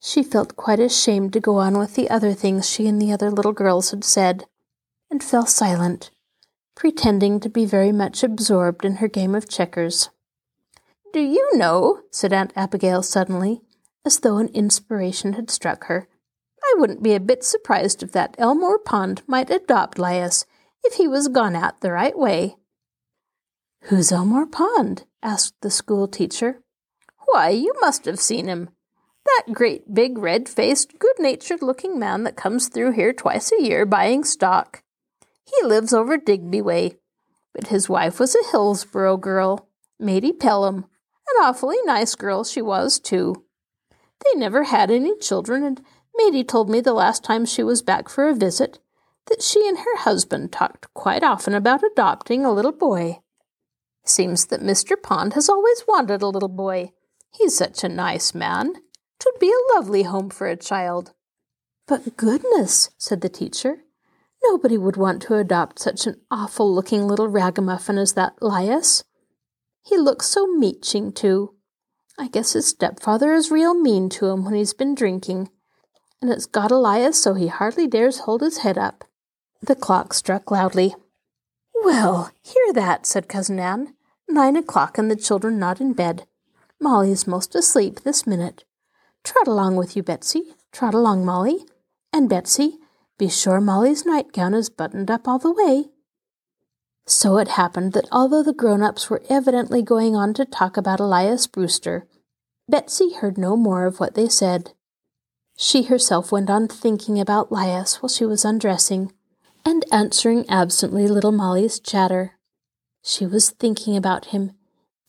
She 0.00 0.22
felt 0.22 0.56
quite 0.56 0.80
ashamed 0.80 1.32
to 1.32 1.40
go 1.40 1.56
on 1.56 1.78
with 1.78 1.94
the 1.94 2.10
other 2.10 2.34
things 2.34 2.68
she 2.68 2.86
and 2.86 3.00
the 3.00 3.12
other 3.12 3.30
little 3.30 3.52
girls 3.52 3.90
had 3.90 4.04
said 4.04 4.44
and 5.10 5.22
fell 5.22 5.46
silent, 5.46 6.10
pretending 6.74 7.40
to 7.40 7.48
be 7.48 7.64
very 7.64 7.92
much 7.92 8.22
absorbed 8.22 8.84
in 8.84 8.96
her 8.96 9.08
game 9.08 9.34
of 9.34 9.48
checkers. 9.48 10.10
Do 11.12 11.20
you 11.20 11.50
know, 11.56 12.00
said 12.10 12.32
Aunt 12.32 12.52
Abigail 12.56 13.02
suddenly, 13.02 13.60
as 14.04 14.20
though 14.20 14.38
an 14.38 14.48
inspiration 14.48 15.34
had 15.34 15.50
struck 15.50 15.84
her, 15.84 16.08
I 16.64 16.74
wouldn't 16.78 17.02
be 17.02 17.14
a 17.14 17.20
bit 17.20 17.44
surprised 17.44 18.02
if 18.02 18.12
that 18.12 18.34
Elmore 18.38 18.78
Pond 18.78 19.22
might 19.26 19.50
adopt 19.50 19.98
Lias 19.98 20.46
if 20.82 20.94
he 20.94 21.06
was 21.06 21.28
gone 21.28 21.54
out 21.54 21.80
the 21.80 21.92
right 21.92 22.16
way. 22.16 22.56
Who's 23.82 24.12
Elmore 24.12 24.46
Pond? 24.46 25.04
asked 25.22 25.54
the 25.60 25.70
school 25.70 26.08
teacher. 26.08 26.62
Why, 27.26 27.50
you 27.50 27.72
must 27.80 28.04
have 28.06 28.20
seen 28.20 28.46
him. 28.46 28.70
That 29.24 29.54
great 29.54 29.92
big 29.94 30.18
red 30.18 30.48
faced, 30.48 30.98
good 30.98 31.16
natured 31.18 31.62
looking 31.62 31.98
man 31.98 32.24
that 32.24 32.36
comes 32.36 32.68
through 32.68 32.92
here 32.92 33.12
twice 33.12 33.52
a 33.52 33.62
year 33.62 33.86
buying 33.86 34.24
stock. 34.24 34.82
He 35.54 35.66
lives 35.66 35.92
over 35.92 36.16
Digby 36.16 36.62
way. 36.62 36.98
But 37.54 37.68
his 37.68 37.88
wife 37.88 38.18
was 38.18 38.34
a 38.34 38.50
Hillsboro 38.50 39.18
girl, 39.18 39.68
Matey 39.98 40.32
Pelham. 40.32 40.78
An 40.78 41.44
awfully 41.44 41.76
nice 41.84 42.14
girl 42.14 42.44
she 42.44 42.62
was, 42.62 42.98
too. 42.98 43.44
They 43.90 44.38
never 44.38 44.64
had 44.64 44.90
any 44.90 45.16
children, 45.18 45.62
and 45.62 45.82
Matey 46.16 46.44
told 46.44 46.70
me 46.70 46.80
the 46.80 46.92
last 46.92 47.24
time 47.24 47.44
she 47.44 47.62
was 47.62 47.82
back 47.82 48.08
for 48.08 48.28
a 48.28 48.34
visit 48.34 48.78
that 49.26 49.42
she 49.42 49.66
and 49.68 49.78
her 49.78 49.96
husband 49.98 50.52
talked 50.52 50.92
quite 50.94 51.22
often 51.22 51.54
about 51.54 51.82
adopting 51.82 52.44
a 52.44 52.52
little 52.52 52.72
boy. 52.72 53.20
Seems 54.04 54.46
that 54.46 54.62
Mr. 54.62 55.00
Pond 55.00 55.34
has 55.34 55.48
always 55.48 55.84
wanted 55.86 56.22
a 56.22 56.28
little 56.28 56.48
boy. 56.48 56.92
He's 57.30 57.56
such 57.56 57.84
a 57.84 57.88
nice 57.88 58.34
man. 58.34 58.74
Twould 59.20 59.38
be 59.38 59.52
a 59.52 59.74
lovely 59.74 60.02
home 60.02 60.28
for 60.28 60.48
a 60.48 60.56
child. 60.56 61.12
But 61.86 62.16
goodness, 62.16 62.90
said 62.98 63.20
the 63.20 63.28
teacher, 63.28 63.81
Nobody 64.44 64.76
would 64.76 64.96
want 64.96 65.22
to 65.22 65.36
adopt 65.36 65.78
such 65.78 66.06
an 66.06 66.20
awful 66.30 66.72
looking 66.72 67.06
little 67.06 67.28
ragamuffin 67.28 67.98
as 67.98 68.14
that 68.14 68.42
Lias. 68.42 69.04
He 69.84 69.96
looks 69.96 70.26
so 70.26 70.46
meeching, 70.46 71.12
too. 71.12 71.54
I 72.18 72.28
guess 72.28 72.52
his 72.52 72.66
stepfather 72.66 73.32
is 73.32 73.50
real 73.50 73.74
mean 73.74 74.08
to 74.10 74.26
him 74.26 74.44
when 74.44 74.54
he's 74.54 74.74
been 74.74 74.94
drinking, 74.94 75.50
and 76.20 76.30
it's 76.30 76.46
got 76.46 76.70
Elias 76.70 77.20
so 77.20 77.34
he 77.34 77.48
hardly 77.48 77.86
dares 77.86 78.20
hold 78.20 78.42
his 78.42 78.58
head 78.58 78.76
up. 78.76 79.04
The 79.60 79.74
clock 79.74 80.12
struck 80.12 80.50
loudly. 80.50 80.94
Well, 81.82 82.32
hear 82.42 82.72
that, 82.74 83.06
said 83.06 83.28
Cousin 83.28 83.58
Ann. 83.58 83.94
Nine 84.28 84.56
o'clock 84.56 84.98
and 84.98 85.10
the 85.10 85.16
children 85.16 85.58
not 85.58 85.80
in 85.80 85.92
bed. 85.92 86.26
Molly's 86.80 87.26
most 87.26 87.54
asleep 87.54 88.00
this 88.00 88.26
minute. 88.26 88.64
Trot 89.24 89.46
along 89.46 89.76
with 89.76 89.96
you, 89.96 90.02
Betsy. 90.02 90.54
Trot 90.72 90.94
along, 90.94 91.24
Molly. 91.24 91.64
And 92.12 92.28
Betsy, 92.28 92.78
be 93.22 93.28
sure 93.28 93.60
Molly's 93.60 94.04
nightgown 94.04 94.52
is 94.52 94.68
buttoned 94.68 95.08
up 95.08 95.28
all 95.28 95.38
the 95.38 95.52
way. 95.52 95.84
So 97.06 97.38
it 97.38 97.46
happened 97.46 97.92
that 97.92 98.08
although 98.10 98.42
the 98.42 98.52
grown 98.52 98.82
ups 98.82 99.08
were 99.08 99.22
evidently 99.30 99.80
going 99.80 100.16
on 100.16 100.34
to 100.34 100.44
talk 100.44 100.76
about 100.76 100.98
Elias 100.98 101.46
Brewster, 101.46 102.08
Betsy 102.68 103.12
heard 103.12 103.38
no 103.38 103.56
more 103.56 103.86
of 103.86 104.00
what 104.00 104.16
they 104.16 104.28
said. 104.28 104.72
She 105.56 105.84
herself 105.84 106.32
went 106.32 106.50
on 106.50 106.66
thinking 106.66 107.20
about 107.20 107.52
Lias 107.52 108.02
while 108.02 108.10
she 108.10 108.24
was 108.24 108.44
undressing, 108.44 109.12
and 109.64 109.84
answering 109.92 110.44
absently 110.50 111.06
little 111.06 111.30
Molly's 111.30 111.78
chatter. 111.78 112.32
She 113.04 113.24
was 113.24 113.50
thinking 113.50 113.96
about 113.96 114.34
him 114.34 114.50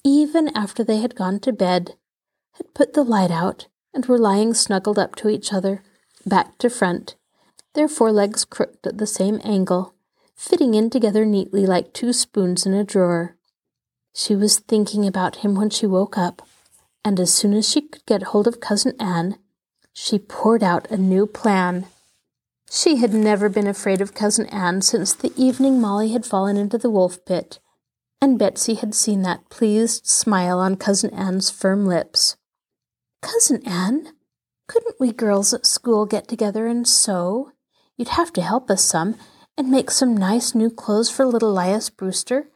even 0.04 0.56
after 0.56 0.84
they 0.84 0.98
had 0.98 1.16
gone 1.16 1.40
to 1.40 1.52
bed, 1.52 1.96
had 2.58 2.76
put 2.76 2.94
the 2.94 3.04
light 3.04 3.32
out, 3.32 3.70
and 3.92 4.06
were 4.06 4.20
lying 4.20 4.54
snuggled 4.54 5.00
up 5.00 5.16
to 5.16 5.30
each 5.30 5.52
other, 5.52 5.82
back 6.28 6.60
to 6.60 6.70
front, 6.70 7.16
their 7.74 7.88
forelegs 7.88 8.46
crooked 8.46 8.86
at 8.86 8.98
the 8.98 9.08
same 9.08 9.42
angle, 9.44 9.94
fitting 10.36 10.74
in 10.74 10.90
together 10.90 11.26
neatly 11.26 11.66
like 11.66 11.94
two 11.94 12.14
spoons 12.14 12.66
in 12.66 12.74
a 12.74 12.84
drawer. 12.84 13.36
She 14.14 14.36
was 14.36 14.60
thinking 14.60 15.08
about 15.08 15.38
him 15.38 15.56
when 15.56 15.70
she 15.70 15.88
woke 15.88 16.18
up, 16.18 16.42
and 17.04 17.20
as 17.20 17.34
soon 17.34 17.54
as 17.54 17.68
she 17.68 17.82
could 17.82 18.06
get 18.06 18.24
hold 18.24 18.48
of 18.48 18.60
Cousin 18.60 18.94
Ann, 19.00 19.38
she 19.92 20.20
poured 20.20 20.64
out 20.64 20.90
a 20.92 20.98
new 20.98 21.26
plan. 21.26 21.86
She 22.72 22.98
had 22.98 23.14
never 23.14 23.50
been 23.50 23.68
afraid 23.68 24.02
of 24.02 24.14
Cousin 24.14 24.48
Ann 24.48 24.82
since 24.82 25.14
the 25.14 25.34
evening 25.36 25.80
Molly 25.80 26.12
had 26.12 26.26
fallen 26.26 26.58
into 26.58 26.78
the 26.78 26.90
wolf 26.90 27.24
pit, 27.26 27.60
and 28.22 28.40
Betsy 28.40 28.76
had 28.76 28.96
seen 28.96 29.22
that 29.24 29.50
pleased 29.50 30.08
smile 30.08 30.60
on 30.60 30.78
Cousin 30.78 31.14
Ann's 31.14 31.50
firm 31.50 31.86
lips. 31.86 32.38
Cousin 33.22 33.66
Ann, 33.68 34.14
couldn't 34.68 35.00
we 35.00 35.12
girls 35.12 35.54
at 35.54 35.66
school 35.66 36.06
get 36.06 36.28
together 36.28 36.68
and 36.68 36.88
sew? 36.88 37.53
You'd 37.98 38.10
have 38.10 38.34
to 38.34 38.42
help 38.42 38.70
us 38.70 38.84
some, 38.84 39.16
and 39.58 39.70
make 39.70 39.92
some 39.92 40.18
nice 40.18 40.56
new 40.56 40.70
clothes 40.70 41.10
for 41.10 41.26
little 41.26 41.52
Lias 41.52 41.90
Brewster, 41.90 42.50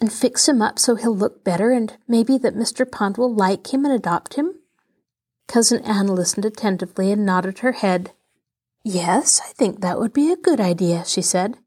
and 0.00 0.12
fix 0.12 0.48
him 0.48 0.60
up 0.60 0.78
so 0.78 0.96
he'll 0.96 1.16
look 1.16 1.44
better, 1.44 1.70
and 1.70 1.96
maybe 2.06 2.38
that 2.38 2.56
Mr. 2.56 2.90
Pond 2.90 3.16
will 3.16 3.34
like 3.34 3.72
him 3.72 3.84
and 3.84 3.94
adopt 3.94 4.34
him? 4.34 4.54
Cousin 5.48 5.82
Ann 5.84 6.08
listened 6.08 6.44
attentively 6.44 7.10
and 7.10 7.24
nodded 7.24 7.60
her 7.60 7.72
head. 7.72 8.12
Yes, 8.84 9.40
I 9.44 9.52
think 9.52 9.80
that 9.80 9.98
would 9.98 10.12
be 10.12 10.32
a 10.32 10.36
good 10.36 10.60
idea, 10.60 11.04
she 11.06 11.22
said. 11.22 11.58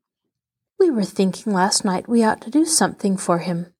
We 0.79 0.89
were 0.89 1.05
thinking 1.05 1.53
last 1.53 1.85
night 1.85 2.09
we 2.09 2.23
ought 2.23 2.41
to 2.41 2.49
do 2.49 2.65
something 2.65 3.17
for 3.17 3.39
him. 3.39 3.73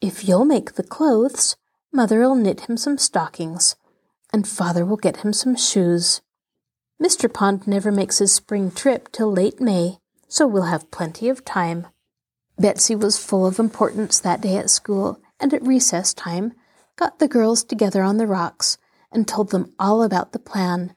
If 0.00 0.28
you'll 0.28 0.44
make 0.44 0.74
the 0.74 0.82
clothes, 0.82 1.56
Mother'll 1.96 2.34
knit 2.34 2.60
him 2.62 2.76
some 2.76 2.98
stockings, 2.98 3.74
and 4.30 4.46
Father 4.46 4.84
will 4.84 4.98
get 4.98 5.18
him 5.18 5.32
some 5.32 5.56
shoes. 5.56 6.20
Mr. 7.02 7.32
Pond 7.32 7.66
never 7.66 7.92
makes 7.92 8.18
his 8.18 8.32
spring 8.32 8.70
trip 8.70 9.12
till 9.12 9.30
late 9.30 9.60
May, 9.60 9.98
so 10.28 10.46
we'll 10.46 10.64
have 10.64 10.90
plenty 10.90 11.28
of 11.28 11.44
time. 11.44 11.86
Betsy 12.58 12.96
was 12.96 13.18
full 13.18 13.46
of 13.46 13.58
importance 13.58 14.18
that 14.18 14.40
day 14.40 14.56
at 14.56 14.70
school, 14.70 15.20
and 15.38 15.52
at 15.52 15.66
recess 15.66 16.14
time 16.14 16.54
got 16.96 17.18
the 17.18 17.28
girls 17.28 17.62
together 17.62 18.02
on 18.02 18.16
the 18.16 18.26
rocks 18.26 18.78
and 19.12 19.28
told 19.28 19.50
them 19.50 19.74
all 19.78 20.02
about 20.02 20.32
the 20.32 20.38
plan. 20.38 20.96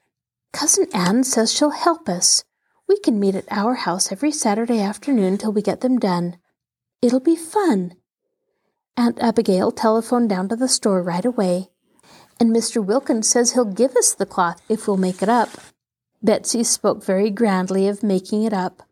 Cousin 0.52 0.86
Ann 0.94 1.22
says 1.22 1.52
she'll 1.52 1.70
help 1.70 2.08
us. 2.08 2.44
We 2.88 2.98
can 2.98 3.20
meet 3.20 3.34
at 3.34 3.44
our 3.50 3.74
house 3.74 4.10
every 4.10 4.32
Saturday 4.32 4.80
afternoon 4.80 5.36
till 5.36 5.52
we 5.52 5.62
get 5.62 5.82
them 5.82 5.98
done. 5.98 6.38
It'll 7.02 7.20
be 7.20 7.36
fun. 7.36 7.94
Aunt 8.96 9.18
Abigail 9.20 9.70
telephoned 9.70 10.30
down 10.30 10.48
to 10.48 10.56
the 10.56 10.68
store 10.68 11.02
right 11.02 11.24
away, 11.24 11.68
and 12.40 12.54
Mr. 12.54 12.84
Wilkins 12.84 13.28
says 13.28 13.52
he'll 13.52 13.64
give 13.64 13.94
us 13.96 14.14
the 14.14 14.26
cloth 14.26 14.62
if 14.68 14.88
we'll 14.88 14.96
make 14.96 15.22
it 15.22 15.28
up. 15.28 15.50
Betsy 16.22 16.62
spoke 16.64 17.02
very 17.02 17.30
grandly 17.30 17.88
of 17.88 18.02
making 18.02 18.42
it 18.42 18.52
up, 18.52 18.82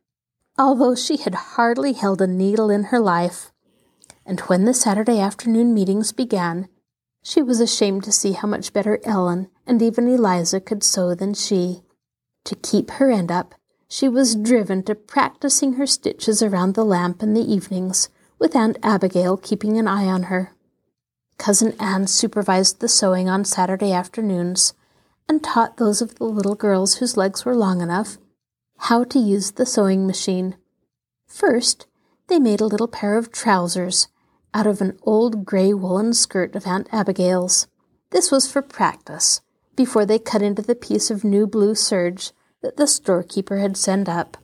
although 0.58 0.94
she 0.94 1.18
had 1.18 1.34
hardly 1.34 1.92
held 1.92 2.22
a 2.22 2.26
needle 2.26 2.70
in 2.70 2.84
her 2.84 3.00
life. 3.00 3.52
And 4.24 4.40
when 4.40 4.64
the 4.64 4.74
Saturday 4.74 5.20
afternoon 5.20 5.74
meetings 5.74 6.12
began, 6.12 6.68
she 7.22 7.42
was 7.42 7.60
ashamed 7.60 8.04
to 8.04 8.12
see 8.12 8.32
how 8.32 8.48
much 8.48 8.72
better 8.72 8.98
Ellen 9.04 9.48
and 9.66 9.82
even 9.82 10.08
Eliza 10.08 10.60
could 10.60 10.82
sew 10.82 11.14
than 11.14 11.34
she. 11.34 11.82
To 12.44 12.56
keep 12.56 12.92
her 12.92 13.10
end 13.10 13.30
up, 13.30 13.54
she 13.88 14.08
was 14.08 14.34
driven 14.34 14.82
to 14.84 14.94
practicing 14.94 15.74
her 15.74 15.86
stitches 15.86 16.42
around 16.42 16.74
the 16.74 16.84
lamp 16.84 17.22
in 17.22 17.34
the 17.34 17.52
evenings, 17.52 18.08
with 18.38 18.56
Aunt 18.56 18.78
Abigail 18.82 19.36
keeping 19.36 19.76
an 19.76 19.86
eye 19.86 20.06
on 20.06 20.24
her. 20.24 20.54
Cousin 21.36 21.74
Ann 21.78 22.06
supervised 22.06 22.80
the 22.80 22.88
sewing 22.88 23.28
on 23.28 23.44
Saturday 23.44 23.92
afternoons 23.92 24.72
and 25.28 25.44
taught 25.44 25.76
those 25.76 26.00
of 26.00 26.14
the 26.16 26.24
little 26.24 26.54
girls 26.54 26.96
whose 26.96 27.16
legs 27.16 27.44
were 27.44 27.54
long 27.54 27.80
enough 27.80 28.18
how 28.78 29.04
to 29.04 29.18
use 29.18 29.52
the 29.52 29.66
sewing 29.66 30.06
machine. 30.06 30.56
First, 31.26 31.86
they 32.28 32.38
made 32.38 32.60
a 32.60 32.66
little 32.66 32.88
pair 32.88 33.18
of 33.18 33.32
trousers 33.32 34.08
out 34.54 34.66
of 34.66 34.80
an 34.80 34.98
old 35.02 35.44
gray 35.44 35.74
woolen 35.74 36.14
skirt 36.14 36.54
of 36.54 36.66
Aunt 36.66 36.88
Abigail's. 36.92 37.66
This 38.10 38.30
was 38.30 38.50
for 38.50 38.62
practice, 38.62 39.40
before 39.76 40.06
they 40.06 40.18
cut 40.18 40.42
into 40.42 40.62
the 40.62 40.74
piece 40.74 41.10
of 41.10 41.24
new 41.24 41.46
blue 41.46 41.74
serge 41.74 42.30
that 42.62 42.76
the 42.76 42.86
storekeeper 42.86 43.58
had 43.58 43.76
sent 43.76 44.08
up. 44.08 44.36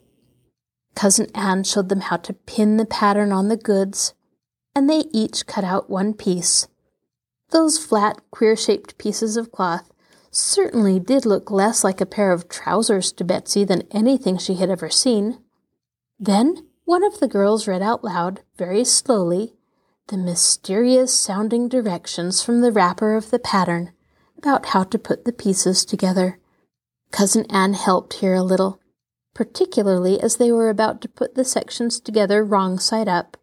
Cousin 0.94 1.28
Ann 1.34 1.64
showed 1.64 1.88
them 1.88 2.02
how 2.02 2.16
to 2.18 2.32
pin 2.32 2.76
the 2.76 2.84
pattern 2.84 3.32
on 3.32 3.48
the 3.48 3.56
goods, 3.56 4.14
and 4.74 4.90
they 4.90 5.04
each 5.12 5.46
cut 5.46 5.64
out 5.64 5.88
one 5.88 6.12
piece. 6.12 6.68
Those 7.50 7.78
flat, 7.78 8.20
queer 8.30 8.56
shaped 8.56 8.98
pieces 8.98 9.36
of 9.36 9.52
cloth 9.52 9.90
certainly 10.34 10.98
did 10.98 11.24
look 11.24 11.50
less 11.50 11.84
like 11.84 12.00
a 12.00 12.06
pair 12.06 12.32
of 12.32 12.48
trousers 12.48 13.12
to 13.12 13.24
Betsy 13.24 13.64
than 13.64 13.88
anything 13.90 14.38
she 14.38 14.54
had 14.54 14.70
ever 14.70 14.90
seen. 14.90 15.38
Then 16.18 16.66
one 16.84 17.04
of 17.04 17.20
the 17.20 17.28
girls 17.28 17.66
read 17.66 17.82
out 17.82 18.04
loud, 18.04 18.40
very 18.56 18.84
slowly, 18.84 19.54
the 20.08 20.16
mysterious 20.16 21.14
sounding 21.14 21.68
directions 21.68 22.42
from 22.42 22.60
the 22.60 22.72
wrapper 22.72 23.16
of 23.16 23.30
the 23.30 23.38
pattern 23.38 23.92
about 24.36 24.66
how 24.66 24.84
to 24.84 24.98
put 24.98 25.24
the 25.24 25.32
pieces 25.32 25.84
together. 25.84 26.38
Cousin 27.10 27.46
Ann 27.48 27.74
helped 27.74 28.14
here 28.14 28.34
a 28.34 28.42
little, 28.42 28.80
particularly 29.34 30.20
as 30.20 30.36
they 30.36 30.52
were 30.52 30.68
about 30.68 31.00
to 31.00 31.08
put 31.08 31.34
the 31.34 31.44
sections 31.44 32.00
together 32.00 32.44
wrong 32.44 32.78
side 32.78 33.08
up. 33.08 33.36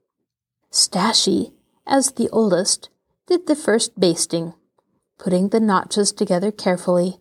Stashie, 0.72 1.54
as 1.88 2.12
the 2.12 2.30
oldest, 2.30 2.90
did 3.28 3.48
the 3.48 3.56
first 3.56 4.00
basting, 4.00 4.54
putting 5.22 5.50
the 5.50 5.60
notches 5.60 6.12
together 6.12 6.52
carefully, 6.52 7.20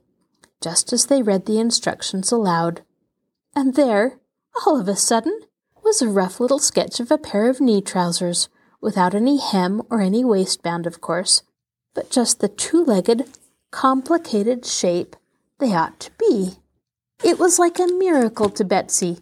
just 0.63 0.91
as 0.91 1.07
they 1.07 1.21
read 1.21 1.45
the 1.45 1.61
instructions 1.61 2.33
aloud. 2.33 2.81
And 3.55 3.75
there, 3.75 4.19
all 4.65 4.81
of 4.81 4.89
a 4.89 4.97
sudden, 4.97 5.39
was 5.85 6.01
a 6.01 6.09
rough 6.09 6.41
little 6.41 6.59
sketch 6.59 6.99
of 6.99 7.11
a 7.11 7.19
pair 7.19 7.51
of 7.51 7.61
knee 7.61 7.83
trousers, 7.83 8.49
without 8.81 9.15
any 9.15 9.39
hem 9.39 9.83
or 9.91 10.01
any 10.01 10.25
waistband, 10.25 10.87
of 10.87 11.03
course, 11.03 11.43
but 11.95 12.11
just 12.11 12.41
the 12.41 12.49
two 12.49 12.83
legged, 12.83 13.27
complicated 13.71 14.65
shape 14.65 15.15
they 15.59 15.75
ought 15.75 16.01
to 16.01 16.11
be. 16.19 16.55
It 17.23 17.39
was 17.39 17.59
like 17.59 17.79
a 17.79 17.87
miracle 17.87 18.49
to 18.49 18.65
Betsy. 18.65 19.19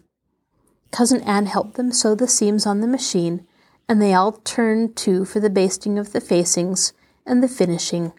Cousin 0.91 1.19
Ann 1.23 1.47
helped 1.47 1.73
them 1.73 1.91
sew 1.91 2.15
the 2.15 2.29
seams 2.29 2.65
on 2.65 2.79
the 2.79 2.87
machine, 2.87 3.45
and 3.89 4.01
they 4.01 4.13
all 4.13 4.31
turned 4.31 4.95
to 4.97 5.25
for 5.25 5.41
the 5.41 5.49
basting 5.49 5.99
of 5.99 6.13
the 6.13 6.21
facings 6.21 6.93
and 7.25 7.43
the 7.43 7.49
finishing. 7.49 8.13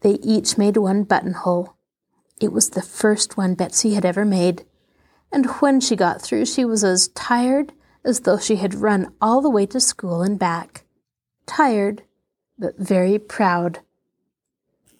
They 0.00 0.12
each 0.22 0.58
made 0.58 0.76
one 0.76 1.04
buttonhole. 1.04 1.76
It 2.40 2.52
was 2.52 2.70
the 2.70 2.82
first 2.82 3.36
one 3.36 3.54
Betsy 3.54 3.94
had 3.94 4.04
ever 4.04 4.24
made, 4.24 4.64
and 5.32 5.46
when 5.60 5.80
she 5.80 5.96
got 5.96 6.22
through, 6.22 6.46
she 6.46 6.64
was 6.64 6.84
as 6.84 7.08
tired 7.08 7.72
as 8.04 8.20
though 8.20 8.38
she 8.38 8.56
had 8.56 8.74
run 8.74 9.12
all 9.20 9.40
the 9.40 9.50
way 9.50 9.66
to 9.66 9.80
school 9.80 10.22
and 10.22 10.38
back. 10.38 10.84
Tired, 11.46 12.02
but 12.58 12.78
very 12.78 13.18
proud 13.18 13.80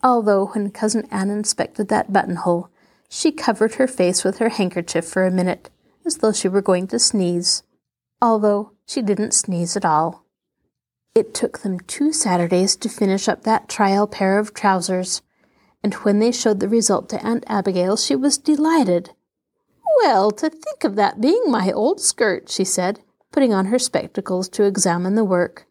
although 0.02 0.46
when 0.46 0.70
Cousin 0.70 1.06
Ann 1.10 1.30
inspected 1.30 1.88
that 1.88 2.12
buttonhole, 2.12 2.70
she 3.08 3.32
covered 3.32 3.74
her 3.74 3.86
face 3.86 4.24
with 4.24 4.38
her 4.38 4.50
handkerchief 4.50 5.04
for 5.04 5.26
a 5.26 5.30
minute, 5.30 5.70
as 6.04 6.18
though 6.18 6.32
she 6.32 6.48
were 6.48 6.62
going 6.62 6.86
to 6.88 6.98
sneeze, 6.98 7.62
although 8.20 8.72
she 8.86 9.02
didn't 9.02 9.34
sneeze 9.34 9.76
at 9.76 9.84
all. 9.84 10.24
It 11.18 11.34
took 11.34 11.58
them 11.58 11.80
two 11.80 12.12
Saturdays 12.12 12.76
to 12.76 12.88
finish 12.88 13.26
up 13.26 13.42
that 13.42 13.68
trial 13.68 14.06
pair 14.06 14.38
of 14.38 14.54
trousers, 14.54 15.20
and 15.82 15.92
when 15.94 16.20
they 16.20 16.30
showed 16.30 16.60
the 16.60 16.68
result 16.68 17.08
to 17.08 17.26
Aunt 17.26 17.42
Abigail, 17.48 17.96
she 17.96 18.14
was 18.14 18.38
delighted. 18.38 19.10
Well, 20.00 20.30
to 20.30 20.48
think 20.48 20.84
of 20.84 20.94
that 20.94 21.20
being 21.20 21.42
my 21.48 21.72
old 21.72 22.00
skirt, 22.00 22.48
she 22.48 22.62
said, 22.62 23.00
putting 23.32 23.52
on 23.52 23.66
her 23.66 23.80
spectacles 23.80 24.48
to 24.50 24.62
examine 24.62 25.16
the 25.16 25.24
work. 25.24 25.66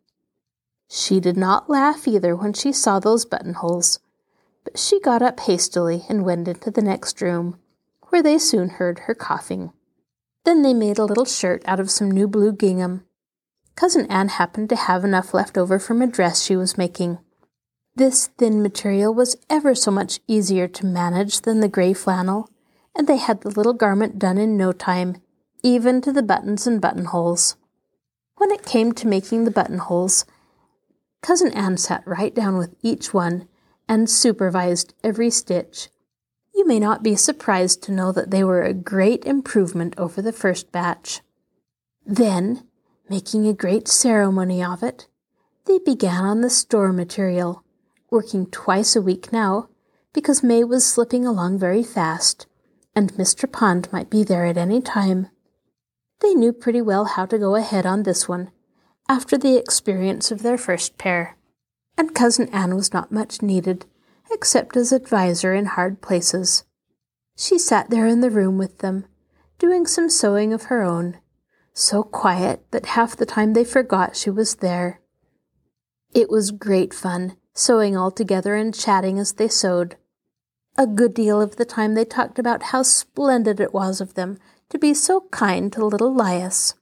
She 0.89 1.21
did 1.21 1.37
not 1.37 1.69
laugh 1.69 2.09
either 2.09 2.35
when 2.35 2.51
she 2.51 2.73
saw 2.73 2.99
those 2.99 3.23
buttonholes, 3.23 4.01
but 4.65 4.77
she 4.77 4.99
got 4.99 5.21
up 5.21 5.39
hastily 5.39 6.03
and 6.09 6.25
went 6.25 6.49
into 6.49 6.71
the 6.71 6.81
next 6.81 7.21
room, 7.21 7.57
where 8.09 8.21
they 8.21 8.37
soon 8.37 8.67
heard 8.67 8.99
her 8.99 9.15
coughing. 9.15 9.71
Then 10.43 10.61
they 10.61 10.73
made 10.73 10.99
a 10.99 11.05
little 11.05 11.23
shirt 11.23 11.63
out 11.65 11.79
of 11.79 11.89
some 11.89 12.11
new 12.11 12.27
blue 12.27 12.51
gingham. 12.51 13.05
Cousin 13.77 14.07
Ann 14.07 14.29
happened 14.29 14.69
to 14.69 14.75
have 14.75 15.05
enough 15.05 15.35
left 15.35 15.55
over 15.55 15.77
from 15.77 16.01
a 16.01 16.07
dress 16.07 16.41
she 16.41 16.55
was 16.55 16.79
making. 16.79 17.19
This 17.95 18.27
thin 18.39 18.63
material 18.63 19.13
was 19.13 19.37
ever 19.51 19.75
so 19.75 19.91
much 19.91 20.19
easier 20.27 20.67
to 20.67 20.85
manage 20.85 21.41
than 21.41 21.59
the 21.59 21.67
gray 21.67 21.93
flannel, 21.93 22.49
and 22.95 23.07
they 23.07 23.17
had 23.17 23.41
the 23.41 23.51
little 23.51 23.73
garment 23.73 24.17
done 24.17 24.39
in 24.39 24.57
no 24.57 24.71
time, 24.71 25.21
even 25.61 26.01
to 26.01 26.11
the 26.11 26.23
buttons 26.23 26.65
and 26.65 26.81
buttonholes. 26.81 27.55
When 28.37 28.49
it 28.49 28.65
came 28.65 28.93
to 28.93 29.07
making 29.07 29.43
the 29.43 29.51
buttonholes, 29.51 30.25
Cousin 31.21 31.53
Ann 31.53 31.77
sat 31.77 32.01
right 32.07 32.33
down 32.33 32.57
with 32.57 32.73
each 32.81 33.13
one 33.13 33.47
and 33.87 34.09
supervised 34.09 34.95
every 35.03 35.29
stitch. 35.29 35.89
You 36.53 36.65
may 36.65 36.79
not 36.79 37.03
be 37.03 37.15
surprised 37.15 37.83
to 37.83 37.91
know 37.91 38.11
that 38.11 38.31
they 38.31 38.43
were 38.43 38.63
a 38.63 38.73
great 38.73 39.23
improvement 39.25 39.93
over 39.99 40.19
the 40.19 40.33
first 40.33 40.71
batch. 40.71 41.21
Then, 42.03 42.66
making 43.09 43.47
a 43.47 43.53
great 43.53 43.87
ceremony 43.87 44.63
of 44.63 44.83
it, 44.83 45.07
they 45.65 45.79
began 45.79 46.23
on 46.23 46.41
the 46.41 46.49
store 46.49 46.93
material, 46.93 47.63
working 48.09 48.45
twice 48.47 48.95
a 48.95 49.01
week 49.01 49.31
now, 49.33 49.69
because 50.13 50.43
May 50.43 50.63
was 50.63 50.85
slipping 50.85 51.25
along 51.25 51.59
very 51.59 51.83
fast 51.83 52.47
and 52.97 53.13
Mr. 53.13 53.49
Pond 53.49 53.87
might 53.93 54.09
be 54.09 54.23
there 54.23 54.47
at 54.47 54.57
any 54.57 54.81
time. 54.81 55.29
They 56.19 56.33
knew 56.33 56.51
pretty 56.51 56.81
well 56.81 57.05
how 57.05 57.27
to 57.27 57.37
go 57.37 57.53
ahead 57.53 57.85
on 57.85 58.01
this 58.01 58.27
one, 58.27 58.49
after 59.07 59.37
the 59.37 59.55
experience 59.55 60.31
of 60.31 60.41
their 60.41 60.57
first 60.57 60.97
pair, 60.97 61.37
and 61.95 62.15
Cousin 62.15 62.49
Ann 62.49 62.75
was 62.75 62.93
not 62.93 63.11
much 63.11 63.43
needed, 63.43 63.85
except 64.31 64.75
as 64.75 64.91
adviser 64.91 65.53
in 65.53 65.65
hard 65.65 66.01
places. 66.01 66.63
She 67.37 67.59
sat 67.59 67.91
there 67.91 68.07
in 68.07 68.21
the 68.21 68.31
room 68.31 68.57
with 68.57 68.79
them, 68.79 69.05
doing 69.59 69.85
some 69.85 70.09
sewing 70.09 70.51
of 70.51 70.63
her 70.63 70.81
own, 70.81 71.19
so 71.77 72.03
quiet 72.03 72.65
that 72.71 72.87
half 72.87 73.15
the 73.15 73.25
time 73.25 73.53
they 73.53 73.63
forgot 73.63 74.15
she 74.15 74.29
was 74.29 74.55
there. 74.55 74.99
It 76.13 76.29
was 76.29 76.51
great 76.51 76.93
fun, 76.93 77.37
sewing 77.53 77.95
all 77.95 78.11
together 78.11 78.55
and 78.55 78.73
chatting 78.73 79.19
as 79.19 79.33
they 79.33 79.47
sewed. 79.47 79.95
A 80.77 80.87
good 80.87 81.13
deal 81.13 81.39
of 81.41 81.57
the 81.57 81.65
time 81.65 81.93
they 81.93 82.05
talked 82.05 82.39
about 82.39 82.63
how 82.63 82.83
splendid 82.83 83.59
it 83.59 83.73
was 83.73 84.01
of 84.01 84.15
them 84.15 84.37
to 84.69 84.79
be 84.79 84.93
so 84.93 85.21
kind 85.31 85.71
to 85.73 85.85
little 85.85 86.13
Lias. 86.13 86.75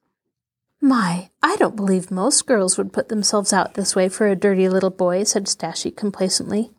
My, 0.81 1.29
I 1.41 1.55
don't 1.55 1.75
believe 1.75 2.11
most 2.11 2.45
girls 2.45 2.77
would 2.77 2.93
put 2.93 3.09
themselves 3.09 3.51
out 3.51 3.73
this 3.73 3.95
way 3.95 4.09
for 4.09 4.27
a 4.27 4.35
dirty 4.35 4.69
little 4.69 4.89
boy, 4.89 5.23
said 5.23 5.45
Stashie 5.45 5.95
complacently. 5.95 6.71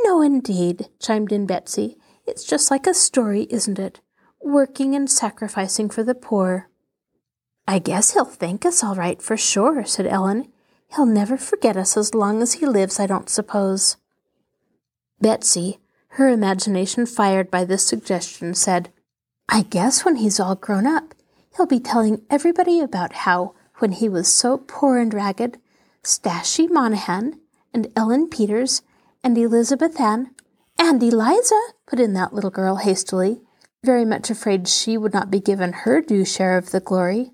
No, 0.00 0.22
indeed, 0.22 0.88
chimed 1.00 1.32
in 1.32 1.46
Betsy. 1.46 1.96
It's 2.26 2.44
just 2.44 2.70
like 2.70 2.86
a 2.86 2.94
story, 2.94 3.46
isn't 3.50 3.78
it? 3.78 4.00
Working 4.40 4.94
and 4.94 5.10
sacrificing 5.10 5.88
for 5.90 6.02
the 6.02 6.14
poor. 6.14 6.68
I 7.66 7.78
guess 7.78 8.12
he'll 8.12 8.24
thank 8.24 8.66
us 8.66 8.82
all 8.82 8.94
right 8.94 9.22
for 9.22 9.36
sure, 9.36 9.84
said 9.84 10.06
Ellen. 10.06 10.48
He'll 10.94 11.06
never 11.06 11.36
forget 11.36 11.76
us 11.76 11.96
as 11.96 12.14
long 12.14 12.42
as 12.42 12.54
he 12.54 12.66
lives, 12.66 13.00
I 13.00 13.06
don't 13.06 13.30
suppose. 13.30 13.96
Betsy, 15.20 15.78
her 16.16 16.28
imagination 16.28 17.06
fired 17.06 17.50
by 17.50 17.64
this 17.64 17.86
suggestion 17.86 18.54
said, 18.54 18.92
I 19.48 19.62
guess 19.62 20.04
when 20.04 20.16
he's 20.16 20.40
all 20.40 20.54
grown 20.54 20.86
up, 20.86 21.14
he'll 21.56 21.66
be 21.66 21.80
telling 21.80 22.22
everybody 22.28 22.80
about 22.80 23.12
how, 23.12 23.54
when 23.76 23.92
he 23.92 24.08
was 24.08 24.32
so 24.32 24.58
poor 24.58 24.98
and 24.98 25.14
ragged, 25.14 25.58
Stashie 26.02 26.70
Monahan 26.70 27.38
and 27.72 27.86
Ellen 27.96 28.28
Peters 28.28 28.82
and 29.22 29.38
Elizabeth 29.38 30.00
Ann 30.00 30.34
and 30.78 31.02
Eliza, 31.02 31.60
put 31.86 32.00
in 32.00 32.12
that 32.14 32.34
little 32.34 32.50
girl 32.50 32.76
hastily, 32.76 33.40
very 33.84 34.04
much 34.04 34.30
afraid 34.30 34.68
she 34.68 34.98
would 34.98 35.14
not 35.14 35.30
be 35.30 35.40
given 35.40 35.72
her 35.72 36.00
due 36.00 36.24
share 36.24 36.58
of 36.58 36.70
the 36.70 36.80
glory. 36.80 37.32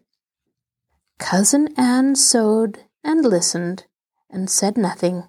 Cousin 1.19 1.69
Ann 1.77 2.15
sewed 2.15 2.85
and 3.03 3.25
listened 3.25 3.85
and 4.31 4.49
said 4.49 4.79
nothing. 4.79 5.25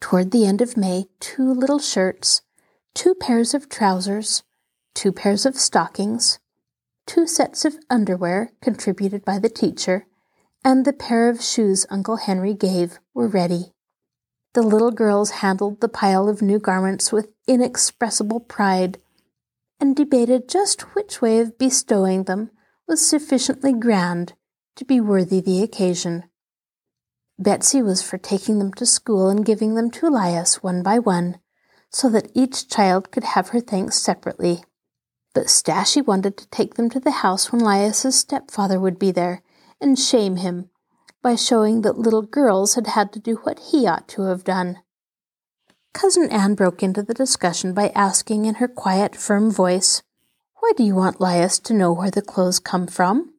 Toward 0.00 0.30
the 0.30 0.46
end 0.46 0.60
of 0.60 0.76
May, 0.76 1.06
two 1.18 1.52
little 1.52 1.78
shirts, 1.78 2.42
two 2.94 3.14
pairs 3.14 3.54
of 3.54 3.68
trousers, 3.68 4.44
two 4.94 5.12
pairs 5.12 5.44
of 5.46 5.56
stockings, 5.56 6.38
two 7.06 7.26
sets 7.26 7.64
of 7.64 7.78
underwear 7.88 8.52
contributed 8.60 9.24
by 9.24 9.38
the 9.38 9.48
teacher, 9.48 10.06
and 10.62 10.84
the 10.84 10.92
pair 10.92 11.28
of 11.28 11.42
shoes 11.42 11.86
Uncle 11.90 12.16
Henry 12.16 12.54
gave 12.54 13.00
were 13.14 13.28
ready. 13.28 13.72
The 14.52 14.62
little 14.62 14.92
girls 14.92 15.30
handled 15.30 15.80
the 15.80 15.88
pile 15.88 16.28
of 16.28 16.42
new 16.42 16.58
garments 16.58 17.10
with 17.10 17.32
inexpressible 17.48 18.40
pride 18.40 18.98
and 19.80 19.96
debated 19.96 20.48
just 20.48 20.94
which 20.94 21.22
way 21.22 21.40
of 21.40 21.58
bestowing 21.58 22.24
them 22.24 22.50
was 22.86 23.04
sufficiently 23.04 23.72
grand 23.72 24.34
to 24.80 24.86
be 24.86 24.98
worthy 24.98 25.42
the 25.42 25.62
occasion. 25.62 26.24
Betsy 27.38 27.82
was 27.82 28.02
for 28.02 28.16
taking 28.16 28.58
them 28.58 28.72
to 28.72 28.86
school 28.86 29.28
and 29.28 29.44
giving 29.44 29.74
them 29.74 29.90
to 29.90 30.06
Elias 30.06 30.62
one 30.62 30.82
by 30.82 30.98
one, 30.98 31.38
so 31.90 32.08
that 32.08 32.30
each 32.32 32.66
child 32.66 33.10
could 33.10 33.24
have 33.24 33.50
her 33.50 33.60
thanks 33.60 34.00
separately. 34.00 34.64
But 35.34 35.48
Stashie 35.48 36.06
wanted 36.06 36.38
to 36.38 36.48
take 36.48 36.76
them 36.76 36.88
to 36.90 36.98
the 36.98 37.10
house 37.10 37.52
when 37.52 37.60
Lias's 37.60 38.18
stepfather 38.18 38.80
would 38.80 38.98
be 38.98 39.10
there 39.10 39.42
and 39.82 39.98
shame 39.98 40.36
him 40.36 40.70
by 41.20 41.34
showing 41.34 41.82
that 41.82 41.98
little 41.98 42.22
girls 42.22 42.74
had 42.74 42.86
had 42.86 43.12
to 43.12 43.20
do 43.20 43.34
what 43.42 43.58
he 43.72 43.86
ought 43.86 44.08
to 44.08 44.22
have 44.22 44.44
done. 44.44 44.78
Cousin 45.92 46.30
Ann 46.30 46.54
broke 46.54 46.82
into 46.82 47.02
the 47.02 47.12
discussion 47.12 47.74
by 47.74 47.92
asking 47.94 48.46
in 48.46 48.54
her 48.54 48.68
quiet, 48.68 49.14
firm 49.14 49.50
voice, 49.50 50.02
Why 50.60 50.72
do 50.74 50.82
you 50.82 50.94
want 50.94 51.20
Lias 51.20 51.58
to 51.58 51.74
know 51.74 51.92
where 51.92 52.10
the 52.10 52.22
clothes 52.22 52.58
come 52.58 52.86
from? 52.86 53.34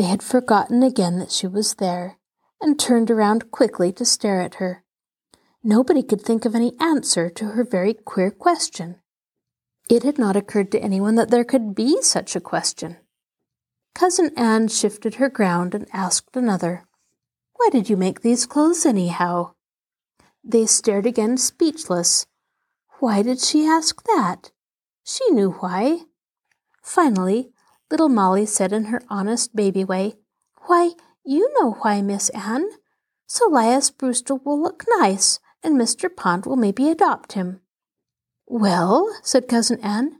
They 0.00 0.06
had 0.06 0.22
forgotten 0.22 0.82
again 0.82 1.18
that 1.18 1.30
she 1.30 1.46
was 1.46 1.74
there, 1.74 2.16
and 2.58 2.80
turned 2.80 3.10
around 3.10 3.50
quickly 3.50 3.92
to 3.92 4.04
stare 4.06 4.40
at 4.40 4.54
her. 4.54 4.82
Nobody 5.62 6.02
could 6.02 6.22
think 6.22 6.46
of 6.46 6.54
any 6.54 6.72
answer 6.80 7.28
to 7.28 7.48
her 7.48 7.64
very 7.64 7.92
queer 7.92 8.30
question. 8.30 8.96
It 9.90 10.02
had 10.02 10.16
not 10.16 10.36
occurred 10.36 10.72
to 10.72 10.82
anyone 10.82 11.16
that 11.16 11.30
there 11.30 11.44
could 11.44 11.74
be 11.74 12.00
such 12.00 12.34
a 12.34 12.40
question. 12.40 12.96
Cousin 13.94 14.30
Ann 14.38 14.68
shifted 14.68 15.16
her 15.16 15.28
ground 15.28 15.74
and 15.74 15.86
asked 15.92 16.34
another, 16.34 16.86
Why 17.56 17.68
did 17.70 17.90
you 17.90 17.98
make 17.98 18.22
these 18.22 18.46
clothes 18.46 18.86
anyhow? 18.86 19.52
They 20.42 20.64
stared 20.64 21.04
again, 21.04 21.36
speechless. 21.36 22.24
Why 23.00 23.20
did 23.20 23.38
she 23.38 23.66
ask 23.66 24.02
that? 24.04 24.50
She 25.04 25.30
knew 25.30 25.50
why. 25.50 26.04
Finally, 26.82 27.52
little 27.90 28.08
Molly 28.08 28.46
said 28.46 28.72
in 28.72 28.86
her 28.86 29.02
honest 29.08 29.54
baby 29.54 29.84
way, 29.84 30.14
Why, 30.66 30.92
you 31.24 31.52
know 31.60 31.72
why, 31.72 32.02
Miss 32.02 32.28
Ann. 32.30 32.68
So 33.26 33.48
Lias 33.48 33.90
Brewster 33.90 34.34
will 34.34 34.60
look 34.60 34.84
nice, 34.98 35.38
and 35.62 35.76
Mr. 35.76 36.14
Pond 36.14 36.46
will 36.46 36.56
maybe 36.56 36.88
adopt 36.88 37.32
him. 37.32 37.60
Well, 38.46 39.14
said 39.22 39.46
Cousin 39.46 39.80
Ann, 39.80 40.18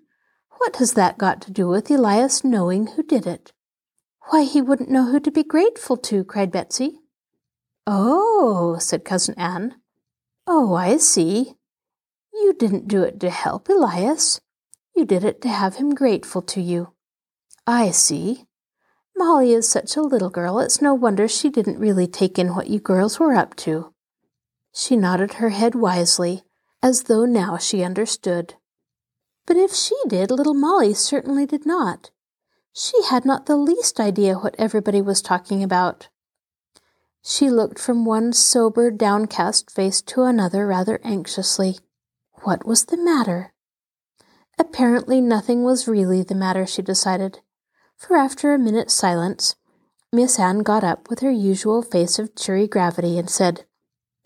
what 0.59 0.77
has 0.77 0.93
that 0.93 1.19
got 1.19 1.41
to 1.43 1.51
do 1.51 1.67
with 1.69 1.91
Elias 1.91 2.45
knowing 2.45 2.89
who 2.89 3.03
did 3.03 3.27
it? 3.27 3.53
Why, 4.29 4.45
he 4.45 4.63
wouldn't 4.63 4.91
know 4.91 5.07
who 5.11 5.19
to 5.21 5.31
be 5.31 5.43
grateful 5.43 5.97
to, 5.97 6.23
cried 6.23 6.53
Betsy. 6.53 7.01
Oh, 7.87 8.77
said 8.79 9.05
Cousin 9.05 9.35
Ann. 9.37 9.77
Oh, 10.47 10.75
I 10.75 10.99
see. 10.99 11.55
You 12.33 12.53
didn't 12.53 12.89
do 12.89 13.03
it 13.03 13.19
to 13.21 13.31
help 13.31 13.69
Elias. 13.69 14.41
You 14.95 15.05
did 15.05 15.25
it 15.25 15.41
to 15.43 15.49
have 15.49 15.77
him 15.77 15.95
grateful 15.95 16.43
to 16.43 16.61
you. 16.61 16.93
I 17.67 17.91
see. 17.91 18.47
Molly 19.17 19.53
is 19.53 19.69
such 19.69 19.97
a 19.97 20.03
little 20.03 20.31
girl, 20.31 20.61
it's 20.61 20.81
no 20.81 20.95
wonder 20.95 21.29
she 21.29 21.51
didn't 21.51 21.79
really 21.79 22.07
take 22.07 22.39
in 22.39 22.55
what 22.55 22.69
you 22.69 22.81
girls 22.81 23.21
were 23.21 23.35
up 23.35 23.55
to. 23.57 23.93
She 24.73 24.97
nodded 24.97 25.35
her 25.35 25.51
head 25.51 25.75
wisely, 25.75 26.43
as 26.83 27.03
though 27.03 27.27
now 27.27 27.59
she 27.59 27.83
understood. 27.83 28.55
But 29.47 29.57
if 29.57 29.75
she 29.75 29.95
did, 30.09 30.31
little 30.31 30.55
Molly 30.55 30.95
certainly 30.95 31.45
did 31.45 31.67
not. 31.67 32.11
She 32.73 33.03
had 33.03 33.25
not 33.25 33.47
the 33.47 33.57
least 33.57 34.01
idea 34.01 34.39
what 34.39 34.55
everybody 34.59 35.03
was 35.03 35.21
talking 35.21 35.63
about. 35.63 36.09
She 37.23 37.51
looked 37.51 37.79
from 37.79 38.05
one 38.05 38.33
sober, 38.33 38.91
downcast 38.91 39.71
face 39.71 40.01
to 40.03 40.23
another 40.23 40.67
rather 40.67 40.99
anxiously. 41.05 41.79
What 42.43 42.65
was 42.65 42.87
the 42.87 42.97
matter? 42.97 43.53
Apparently, 44.59 45.21
nothing 45.21 45.63
was 45.63 45.87
really 45.87 46.23
the 46.23 46.35
matter, 46.35 46.67
she 46.67 46.81
decided 46.81 47.41
for 48.01 48.17
after 48.17 48.55
a 48.55 48.59
minute's 48.59 48.95
silence, 48.95 49.55
Miss 50.11 50.39
Ann 50.39 50.61
got 50.61 50.83
up 50.83 51.11
with 51.11 51.21
her 51.21 51.31
usual 51.31 51.83
face 51.83 52.19
of 52.19 52.35
cheery 52.35 52.67
gravity 52.67 53.19
and 53.19 53.29
said, 53.29 53.67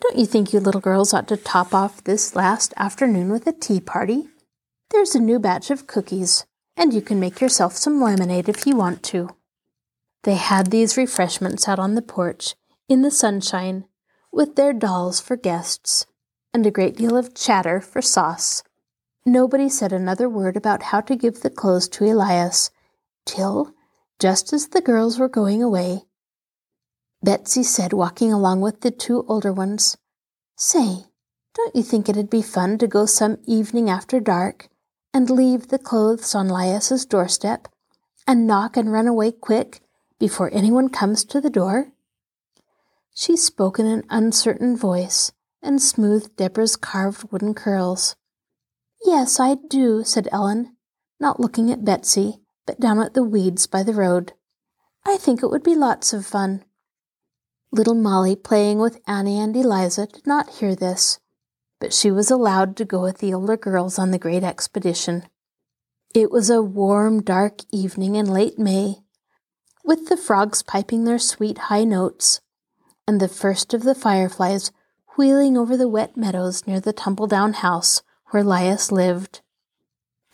Don't 0.01 0.17
you 0.17 0.27
think 0.27 0.53
you 0.53 0.61
little 0.61 0.81
girls 0.81 1.13
ought 1.13 1.27
to 1.29 1.37
top 1.37 1.75
off 1.75 2.03
this 2.05 2.37
last 2.37 2.73
afternoon 2.77 3.31
with 3.31 3.47
a 3.49 3.53
tea 3.53 3.81
party? 3.81 4.29
There's 4.91 5.15
a 5.17 5.21
new 5.21 5.41
batch 5.41 5.71
of 5.71 5.89
cookies, 5.89 6.47
and 6.77 6.95
you 6.95 7.03
can 7.03 7.19
make 7.19 7.41
yourself 7.41 7.77
some 7.77 8.01
lemonade 8.01 8.49
if 8.49 8.65
you 8.65 8.77
want 8.77 9.03
to. 9.05 9.31
They 10.23 10.37
had 10.37 10.71
these 10.71 10.97
refreshments 10.97 11.69
out 11.69 11.81
on 11.81 11.97
the 11.97 12.03
porch, 12.03 12.55
in 12.89 13.03
the 13.03 13.11
sunshine, 13.11 13.87
with 14.33 14.55
their 14.55 14.73
dolls 14.73 15.21
for 15.21 15.37
guests, 15.37 16.07
and 16.55 16.65
a 16.65 16.71
great 16.71 16.97
deal 16.97 17.17
of 17.17 17.35
chatter 17.35 17.81
for 17.81 18.01
sauce. 18.01 18.63
Nobody 19.27 19.69
said 19.69 19.93
another 19.93 20.29
word 20.29 20.57
about 20.57 20.85
how 20.85 21.01
to 21.03 21.17
give 21.17 21.41
the 21.41 21.51
clothes 21.51 21.89
to 21.89 22.05
Elias, 22.05 22.71
till, 23.27 23.75
just 24.19 24.53
as 24.53 24.69
the 24.69 24.81
girls 24.81 25.19
were 25.19 25.29
going 25.29 25.63
away, 25.63 26.03
Betsy 27.23 27.63
said, 27.63 27.95
walking 27.95 28.33
along 28.33 28.61
with 28.61 28.83
the 28.83 28.91
two 28.91 29.25
older 29.29 29.53
ones, 29.53 29.97
Say, 30.57 31.07
don't 31.55 31.75
you 31.75 31.83
think 31.83 32.09
it'd 32.09 32.31
be 32.31 32.43
fun 32.43 32.79
to 32.79 32.87
go 32.87 33.07
some 33.07 33.39
evening 33.45 33.91
after 33.91 34.21
dark 34.21 34.69
and 35.13 35.31
leave 35.31 35.69
the 35.69 35.79
clothes 35.79 36.35
on 36.35 36.49
Lias's 36.49 37.07
doorstep 37.07 37.69
and 38.27 38.47
knock 38.47 38.77
and 38.77 38.93
run 38.93 39.07
away 39.07 39.33
quick 39.33 39.81
before 40.19 40.51
anyone 40.53 40.89
comes 40.89 41.25
to 41.25 41.41
the 41.41 41.51
door? 41.51 41.93
She 43.15 43.37
spoke 43.37 43.79
in 43.79 43.87
an 43.87 44.05
uncertain 44.11 44.77
voice 44.77 45.33
and 45.63 45.81
smoothed 45.81 46.37
Deborah's 46.37 46.77
carved 46.77 47.33
wooden 47.33 47.55
curls. 47.55 48.17
Yes, 49.05 49.41
I 49.41 49.57
do, 49.69 50.05
said 50.05 50.29
Ellen, 50.31 50.77
not 51.19 51.41
looking 51.41 51.71
at 51.71 51.85
Betsy, 51.85 52.41
but 52.67 52.81
down 52.81 53.01
at 53.01 53.15
the 53.15 53.25
weeds 53.25 53.67
by 53.67 53.83
the 53.83 53.93
road. 53.93 54.33
I 55.05 55.17
think 55.17 55.43
it 55.43 55.51
would 55.51 55.63
be 55.63 55.75
lots 55.75 56.13
of 56.13 56.27
fun. 56.27 56.65
Little 57.71 57.95
Molly, 57.95 58.37
playing 58.37 58.79
with 58.79 59.01
Annie 59.07 59.39
and 59.41 59.57
Eliza, 59.57 60.07
did 60.07 60.27
not 60.27 60.49
hear 60.61 60.75
this, 60.75 61.19
but 61.81 61.93
she 61.93 62.11
was 62.11 62.31
allowed 62.31 62.77
to 62.77 62.85
go 62.85 63.03
with 63.03 63.19
the 63.19 63.35
older 63.35 63.57
girls 63.57 63.99
on 63.99 64.11
the 64.11 64.19
great 64.19 64.45
expedition. 64.45 65.25
It 66.15 66.31
was 66.31 66.49
a 66.49 66.63
warm, 66.63 67.23
dark 67.23 67.61
evening 67.73 68.15
in 68.15 68.27
late 68.27 68.59
May, 68.59 68.99
with 69.85 70.09
the 70.09 70.17
frogs 70.17 70.63
piping 70.63 71.05
their 71.05 71.19
sweet 71.19 71.59
high 71.59 71.85
notes, 71.85 72.41
and 73.07 73.21
the 73.21 73.29
first 73.29 73.75
of 73.75 73.83
the 73.83 73.95
fireflies 73.95 74.71
wheeling 75.17 75.59
over 75.59 75.77
the 75.77 75.89
wet 75.89 76.17
meadows 76.17 76.67
near 76.67 76.81
the 76.81 76.93
tumble 76.93 77.27
down 77.27 77.53
house 77.55 78.03
where 78.31 78.45
Lias 78.45 78.91
lived. 78.91 79.43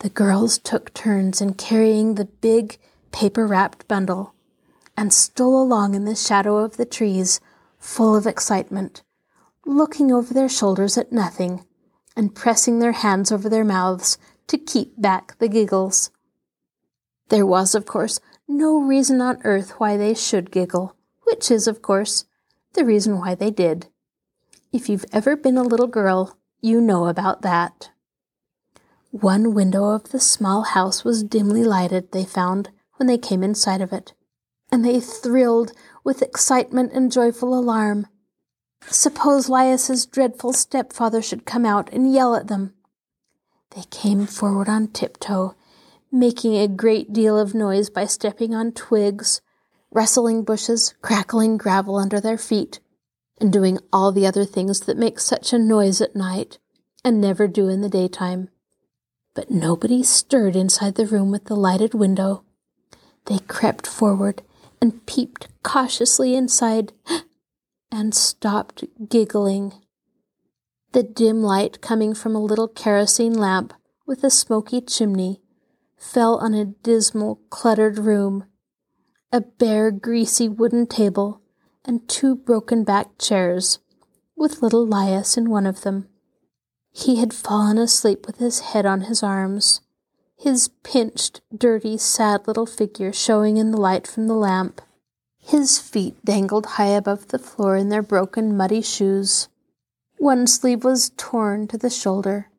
The 0.01 0.09
girls 0.09 0.57
took 0.57 0.95
turns 0.95 1.41
in 1.41 1.53
carrying 1.53 2.15
the 2.15 2.25
big 2.25 2.79
paper 3.11 3.45
wrapped 3.45 3.87
bundle 3.87 4.33
and 4.97 5.13
stole 5.13 5.61
along 5.61 5.93
in 5.93 6.05
the 6.05 6.15
shadow 6.15 6.57
of 6.57 6.77
the 6.77 6.85
trees, 6.85 7.39
full 7.77 8.15
of 8.15 8.25
excitement, 8.25 9.03
looking 9.63 10.11
over 10.11 10.33
their 10.33 10.49
shoulders 10.49 10.97
at 10.97 11.11
nothing, 11.11 11.67
and 12.15 12.33
pressing 12.33 12.79
their 12.79 12.93
hands 12.93 13.31
over 13.31 13.47
their 13.47 13.63
mouths 13.63 14.17
to 14.47 14.57
keep 14.57 14.99
back 14.99 15.37
the 15.37 15.47
giggles. 15.47 16.09
There 17.29 17.45
was, 17.45 17.75
of 17.75 17.85
course, 17.85 18.19
no 18.47 18.81
reason 18.81 19.21
on 19.21 19.39
earth 19.43 19.79
why 19.79 19.97
they 19.97 20.15
should 20.15 20.49
giggle, 20.49 20.95
which 21.25 21.51
is, 21.51 21.67
of 21.67 21.83
course, 21.83 22.25
the 22.73 22.83
reason 22.83 23.19
why 23.19 23.35
they 23.35 23.51
did. 23.51 23.85
If 24.73 24.89
you've 24.89 25.05
ever 25.13 25.35
been 25.35 25.57
a 25.57 25.63
little 25.63 25.85
girl, 25.85 26.39
you 26.59 26.81
know 26.81 27.05
about 27.05 27.43
that. 27.43 27.91
One 29.11 29.53
window 29.53 29.89
of 29.91 30.11
the 30.11 30.19
small 30.19 30.63
house 30.63 31.03
was 31.03 31.23
dimly 31.23 31.63
lighted, 31.63 32.11
they 32.11 32.25
found, 32.25 32.69
when 32.95 33.07
they 33.07 33.17
came 33.17 33.43
inside 33.43 33.81
of 33.81 33.93
it 33.93 34.13
and 34.71 34.85
they 34.85 34.99
thrilled 34.99 35.73
with 36.03 36.21
excitement 36.21 36.93
and 36.93 37.11
joyful 37.11 37.57
alarm. 37.57 38.07
Suppose 38.87 39.49
Lias's 39.49 40.05
dreadful 40.05 40.53
stepfather 40.53 41.21
should 41.21 41.45
come 41.45 41.65
out 41.65 41.91
and 41.91 42.11
yell 42.11 42.35
at 42.35 42.47
them. 42.47 42.73
They 43.75 43.83
came 43.91 44.25
forward 44.25 44.69
on 44.69 44.87
tiptoe, 44.87 45.55
making 46.11 46.55
a 46.55 46.67
great 46.67 47.13
deal 47.13 47.37
of 47.37 47.53
noise 47.53 47.89
by 47.89 48.05
stepping 48.05 48.55
on 48.55 48.71
twigs, 48.71 49.41
rustling 49.91 50.43
bushes, 50.43 50.95
crackling 51.01 51.57
gravel 51.57 51.97
under 51.97 52.19
their 52.19 52.37
feet, 52.37 52.79
and 53.39 53.51
doing 53.51 53.77
all 53.93 54.11
the 54.11 54.25
other 54.25 54.45
things 54.45 54.81
that 54.81 54.97
make 54.97 55.19
such 55.19 55.53
a 55.53 55.59
noise 55.59 56.01
at 56.01 56.15
night 56.15 56.59
and 57.03 57.19
never 57.19 57.47
do 57.47 57.67
in 57.67 57.81
the 57.81 57.89
daytime. 57.89 58.49
But 59.33 59.49
nobody 59.49 60.03
stirred 60.03 60.55
inside 60.55 60.95
the 60.95 61.05
room 61.05 61.31
with 61.31 61.45
the 61.45 61.55
lighted 61.55 61.93
window. 61.93 62.43
They 63.25 63.39
crept 63.39 63.87
forward 63.87 64.41
and 64.81 65.05
peeped 65.05 65.47
cautiously 65.63 66.35
inside 66.35 66.91
and 67.91 68.13
stopped 68.13 68.83
giggling. 69.09 69.73
The 70.91 71.03
dim 71.03 71.41
light 71.41 71.81
coming 71.81 72.13
from 72.13 72.35
a 72.35 72.43
little 72.43 72.67
kerosene 72.67 73.33
lamp 73.33 73.73
with 74.05 74.23
a 74.23 74.29
smoky 74.29 74.81
chimney 74.81 75.41
fell 75.95 76.37
on 76.37 76.53
a 76.53 76.65
dismal, 76.65 77.39
cluttered 77.49 77.99
room, 77.99 78.45
a 79.31 79.39
bare, 79.39 79.91
greasy 79.91 80.49
wooden 80.49 80.87
table, 80.87 81.41
and 81.85 82.09
two 82.09 82.35
broken 82.35 82.83
backed 82.83 83.21
chairs, 83.21 83.79
with 84.35 84.61
little 84.61 84.85
Lias 84.85 85.37
in 85.37 85.49
one 85.49 85.65
of 85.65 85.81
them. 85.81 86.09
He 86.91 87.17
had 87.17 87.33
fallen 87.33 87.77
asleep 87.77 88.27
with 88.27 88.37
his 88.37 88.59
head 88.59 88.85
on 88.85 89.01
his 89.01 89.23
arms 89.23 89.81
his 90.41 90.69
pinched, 90.81 91.39
dirty, 91.55 91.99
sad 91.99 92.47
little 92.47 92.65
figure 92.65 93.13
showing 93.13 93.57
in 93.57 93.69
the 93.69 93.79
light 93.79 94.07
from 94.07 94.25
the 94.25 94.33
lamp. 94.33 94.81
His 95.37 95.77
feet 95.77 96.25
dangled 96.25 96.65
high 96.65 96.95
above 96.97 97.27
the 97.27 97.37
floor 97.37 97.75
in 97.75 97.89
their 97.89 98.01
broken, 98.01 98.57
muddy 98.57 98.81
shoes. 98.81 99.49
One 100.17 100.47
sleeve 100.47 100.83
was 100.83 101.11
torn 101.15 101.67
to 101.67 101.77
the 101.77 101.91
shoulder. 101.91 102.49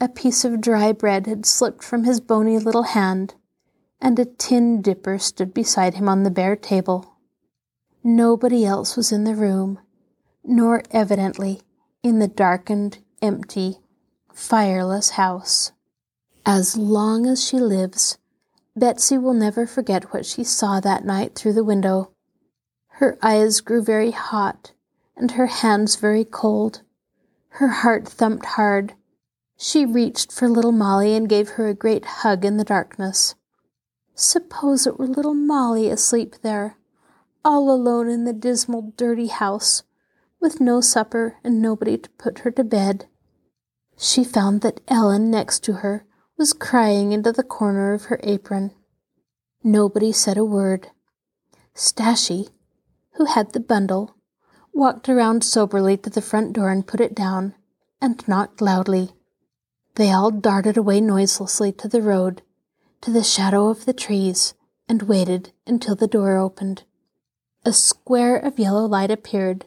A 0.00 0.08
piece 0.08 0.44
of 0.44 0.60
dry 0.60 0.90
bread 0.90 1.28
had 1.28 1.46
slipped 1.46 1.84
from 1.84 2.02
his 2.02 2.18
bony 2.18 2.58
little 2.58 2.82
hand, 2.82 3.34
and 4.00 4.18
a 4.18 4.24
tin 4.24 4.82
dipper 4.82 5.16
stood 5.20 5.54
beside 5.54 5.94
him 5.94 6.08
on 6.08 6.24
the 6.24 6.30
bare 6.30 6.56
table. 6.56 7.18
Nobody 8.02 8.64
else 8.64 8.96
was 8.96 9.12
in 9.12 9.22
the 9.22 9.36
room, 9.36 9.78
nor 10.42 10.82
evidently 10.90 11.62
in 12.02 12.18
the 12.18 12.26
darkened, 12.26 12.98
empty, 13.22 13.78
fireless 14.32 15.10
house. 15.10 15.72
As 16.44 16.76
long 16.76 17.26
as 17.26 17.44
she 17.44 17.58
lives, 17.58 18.18
Betsy 18.76 19.16
will 19.18 19.34
never 19.34 19.66
forget 19.66 20.12
what 20.12 20.26
she 20.26 20.44
saw 20.44 20.80
that 20.80 21.04
night 21.04 21.34
through 21.34 21.54
the 21.54 21.64
window. 21.64 22.12
Her 22.88 23.18
eyes 23.22 23.60
grew 23.60 23.82
very 23.82 24.10
hot, 24.10 24.72
and 25.16 25.32
her 25.32 25.46
hands 25.46 25.96
very 25.96 26.24
cold. 26.24 26.82
Her 27.48 27.68
heart 27.68 28.06
thumped 28.06 28.46
hard. 28.46 28.94
She 29.56 29.86
reached 29.86 30.30
for 30.30 30.48
little 30.48 30.72
Molly 30.72 31.14
and 31.14 31.28
gave 31.28 31.50
her 31.50 31.68
a 31.68 31.74
great 31.74 32.04
hug 32.04 32.44
in 32.44 32.58
the 32.58 32.64
darkness. 32.64 33.34
Suppose 34.14 34.86
it 34.86 34.98
were 34.98 35.06
little 35.06 35.34
Molly 35.34 35.88
asleep 35.88 36.36
there, 36.42 36.76
all 37.44 37.70
alone 37.70 38.08
in 38.08 38.24
the 38.24 38.32
dismal, 38.32 38.92
dirty 38.96 39.28
house, 39.28 39.82
with 40.40 40.60
no 40.60 40.80
supper 40.80 41.36
and 41.42 41.60
nobody 41.60 41.96
to 41.98 42.10
put 42.10 42.40
her 42.40 42.50
to 42.50 42.64
bed. 42.64 43.06
She 43.96 44.24
found 44.24 44.60
that 44.60 44.80
Ellen, 44.88 45.30
next 45.30 45.64
to 45.64 45.74
her, 45.74 46.04
was 46.36 46.52
crying 46.52 47.12
into 47.12 47.32
the 47.32 47.42
corner 47.42 47.94
of 47.94 48.04
her 48.04 48.20
apron. 48.22 48.72
Nobody 49.64 50.12
said 50.12 50.36
a 50.36 50.44
word. 50.44 50.90
Stashie, 51.74 52.50
who 53.14 53.24
had 53.24 53.52
the 53.52 53.60
bundle, 53.60 54.14
walked 54.72 55.08
around 55.08 55.42
soberly 55.42 55.96
to 55.96 56.10
the 56.10 56.20
front 56.20 56.52
door 56.52 56.70
and 56.70 56.86
put 56.86 57.00
it 57.00 57.14
down, 57.14 57.54
and 58.00 58.26
knocked 58.28 58.60
loudly. 58.60 59.12
They 59.94 60.12
all 60.12 60.30
darted 60.30 60.76
away 60.76 61.00
noiselessly 61.00 61.72
to 61.72 61.88
the 61.88 62.02
road, 62.02 62.42
to 63.00 63.10
the 63.10 63.24
shadow 63.24 63.68
of 63.68 63.86
the 63.86 63.94
trees, 63.94 64.52
and 64.88 65.02
waited 65.02 65.52
until 65.66 65.96
the 65.96 66.06
door 66.06 66.36
opened. 66.36 66.84
A 67.64 67.72
square 67.72 68.36
of 68.36 68.58
yellow 68.58 68.86
light 68.86 69.10
appeared, 69.10 69.64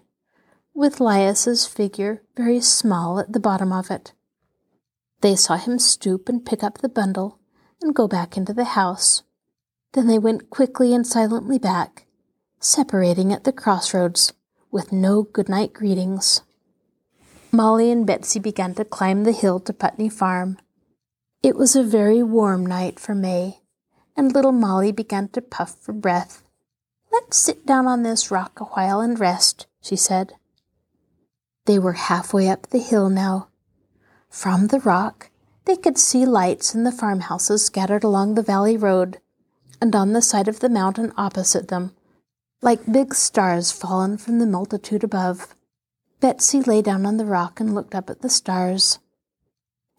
with 0.80 1.02
Lias's 1.02 1.68
figure 1.68 2.24
very 2.38 2.62
small 2.62 3.20
at 3.20 3.34
the 3.34 3.40
bottom 3.40 3.74
of 3.74 3.92
it. 3.92 4.14
They 5.20 5.36
saw 5.36 5.58
him 5.58 5.78
stoop 5.78 6.30
and 6.30 6.46
pick 6.46 6.64
up 6.64 6.78
the 6.78 6.88
bundle 6.88 7.38
and 7.82 7.94
go 7.94 8.08
back 8.08 8.38
into 8.38 8.54
the 8.54 8.64
house. 8.64 9.24
Then 9.92 10.08
they 10.08 10.18
went 10.18 10.50
quickly 10.50 10.94
and 10.94 11.06
silently 11.06 11.60
back, 11.60 12.06
separating 12.62 13.34
at 13.34 13.44
the 13.44 13.52
crossroads 13.52 14.32
with 14.72 14.94
no 14.94 15.24
good-night 15.24 15.74
greetings. 15.74 16.44
Molly 17.52 17.92
and 17.92 18.08
Betsy 18.08 18.40
began 18.40 18.74
to 18.76 18.86
climb 18.86 19.26
the 19.26 19.34
hill 19.34 19.60
to 19.60 19.74
Putney 19.74 20.08
Farm. 20.08 20.60
It 21.44 21.58
was 21.58 21.76
a 21.76 21.84
very 21.84 22.24
warm 22.24 22.66
night 22.66 23.02
for 23.02 23.14
May, 23.14 23.60
and 24.16 24.34
little 24.34 24.54
Molly 24.54 24.94
began 24.94 25.28
to 25.30 25.42
puff 25.42 25.76
for 25.82 25.92
breath. 25.92 26.42
Let's 27.12 27.36
sit 27.36 27.66
down 27.66 27.86
on 27.86 28.04
this 28.04 28.32
rock 28.32 28.62
a 28.62 28.66
while 28.66 29.02
and 29.02 29.20
rest, 29.20 29.68
she 29.82 29.98
said. 29.98 30.36
They 31.70 31.78
were 31.78 31.94
halfway 31.94 32.50
up 32.50 32.66
the 32.66 32.80
hill 32.80 33.12
now, 33.12 33.50
from 34.28 34.70
the 34.70 34.80
rock, 34.80 35.30
they 35.66 35.76
could 35.76 36.00
see 36.00 36.26
lights 36.26 36.74
in 36.74 36.84
the 36.84 36.92
farmhouses 36.92 37.64
scattered 37.64 38.04
along 38.04 38.34
the 38.34 38.42
valley 38.42 38.76
road, 38.76 39.20
and 39.80 39.96
on 39.96 40.14
the 40.14 40.22
side 40.24 40.48
of 40.48 40.62
the 40.62 40.68
mountain 40.68 41.14
opposite 41.16 41.68
them, 41.68 41.96
like 42.64 42.92
big 42.92 43.14
stars 43.14 43.72
fallen 43.72 44.18
from 44.18 44.40
the 44.40 44.48
multitude 44.48 45.04
above. 45.04 45.54
Betsy 46.20 46.64
lay 46.64 46.82
down 46.82 47.06
on 47.06 47.18
the 47.18 47.26
rock 47.28 47.60
and 47.60 47.76
looked 47.76 47.94
up 47.94 48.10
at 48.10 48.24
the 48.24 48.32
stars. 48.32 48.98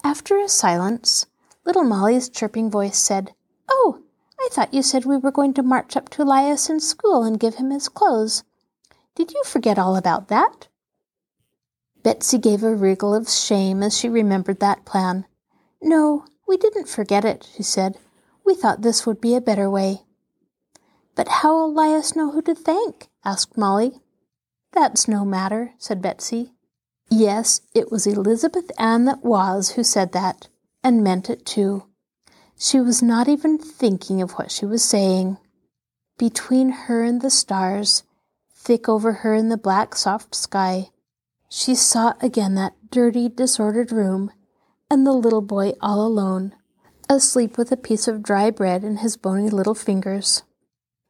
After 0.02 0.40
a 0.40 0.48
silence, 0.48 1.26
Little 1.64 1.84
Molly's 1.84 2.28
chirping 2.28 2.68
voice 2.68 2.98
said, 2.98 3.32
Oh, 3.68 4.00
I 4.40 4.48
thought 4.50 4.74
you 4.74 4.82
said 4.82 5.04
we 5.04 5.18
were 5.18 5.30
going 5.30 5.54
to 5.54 5.62
march 5.62 5.96
up 5.96 6.08
to 6.08 6.22
Elias 6.24 6.68
in 6.68 6.80
school 6.80 7.22
and 7.22 7.38
give 7.38 7.54
him 7.54 7.70
his 7.70 7.88
clothes. 7.88 8.42
Did 9.14 9.30
you 9.30 9.44
forget 9.44 9.78
all 9.78 9.94
about 9.94 10.26
that? 10.26 10.66
Betsy 12.02 12.38
gave 12.38 12.62
a 12.62 12.74
wriggle 12.74 13.14
of 13.14 13.28
shame 13.28 13.82
as 13.82 13.96
she 13.96 14.08
remembered 14.08 14.60
that 14.60 14.84
plan. 14.84 15.26
No, 15.82 16.24
we 16.46 16.56
didn't 16.56 16.88
forget 16.88 17.24
it, 17.24 17.48
she 17.54 17.62
said. 17.62 17.98
We 18.44 18.54
thought 18.54 18.82
this 18.82 19.04
would 19.06 19.20
be 19.20 19.34
a 19.34 19.40
better 19.40 19.68
way. 19.68 20.02
But 21.14 21.28
how'll 21.28 21.66
Elias 21.66 22.16
know 22.16 22.30
who 22.30 22.42
to 22.42 22.54
thank? 22.54 23.08
asked 23.24 23.58
Molly. 23.58 24.00
That's 24.72 25.08
no 25.08 25.24
matter, 25.24 25.74
said 25.78 26.00
Betsy. 26.00 26.52
Yes, 27.10 27.60
it 27.74 27.90
was 27.90 28.06
Elizabeth 28.06 28.70
Ann 28.78 29.04
that 29.06 29.24
was 29.24 29.72
who 29.72 29.82
said 29.82 30.12
that, 30.12 30.48
and 30.82 31.04
meant 31.04 31.28
it 31.28 31.44
too. 31.44 31.84
She 32.56 32.80
was 32.80 33.02
not 33.02 33.28
even 33.28 33.58
thinking 33.58 34.22
of 34.22 34.32
what 34.32 34.50
she 34.50 34.64
was 34.64 34.84
saying. 34.84 35.38
Between 36.18 36.70
her 36.70 37.02
and 37.02 37.20
the 37.20 37.30
stars, 37.30 38.04
thick 38.54 38.88
over 38.88 39.12
her 39.12 39.34
in 39.34 39.48
the 39.48 39.56
black 39.56 39.94
soft 39.94 40.34
sky, 40.34 40.90
she 41.52 41.74
saw 41.74 42.14
again 42.22 42.54
that 42.54 42.74
dirty, 42.92 43.28
disordered 43.28 43.90
room, 43.90 44.30
and 44.88 45.04
the 45.04 45.12
little 45.12 45.42
boy 45.42 45.72
all 45.80 46.06
alone, 46.06 46.54
asleep 47.08 47.58
with 47.58 47.72
a 47.72 47.76
piece 47.76 48.06
of 48.06 48.22
dry 48.22 48.50
bread 48.50 48.84
in 48.84 48.98
his 48.98 49.16
bony 49.16 49.50
little 49.50 49.74
fingers. 49.74 50.44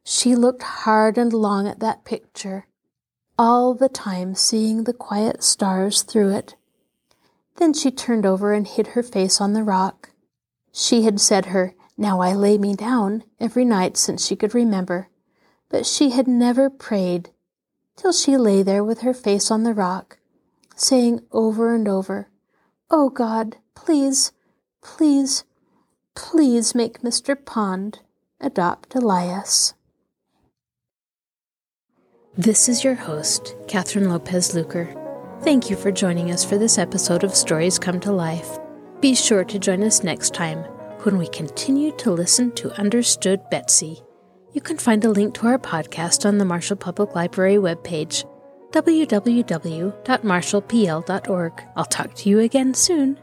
She 0.03 0.35
looked 0.35 0.63
hard 0.63 1.17
and 1.19 1.31
long 1.31 1.67
at 1.67 1.79
that 1.79 2.05
picture, 2.05 2.65
all 3.37 3.75
the 3.75 3.87
time 3.87 4.33
seeing 4.33 4.83
the 4.83 4.93
quiet 4.93 5.43
stars 5.43 6.01
through 6.01 6.31
it. 6.31 6.55
Then 7.57 7.71
she 7.73 7.91
turned 7.91 8.25
over 8.25 8.51
and 8.51 8.67
hid 8.67 8.87
her 8.87 9.03
face 9.03 9.39
on 9.39 9.53
the 9.53 9.63
rock. 9.63 10.09
She 10.71 11.03
had 11.03 11.21
said 11.21 11.47
her, 11.47 11.75
Now 11.97 12.19
I 12.19 12.33
lay 12.33 12.57
me 12.57 12.75
down, 12.75 13.23
every 13.39 13.63
night 13.63 13.95
since 13.95 14.25
she 14.25 14.35
could 14.35 14.55
remember, 14.55 15.09
but 15.69 15.85
she 15.85 16.09
had 16.09 16.27
never 16.27 16.67
prayed 16.69 17.29
till 17.95 18.11
she 18.11 18.37
lay 18.37 18.63
there 18.63 18.83
with 18.83 19.01
her 19.01 19.13
face 19.13 19.51
on 19.51 19.61
the 19.61 19.73
rock, 19.75 20.17
saying 20.75 21.21
over 21.31 21.73
and 21.73 21.87
over, 21.87 22.29
Oh 22.89 23.09
God, 23.09 23.57
please, 23.75 24.31
please, 24.81 25.45
please 26.15 26.75
make 26.75 27.01
Mr. 27.01 27.37
Pond 27.45 27.99
adopt 28.39 28.95
Elias. 28.95 29.73
This 32.37 32.67
is 32.69 32.83
your 32.83 32.95
host, 32.95 33.55
Catherine 33.67 34.09
Lopez 34.09 34.53
Luker. 34.55 34.95
Thank 35.41 35.69
you 35.69 35.75
for 35.75 35.91
joining 35.91 36.31
us 36.31 36.45
for 36.45 36.57
this 36.57 36.77
episode 36.77 37.23
of 37.23 37.35
Stories 37.35 37.79
Come 37.79 37.99
to 38.01 38.11
Life. 38.11 38.59
Be 39.01 39.15
sure 39.15 39.43
to 39.43 39.59
join 39.59 39.83
us 39.83 40.03
next 40.03 40.33
time 40.33 40.59
when 41.03 41.17
we 41.17 41.27
continue 41.27 41.91
to 41.97 42.11
listen 42.11 42.51
to 42.53 42.71
Understood 42.79 43.41
Betsy. 43.49 44.01
You 44.53 44.61
can 44.61 44.77
find 44.77 45.03
a 45.03 45.09
link 45.09 45.33
to 45.35 45.47
our 45.47 45.57
podcast 45.57 46.25
on 46.25 46.37
the 46.37 46.45
Marshall 46.45 46.75
Public 46.75 47.15
Library 47.15 47.55
webpage, 47.55 48.23
www.marshallpl.org. 48.71 51.63
I'll 51.75 51.85
talk 51.85 52.13
to 52.13 52.29
you 52.29 52.39
again 52.39 52.73
soon. 52.73 53.19